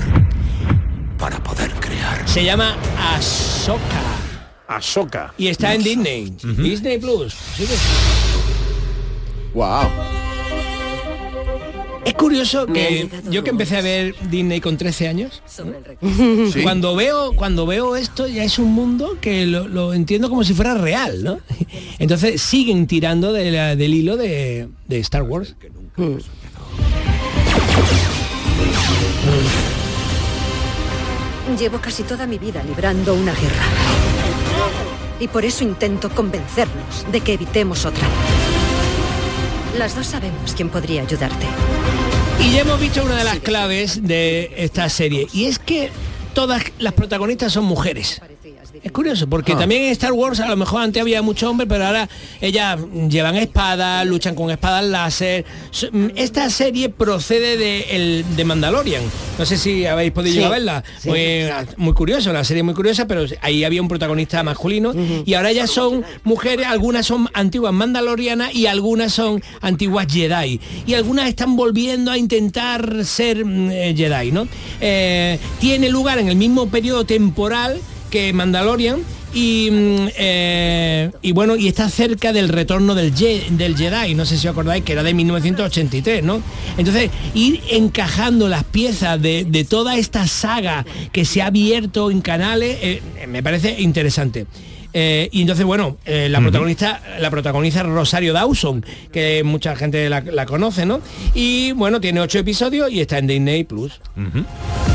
para 1.18 1.43
poder 1.43 1.72
crear. 1.75 2.29
Se 2.29 2.45
llama 2.45 2.77
Ahsoka. 2.99 3.81
Ahsoka. 4.68 5.35
Y 5.39 5.49
está 5.49 5.75
en 5.75 5.83
Disney. 5.83 6.37
Disney 6.43 6.99
Plus. 6.99 7.35
Sí 7.57 7.66
Wow. 9.55 9.89
Es 12.05 12.15
curioso 12.15 12.67
que 12.67 13.09
yo 13.31 13.43
que 13.45 13.51
empecé 13.51 13.77
a 13.79 13.81
ver 13.81 14.15
Disney 14.31 14.61
con 14.61 14.77
13 14.77 15.09
años, 15.09 15.43
Sí. 15.47 16.63
cuando 16.63 16.95
veo 16.95 17.33
cuando 17.35 17.67
veo 17.67 17.97
esto 17.97 18.27
ya 18.27 18.45
es 18.45 18.59
un 18.59 18.73
mundo 18.73 19.17
que 19.21 19.47
lo, 19.47 19.69
lo 19.69 19.95
entiendo 19.95 20.29
como 20.29 20.45
si 20.45 20.53
fuera 20.55 20.75
real, 20.75 21.23
¿no? 21.25 21.39
Entonces 21.99 22.41
siguen 22.43 22.87
tirando 22.87 23.33
de 23.33 23.51
la- 23.51 23.77
del 23.77 23.95
hilo 23.95 24.17
de, 24.17 24.69
de 24.89 24.99
Star 24.99 25.23
Wars. 25.23 25.55
Llevo 31.59 31.79
casi 31.79 32.03
toda 32.03 32.27
mi 32.27 32.39
vida 32.39 32.63
librando 32.65 33.15
una 33.15 33.33
guerra. 33.35 33.65
Y 35.21 35.29
por 35.29 35.45
eso 35.45 35.63
intento 35.63 36.11
convencernos 36.11 37.07
de 37.13 37.21
que 37.21 37.35
evitemos 37.35 37.85
otra. 37.85 38.07
Las 39.79 39.97
dos 39.97 40.07
sabemos 40.07 40.55
quién 40.55 40.68
podría 40.68 41.03
ayudarte. 41.03 41.47
Y 42.41 42.53
ya 42.53 42.61
hemos 42.61 42.81
visto 42.81 43.03
una 43.03 43.16
de 43.16 43.25
las 43.25 43.41
claves 43.41 44.07
de 44.07 44.53
esta 44.57 44.89
serie 44.89 45.27
y 45.33 45.47
es 45.47 45.59
que 45.59 45.91
todas 46.33 46.62
las 46.79 46.93
protagonistas 46.93 47.53
son 47.53 47.64
mujeres. 47.64 48.20
Es 48.83 48.93
curioso, 48.93 49.27
porque 49.29 49.53
Ah. 49.53 49.59
también 49.59 49.83
en 49.85 49.91
Star 49.91 50.12
Wars 50.12 50.41
a 50.41 50.49
lo 50.49 50.57
mejor 50.57 50.83
antes 50.83 51.01
había 51.01 51.22
muchos 51.22 51.49
hombres, 51.49 51.68
pero 51.68 51.87
ahora 51.87 52.09
ellas 52.41 52.79
llevan 53.09 53.37
espadas, 53.37 54.05
luchan 54.07 54.35
con 54.35 54.51
espadas 54.51 54.85
láser. 54.85 55.45
Mm, 55.93 56.09
Esta 56.16 56.51
serie 56.51 56.89
procede 56.89 57.57
de, 57.57 57.81
el, 57.91 58.25
de 58.37 58.45
Mandalorian. 58.45 59.03
No 59.39 59.45
sé 59.47 59.57
si 59.59 59.87
habéis 59.87 60.12
podido 60.12 60.43
Sí, 60.45 60.49
verla. 60.51 60.83
sí. 60.99 61.09
Muy, 61.09 61.20
muy 61.77 61.93
curioso, 61.95 62.31
una 62.31 62.45
serie 62.45 62.62
muy 62.62 62.75
curiosa, 62.75 63.07
pero 63.07 63.25
ahí 63.43 63.64
había 63.64 63.81
un 63.81 63.89
protagonista 63.89 64.43
masculino 64.43 64.93
y 65.25 65.35
ahora 65.35 65.53
ya 65.53 65.66
son 65.66 66.05
mujeres, 66.25 66.66
algunas 66.66 67.07
son 67.07 67.29
antiguas 67.33 67.72
mandalorianas 67.72 68.55
y 68.55 68.66
algunas 68.66 69.12
son 69.12 69.43
antiguas 69.61 70.07
Jedi. 70.11 70.61
Y 70.87 70.95
algunas 70.95 71.29
están 71.29 71.57
volviendo 71.57 72.11
a 72.11 72.18
intentar 72.18 73.05
ser 73.05 73.45
mm, 73.45 73.70
eh, 73.70 73.95
Jedi, 73.97 74.33
¿no? 74.33 74.47
Eh, 74.81 75.39
tiene 75.61 75.89
lugar 75.89 76.18
en 76.18 76.29
el 76.29 76.37
mismo 76.37 76.68
periodo 76.68 77.05
temporal 77.07 77.81
que 78.15 78.33
Mandalorian 78.33 79.01
y, 79.35 79.69
mm, 79.73 80.09
eh, 80.17 81.11
y 81.21 81.33
bueno, 81.33 81.57
y 81.57 81.67
está 81.67 81.89
cerca 81.89 82.33
del 82.33 82.49
retorno 82.49 82.95
del, 82.95 83.12
Je- 83.12 83.49
del 83.51 83.77
Jedi, 83.77 84.15
no 84.15 84.25
sé 84.25 84.39
si 84.39 84.47
os 84.47 84.53
acordáis 84.53 84.85
que 84.85 84.93
era 84.93 85.03
de 85.03 85.12
1983, 85.15 86.23
¿no? 86.23 86.41
Entonces, 86.79 87.11
ir 87.35 87.61
encajando 87.73 88.49
las 88.49 88.62
piezas 88.62 89.21
de, 89.21 89.45
de 89.45 89.65
toda 89.65 89.97
esta 89.97 90.29
saga 90.29 90.87
que 91.11 91.25
se 91.25 91.43
ha 91.43 91.47
abierto 91.47 92.12
en 92.12 92.21
canales, 92.21 92.79
eh, 92.83 93.03
me 93.27 93.43
parece 93.43 93.81
interesante. 93.81 94.47
Eh, 94.93 95.29
y 95.33 95.41
entonces, 95.41 95.67
bueno, 95.67 95.97
eh, 96.05 96.29
la 96.31 96.39
protagonista, 96.41 97.03
la 97.19 97.29
protagoniza 97.31 97.83
Rosario 97.83 98.33
Dawson, 98.33 98.85
que 99.12 99.43
mucha 99.45 99.75
gente 99.75 100.09
la, 100.09 100.21
la 100.21 100.47
conoce, 100.47 100.87
¿no? 100.87 101.01
Y 101.35 101.73
bueno, 101.73 102.01
tiene 102.01 102.21
ocho 102.21 102.39
episodios 102.39 102.93
y 102.93 103.01
está 103.01 103.19
en 103.19 103.27
Disney 103.27 103.65
Plus. 103.65 104.01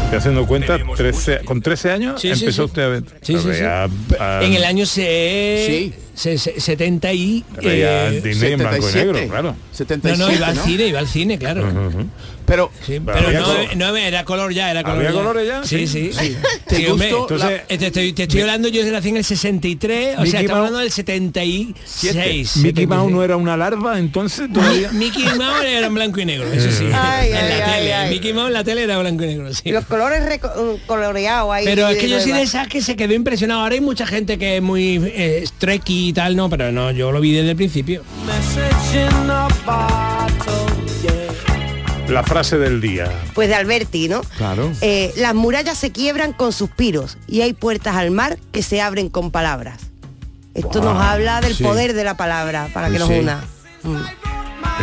Estoy 0.09 0.17
haciendo 0.17 0.47
cuenta, 0.47 0.79
13 0.97 1.41
con 1.45 1.61
13 1.61 1.91
años 1.91 2.19
Sí, 2.19 2.29
empezó 2.29 2.63
sí. 2.63 2.65
usted 2.65 2.81
a 2.81 2.87
ver. 2.87 3.03
Sí, 3.21 3.37
sí, 3.37 3.49
sí. 3.53 3.61
a- 3.61 3.87
a- 4.19 4.43
en 4.43 4.53
el 4.53 4.63
año 4.63 4.87
se, 4.87 5.65
Sí. 5.67 5.93
Se- 6.19 6.37
se- 6.37 6.59
70 6.59 7.13
y 7.13 7.43
eh, 7.61 8.19
Disney 8.23 8.51
en 8.53 8.59
blanco 8.59 8.77
y 8.77 8.81
77. 8.81 9.13
negro, 9.13 9.29
claro. 9.31 9.49
no, 9.51 9.55
77, 9.75 10.17
no, 10.17 10.35
iba 10.35 10.47
al 10.47 10.55
¿no? 10.55 10.63
cine, 10.65 10.87
iba 10.87 10.99
al 10.99 11.07
cine, 11.07 11.37
claro. 11.39 11.71
Pero, 12.45 12.71
Sí, 12.83 12.99
Pero 13.05 13.27
pero 13.29 13.31
no, 13.75 13.91
no, 13.91 13.95
era 13.95 14.25
color 14.25 14.51
ya, 14.51 14.71
era 14.71 14.81
color 14.81 14.97
¿Había 14.97 15.09
ya. 15.11 15.15
colores 15.15 15.47
ya? 15.47 15.63
Sí, 15.63 15.85
Sí. 15.85 16.11
sí. 16.11 16.19
sí. 16.19 16.37
¿Te 16.67 16.77
Sí, 16.77 16.87
hombre, 16.87 17.13
gustó 17.13 17.37
la- 17.37 17.53
eh, 17.53 17.77
te, 17.77 17.87
estoy, 17.87 18.11
te 18.13 18.23
estoy 18.23 18.41
hablando, 18.41 18.67
yo 18.69 18.83
nací 18.91 19.09
en 19.09 19.17
el 19.17 19.23
63, 19.23 20.15
o 20.15 20.17
Mickey 20.21 20.31
sea, 20.31 20.41
estamos 20.41 20.57
hablando 20.57 20.79
del 20.79 20.91
76. 20.91 22.57
Mickey 22.57 22.87
Mouse 22.87 23.05
76. 23.05 23.11
no 23.11 23.23
era 23.23 23.37
una 23.37 23.55
larva 23.55 23.99
entonces 23.99 24.51
todavía. 24.51 24.91
Mickey 24.91 25.23
Mouse 25.37 25.63
era 25.63 25.87
en 25.87 25.93
blanco 25.93 26.19
y 26.21 26.25
negro, 26.25 26.51
eso 26.51 26.71
sí. 26.71 26.85
Ay, 26.91 27.29
en 27.29 27.35
ay, 27.37 27.49
la 27.49 27.65
ay, 27.65 27.79
tele. 27.79 27.93
ay. 27.93 28.09
Mickey 28.09 28.33
Mouse 28.33 28.47
en 28.47 28.53
la 28.53 28.63
tele 28.63 28.83
era 28.83 28.97
blanco 28.97 29.23
y 29.23 29.27
negro, 29.27 29.53
sí. 29.53 29.71
Los 29.71 29.85
colores 29.85 30.21
mm, 30.41 30.87
coloreados 30.87 31.51
ahí. 31.53 31.65
Pero 31.65 31.87
es 31.87 31.97
que 31.99 32.09
yo 32.09 32.19
soy 32.19 32.31
de 32.31 32.41
esas 32.41 32.67
que 32.67 32.81
se 32.81 32.95
quedó 32.95 33.13
impresionado. 33.13 33.61
Ahora 33.61 33.75
hay 33.75 33.81
mucha 33.81 34.07
gente 34.07 34.37
que 34.39 34.57
es 34.57 34.61
muy 34.63 34.95
eh, 35.13 35.43
strecky 35.45 36.08
y 36.09 36.13
tal, 36.13 36.35
no, 36.35 36.49
pero 36.49 36.71
no, 36.71 36.89
yo 36.91 37.11
lo 37.11 37.21
vi 37.21 37.31
desde 37.31 37.51
el 37.51 37.55
principio. 37.55 38.03
La 42.07 42.23
frase 42.23 42.57
del 42.57 42.81
día. 42.81 43.07
Pues 43.35 43.47
de 43.49 43.55
Alberti, 43.55 44.09
¿no? 44.09 44.21
Claro. 44.37 44.71
Eh, 44.81 45.13
las 45.17 45.35
murallas 45.35 45.77
se 45.77 45.91
quiebran 45.91 46.33
con 46.33 46.51
suspiros 46.51 47.17
y 47.27 47.41
hay 47.41 47.53
puertas 47.53 47.95
al 47.95 48.09
mar 48.09 48.39
que 48.51 48.63
se 48.63 48.81
abren 48.81 49.09
con 49.09 49.29
palabras. 49.29 49.81
Esto 50.55 50.81
nos 50.81 50.99
habla 50.99 51.39
del 51.41 51.55
sí. 51.55 51.63
poder 51.63 51.93
de 51.93 52.03
la 52.03 52.17
palabra 52.17 52.69
para 52.73 52.87
que 52.89 52.93
Sí. 52.97 52.99
nos 52.99 53.09
una. 53.11 53.43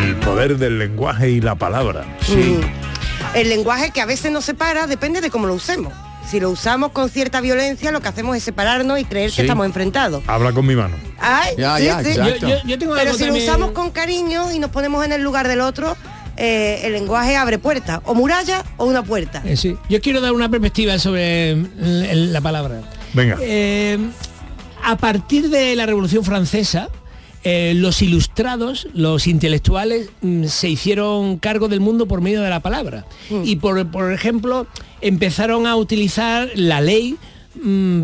El 0.01 0.15
poder 0.17 0.57
del 0.59 0.79
lenguaje 0.79 1.31
y 1.31 1.41
la 1.41 1.57
palabra. 1.57 2.05
Mm. 2.29 3.37
El 3.37 3.49
lenguaje 3.49 3.91
que 3.91 4.01
a 4.01 4.07
veces 4.07 4.31
nos 4.31 4.45
separa 4.45 4.87
depende 4.87 5.21
de 5.21 5.29
cómo 5.31 5.49
lo 5.49 5.55
usemos. 5.55 5.93
Si 6.29 6.41
lo 6.41 6.51
usamos 6.51 6.91
con 6.91 7.09
cierta 7.09 7.41
violencia, 7.41 7.93
lo 7.93 8.01
que 8.01 8.09
hacemos 8.09 8.37
es 8.37 8.43
separarnos 8.43 8.99
y 8.99 9.05
creer 9.05 9.31
Sí. 9.31 9.37
que 9.37 9.43
estamos 9.43 9.65
enfrentados. 9.67 10.23
Habla 10.27 10.53
con 10.53 10.67
mi 10.67 10.75
mano. 10.75 10.97
Ay, 11.21 11.55
Ya, 11.57 11.77
sí, 11.79 11.85
ya, 11.85 12.03
sí. 12.03 12.11
exacto. 12.11 12.49
Yo, 12.49 12.57
yo 12.67 12.79
tengo 12.79 12.95
Pero 12.95 13.13
si 13.15 13.21
también- 13.25 13.47
lo 13.47 13.53
usamos 13.53 13.71
con 13.73 13.91
cariño 13.91 14.53
y 14.53 14.59
nos 14.59 14.71
ponemos 14.71 15.05
en 15.05 15.13
el 15.13 15.23
lugar 15.23 15.47
del 15.47 15.61
otro, 15.61 15.97
eh, 16.37 16.81
el 16.85 16.93
lenguaje 16.93 17.37
abre 17.37 17.59
puertas, 17.59 18.01
o 18.05 18.15
muralla 18.15 18.65
o 18.77 18.87
una 18.87 19.03
puerta. 19.05 19.41
Eh, 19.45 19.57
sí. 19.57 19.77
Yo 19.89 20.01
quiero 20.01 20.21
dar 20.21 20.33
una 20.33 20.49
perspectiva 20.49 20.99
sobre 20.99 21.51
el- 21.53 22.33
la 22.33 22.41
palabra. 22.41 22.81
Venga. 23.15 23.39
Eh, 23.41 23.97
a 24.85 24.97
partir 24.97 25.49
de 25.49 25.75
la 25.77 25.87
Revolución 25.87 26.25
Francesa, 26.25 26.89
eh, 27.45 27.75
los 27.77 28.03
ilustrados, 28.03 28.89
los 28.95 29.27
intelectuales, 29.27 30.11
mm, 30.21 30.45
se 30.45 30.69
hicieron 30.69 31.39
cargo 31.39 31.69
del 31.69 31.81
mundo 31.81 32.07
por 32.07 32.21
medio 32.21 32.43
de 32.43 32.51
la 32.51 32.61
palabra. 32.61 33.05
Y 33.45 33.57
por, 33.57 33.91
por 33.91 34.13
ejemplo, 34.13 34.67
empezaron 35.01 35.67
a 35.67 35.77
utilizar 35.77 36.51
la 36.55 36.81
ley 36.81 37.13
mm, 37.13 37.17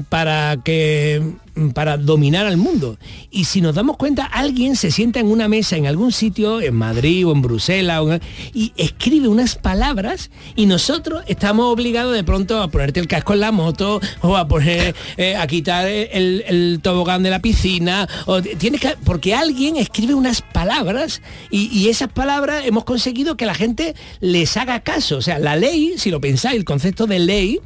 para 0.08 0.58
que 0.62 1.22
mm, 1.54 1.68
para 1.70 1.96
dominar 1.96 2.46
al 2.46 2.56
mundo. 2.56 2.98
Y 3.30 3.44
si 3.44 3.60
nos 3.60 3.74
damos 3.74 3.96
cuenta, 3.96 4.24
alguien 4.24 4.76
se 4.76 4.90
sienta 4.90 5.20
en 5.20 5.26
una 5.26 5.48
mesa 5.48 5.76
en 5.76 5.86
algún 5.86 6.12
sitio, 6.12 6.60
en 6.60 6.74
Madrid 6.74 7.26
o 7.26 7.32
en 7.32 7.42
Bruselas, 7.42 8.20
y 8.54 8.72
escribe 8.76 9.28
unas 9.28 9.56
palabras 9.56 10.30
y 10.56 10.66
nosotros 10.66 11.22
estamos 11.26 11.66
obligados 11.72 12.14
de 12.14 12.24
pronto 12.24 12.62
a 12.62 12.68
ponerte 12.68 13.00
el 13.00 13.08
casco 13.08 13.34
en 13.34 13.40
la 13.40 13.52
moto 13.52 14.00
o 14.22 14.36
a 14.36 14.48
poner, 14.48 14.94
eh, 15.16 15.36
a 15.36 15.46
quitar 15.46 15.86
el, 15.86 16.44
el 16.46 16.80
tobogán 16.82 17.22
de 17.22 17.30
la 17.30 17.40
piscina. 17.40 18.08
O 18.26 18.40
tienes 18.42 18.80
que, 18.80 18.96
porque 19.04 19.34
alguien 19.34 19.76
escribe 19.76 20.14
unas 20.14 20.42
palabras 20.42 21.22
y, 21.50 21.66
y 21.76 21.88
esas 21.88 22.08
palabras 22.12 22.64
hemos 22.66 22.84
conseguido 22.84 23.36
que 23.36 23.46
la 23.46 23.54
gente 23.54 23.94
les 24.20 24.56
haga 24.56 24.80
caso. 24.80 25.18
O 25.18 25.22
sea, 25.22 25.38
la 25.38 25.56
ley, 25.56 25.94
si 25.96 26.10
lo 26.10 26.20
pensáis, 26.20 26.56
el 26.56 26.64
concepto 26.64 27.06
de 27.06 27.18
ley, 27.18 27.60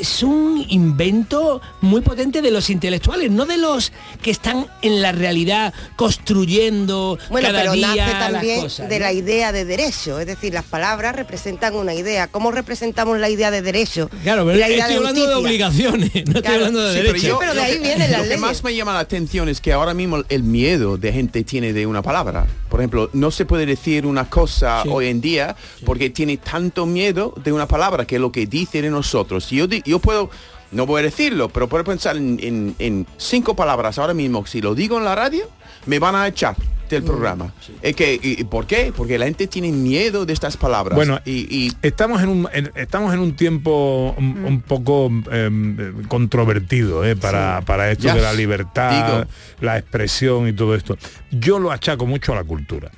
es 0.00 0.22
un 0.22 0.64
invento 0.68 1.60
muy 1.80 2.00
potente 2.00 2.42
de 2.42 2.50
los 2.50 2.70
intelectuales, 2.70 3.30
no 3.30 3.46
de 3.46 3.56
los 3.58 3.92
que 4.22 4.30
están 4.30 4.66
en 4.82 5.02
la 5.02 5.12
realidad 5.12 5.72
construyendo 5.96 7.18
Bueno, 7.30 7.48
cada 7.48 7.60
pero 7.60 7.72
día 7.72 7.86
nace 7.88 8.12
las 8.12 8.32
también 8.32 8.60
cosas. 8.62 8.88
de 8.88 8.98
¿no? 8.98 9.04
la 9.04 9.12
idea 9.12 9.52
de 9.52 9.64
derecho, 9.64 10.18
es 10.20 10.26
decir, 10.26 10.52
las 10.54 10.64
palabras 10.64 11.16
representan 11.16 11.74
una 11.74 11.94
idea. 11.94 12.26
¿Cómo 12.28 12.50
representamos 12.50 13.18
la 13.18 13.28
idea 13.28 13.50
de 13.50 13.62
derecho? 13.62 14.08
Claro, 14.22 14.44
pero 14.46 14.58
la 14.58 14.68
idea 14.68 14.78
estoy 14.84 14.96
hablando 14.96 15.26
de 15.26 15.34
obligaciones, 15.34 16.10
no 16.26 16.38
estoy 16.38 16.54
hablando 16.54 16.82
de 16.88 16.94
Sí, 16.94 17.06
pero 17.06 17.18
yo- 17.18 17.38
pero 17.38 17.54
de 17.54 17.60
ahí 17.60 17.78
vienen 17.78 18.10
las 18.10 18.18
Lo 18.18 18.22
que 18.24 18.28
leyes. 18.30 18.40
más 18.40 18.64
me 18.64 18.74
llama 18.74 18.94
la 18.94 19.00
atención 19.00 19.48
es 19.48 19.60
que 19.60 19.72
ahora 19.72 19.94
mismo 19.94 20.22
el 20.28 20.42
miedo 20.42 20.96
de 20.96 21.12
gente 21.12 21.44
tiene 21.44 21.72
de 21.72 21.86
una 21.86 22.02
palabra. 22.02 22.46
Por 22.72 22.80
ejemplo, 22.80 23.10
no 23.12 23.30
se 23.30 23.44
puede 23.44 23.66
decir 23.66 24.06
una 24.06 24.30
cosa 24.30 24.82
hoy 24.88 25.08
en 25.08 25.20
día 25.20 25.54
porque 25.84 26.08
tiene 26.08 26.38
tanto 26.38 26.86
miedo 26.86 27.34
de 27.44 27.52
una 27.52 27.68
palabra 27.68 28.06
que 28.06 28.14
es 28.14 28.20
lo 28.22 28.32
que 28.32 28.46
dice 28.46 28.80
de 28.80 28.88
nosotros. 28.88 29.50
Yo, 29.50 29.66
yo 29.66 29.98
puedo, 29.98 30.30
no 30.70 30.86
voy 30.86 31.00
a 31.00 31.02
decirlo, 31.04 31.50
pero 31.50 31.68
puedo 31.68 31.84
pensar 31.84 32.16
en, 32.16 32.38
en- 32.42 32.74
en 32.78 33.06
cinco 33.18 33.54
palabras 33.54 33.98
ahora 33.98 34.14
mismo. 34.14 34.46
Si 34.46 34.62
lo 34.62 34.74
digo 34.74 34.96
en 34.96 35.04
la 35.04 35.14
radio, 35.14 35.44
me 35.86 35.98
van 35.98 36.14
a 36.14 36.26
echar 36.26 36.56
Mm, 36.58 36.94
del 36.94 37.04
programa. 37.04 37.54
Es 37.80 37.96
que, 37.96 38.20
y- 38.22 38.44
¿Por 38.44 38.66
qué? 38.66 38.92
Porque 38.94 39.16
la 39.18 39.24
gente 39.24 39.46
tiene 39.46 39.72
miedo 39.72 40.26
de 40.26 40.34
estas 40.34 40.58
palabras. 40.58 40.94
Bueno, 40.94 41.20
y, 41.24 41.46
y 41.66 41.72
Estamos 41.80 42.20
en 42.22 42.28
un 42.28 42.48
en- 42.52 42.70
estamos 42.74 43.14
en 43.14 43.20
un 43.20 43.34
tiempo 43.34 44.14
un, 44.18 44.44
un 44.44 44.60
poco 44.60 45.10
em, 45.30 46.02
controvertido 46.08 47.02
eh, 47.02 47.16
para, 47.16 47.60
Sí. 47.60 47.64
para 47.66 47.90
esto 47.90 48.04
Ya, 48.04 48.14
de 48.14 48.20
la 48.20 48.34
libertad, 48.34 49.06
digo. 49.22 49.24
la 49.62 49.78
expresión 49.78 50.48
y 50.48 50.52
todo 50.52 50.74
esto. 50.74 50.98
Yo 51.30 51.58
lo 51.58 51.70
achaco 51.72 52.04
mucho 52.04 52.32
a 52.32 52.36
la 52.36 52.44
cultura. 52.44 52.90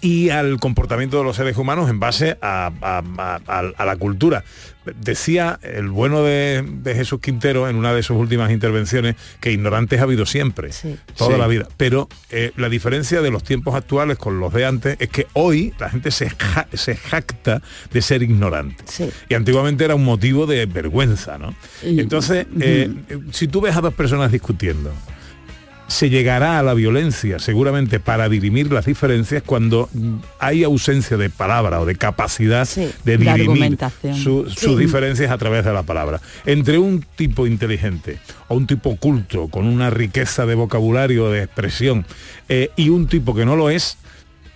Y 0.00 0.30
al 0.30 0.58
comportamiento 0.60 1.18
de 1.18 1.24
los 1.24 1.36
seres 1.36 1.56
humanos 1.56 1.90
en 1.90 2.00
base 2.00 2.38
a, 2.40 2.70
a- 2.80 3.02
a- 3.18 3.40
a- 3.46 3.72
a 3.76 3.84
la 3.84 3.96
cultura. 3.96 4.44
Decía 4.98 5.58
el 5.62 5.90
bueno 5.90 6.22
de, 6.22 6.64
de 6.66 6.94
Jesús 6.94 7.20
Quintero 7.20 7.68
en 7.68 7.76
una 7.76 7.92
de 7.92 8.02
sus 8.02 8.16
últimas 8.16 8.50
intervenciones 8.50 9.14
que 9.38 9.52
ignorantes 9.52 10.00
ha 10.00 10.04
habido 10.04 10.24
siempre, 10.24 10.70
toda 11.16 11.34
Sí. 11.34 11.38
la 11.38 11.46
vida. 11.46 11.68
Pero 11.76 12.08
eh, 12.30 12.52
la 12.56 12.70
diferencia 12.70 13.20
de 13.20 13.30
los 13.30 13.44
tiempos 13.44 13.74
actuales 13.74 14.16
con 14.16 14.40
los 14.40 14.54
de 14.54 14.64
antes 14.64 14.96
es 14.98 15.10
que 15.10 15.26
hoy 15.34 15.74
la 15.78 15.90
gente 15.90 16.10
se, 16.10 16.30
ja- 16.30 16.66
se 16.72 16.96
jacta 16.96 17.60
de 17.92 18.00
ser 18.02 18.22
ignorante. 18.22 18.82
Y 19.28 19.34
antiguamente 19.34 19.84
era 19.84 19.94
un 19.94 20.04
motivo 20.04 20.46
de 20.46 20.64
vergüenza, 20.64 21.36
¿no? 21.36 21.54
Entonces, 21.82 22.46
eh, 22.60 22.90
si 23.32 23.48
tú 23.48 23.60
ves 23.60 23.76
a 23.76 23.82
dos 23.82 23.92
personas 23.94 24.32
discutiendo, 24.32 24.92
se 25.90 26.08
llegará 26.08 26.60
a 26.60 26.62
la 26.62 26.72
violencia 26.72 27.40
seguramente 27.40 27.98
para 27.98 28.28
dirimir 28.28 28.70
las 28.72 28.84
diferencias 28.86 29.42
cuando 29.44 29.88
hay 30.38 30.62
ausencia 30.62 31.16
de 31.16 31.30
palabra 31.30 31.80
o 31.80 31.84
de 31.84 31.96
capacidad 31.96 32.64
de 32.68 32.92
de 33.04 33.16
dirimir 33.18 33.76
su- 34.14 34.48
sus 34.48 34.54
Sí. 34.54 34.76
diferencias 34.76 35.32
a 35.32 35.36
través 35.38 35.64
de 35.64 35.72
la 35.72 35.82
palabra. 35.82 36.20
Entre 36.46 36.78
un 36.78 37.04
tipo 37.16 37.44
inteligente 37.44 38.20
o 38.46 38.54
un 38.54 38.68
tipo 38.68 38.94
culto 38.98 39.48
con 39.48 39.66
una 39.66 39.90
riqueza 39.90 40.46
de 40.46 40.54
vocabulario, 40.54 41.28
de 41.30 41.42
expresión, 41.42 42.06
eh, 42.48 42.70
y 42.76 42.90
un 42.90 43.08
tipo 43.08 43.34
que 43.34 43.44
no 43.44 43.56
lo 43.56 43.68
es, 43.68 43.98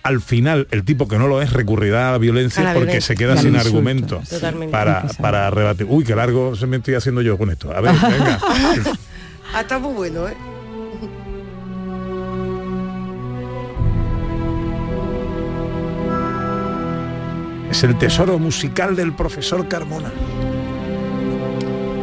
al 0.03 0.21
final 0.21 0.67
el 0.71 0.85
tipo 0.85 1.07
que 1.09 1.17
no 1.17 1.27
lo 1.27 1.41
es 1.41 1.51
recurrirá 1.51 2.07
a 2.07 2.11
la 2.13 2.17
violencia 2.17 2.61
A 2.61 2.65
la 2.67 2.73
porque 2.73 2.85
violencia. 2.91 3.13
se 3.13 3.17
queda 3.17 3.35
sin 3.35 3.47
insulto. 3.55 3.67
argumentos 3.67 4.29
Totalmente. 4.29 4.71
para, 4.71 5.05
para 5.19 5.49
rebatir. 5.49 5.85
Uy, 5.89 6.05
qué 6.05 6.15
largo 6.15 6.55
se 6.55 6.65
me 6.65 6.77
estoy 6.77 6.93
haciendo 6.93 7.21
yo 7.21 7.37
con 7.37 7.49
esto. 7.51 7.75
A 7.75 7.81
ver, 7.81 7.93
venga. 7.93 8.39
Ah, 9.53 9.61
está 9.61 9.79
muy 9.79 9.93
bueno, 9.93 10.27
¿eh? 10.27 10.33
Es 17.75 17.83
el 17.83 17.97
tesoro 17.97 18.39
musical 18.39 18.95
del 18.95 19.13
profesor 19.13 19.67
Carmona. 19.67 20.09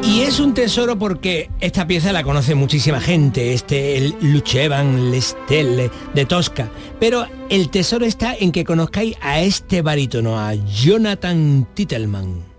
Y 0.05 0.21
es 0.21 0.39
un 0.39 0.53
tesoro 0.53 0.99
porque 0.99 1.49
esta 1.61 1.87
pieza 1.87 2.13
la 2.13 2.23
conoce 2.23 2.55
muchísima 2.55 3.01
gente, 3.01 3.55
este 3.55 3.97
el 3.97 4.15
Luchevan 4.21 5.11
Lestelle 5.11 5.91
de 6.13 6.27
Tosca. 6.27 6.69
Pero 7.01 7.27
el 7.49 7.71
tesoro 7.71 8.05
está 8.05 8.37
en 8.37 8.53
que 8.53 8.65
conozcáis 8.65 9.17
a 9.23 9.41
este 9.41 9.81
barítono, 9.81 10.39
a 10.39 10.53
Jonathan 10.53 11.67
Titelman. 11.73 12.52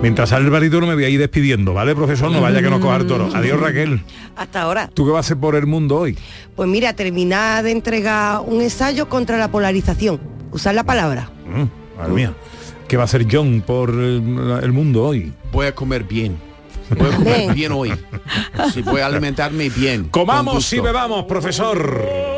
Mientras 0.00 0.28
sale 0.28 0.44
el 0.44 0.50
barítono 0.50 0.86
me 0.86 0.94
voy 0.94 1.04
a 1.04 1.08
ir 1.08 1.18
despidiendo, 1.18 1.74
¿vale, 1.74 1.94
profesor? 1.94 2.30
No 2.30 2.40
vaya 2.40 2.62
que 2.62 2.70
no 2.70 2.80
coja 2.80 2.96
el 2.96 3.06
toro. 3.06 3.28
Adiós, 3.34 3.58
Raquel. 3.58 4.00
Hasta 4.36 4.62
ahora. 4.62 4.88
¿Tú 4.94 5.04
qué 5.04 5.10
vas 5.10 5.18
a 5.18 5.26
hacer 5.26 5.38
por 5.38 5.56
el 5.56 5.66
mundo 5.66 5.96
hoy? 5.96 6.16
Pues 6.54 6.68
mira, 6.68 6.92
terminar 6.92 7.64
de 7.64 7.72
entregar 7.72 8.40
un 8.46 8.60
ensayo 8.60 9.08
contra 9.08 9.38
la 9.38 9.50
polarización. 9.50 10.20
Usar 10.52 10.76
la 10.76 10.84
palabra. 10.84 11.30
Mm, 11.46 11.98
madre 11.98 12.12
mía. 12.12 12.32
¿Qué 12.86 12.96
va 12.96 13.02
a 13.02 13.06
hacer 13.06 13.26
John 13.30 13.62
por 13.66 13.90
el, 13.90 14.60
el 14.62 14.72
mundo 14.72 15.04
hoy? 15.04 15.32
Voy 15.52 15.66
a 15.66 15.74
comer 15.74 16.04
bien. 16.04 16.38
Voy 16.96 17.10
a 17.10 17.16
comer 17.16 17.54
bien 17.54 17.72
hoy. 17.72 17.92
Sí, 18.72 18.82
voy 18.82 19.00
a 19.00 19.06
alimentarme 19.06 19.68
bien. 19.68 20.04
Comamos 20.08 20.72
y 20.72 20.80
bebamos, 20.80 21.24
profesor. 21.24 22.37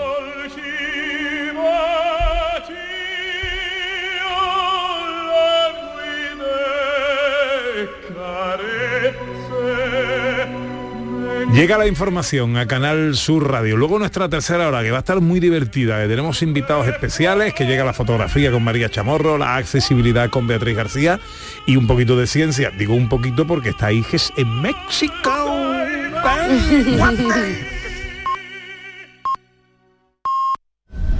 Llega 11.61 11.77
la 11.77 11.87
información 11.87 12.57
a 12.57 12.67
Canal 12.67 13.15
Sur 13.15 13.51
Radio. 13.51 13.77
Luego 13.77 13.99
nuestra 13.99 14.31
tercera 14.31 14.67
hora, 14.67 14.83
que 14.83 14.91
va 14.91 14.97
a 14.97 15.01
estar 15.01 15.21
muy 15.21 15.41
divertida. 15.41 15.99
Tenemos 16.09 16.41
invitados 16.41 16.89
especiales, 16.89 17.53
que 17.53 17.67
llega 17.67 17.85
la 17.85 17.93
fotografía 17.93 18.51
con 18.51 18.65
María 18.65 18.89
Chamorro, 18.89 19.37
la 19.37 19.57
accesibilidad 19.57 20.31
con 20.31 20.47
Beatriz 20.47 20.75
García 20.75 21.21
y 21.67 21.77
un 21.77 21.87
poquito 21.87 22.17
de 22.17 22.27
ciencia. 22.27 22.71
Digo 22.71 22.95
un 22.95 23.11
poquito 23.11 23.47
porque 23.47 23.69
está 23.69 23.93
Iges 23.93 24.33
en 24.39 24.63
México. 24.63 25.31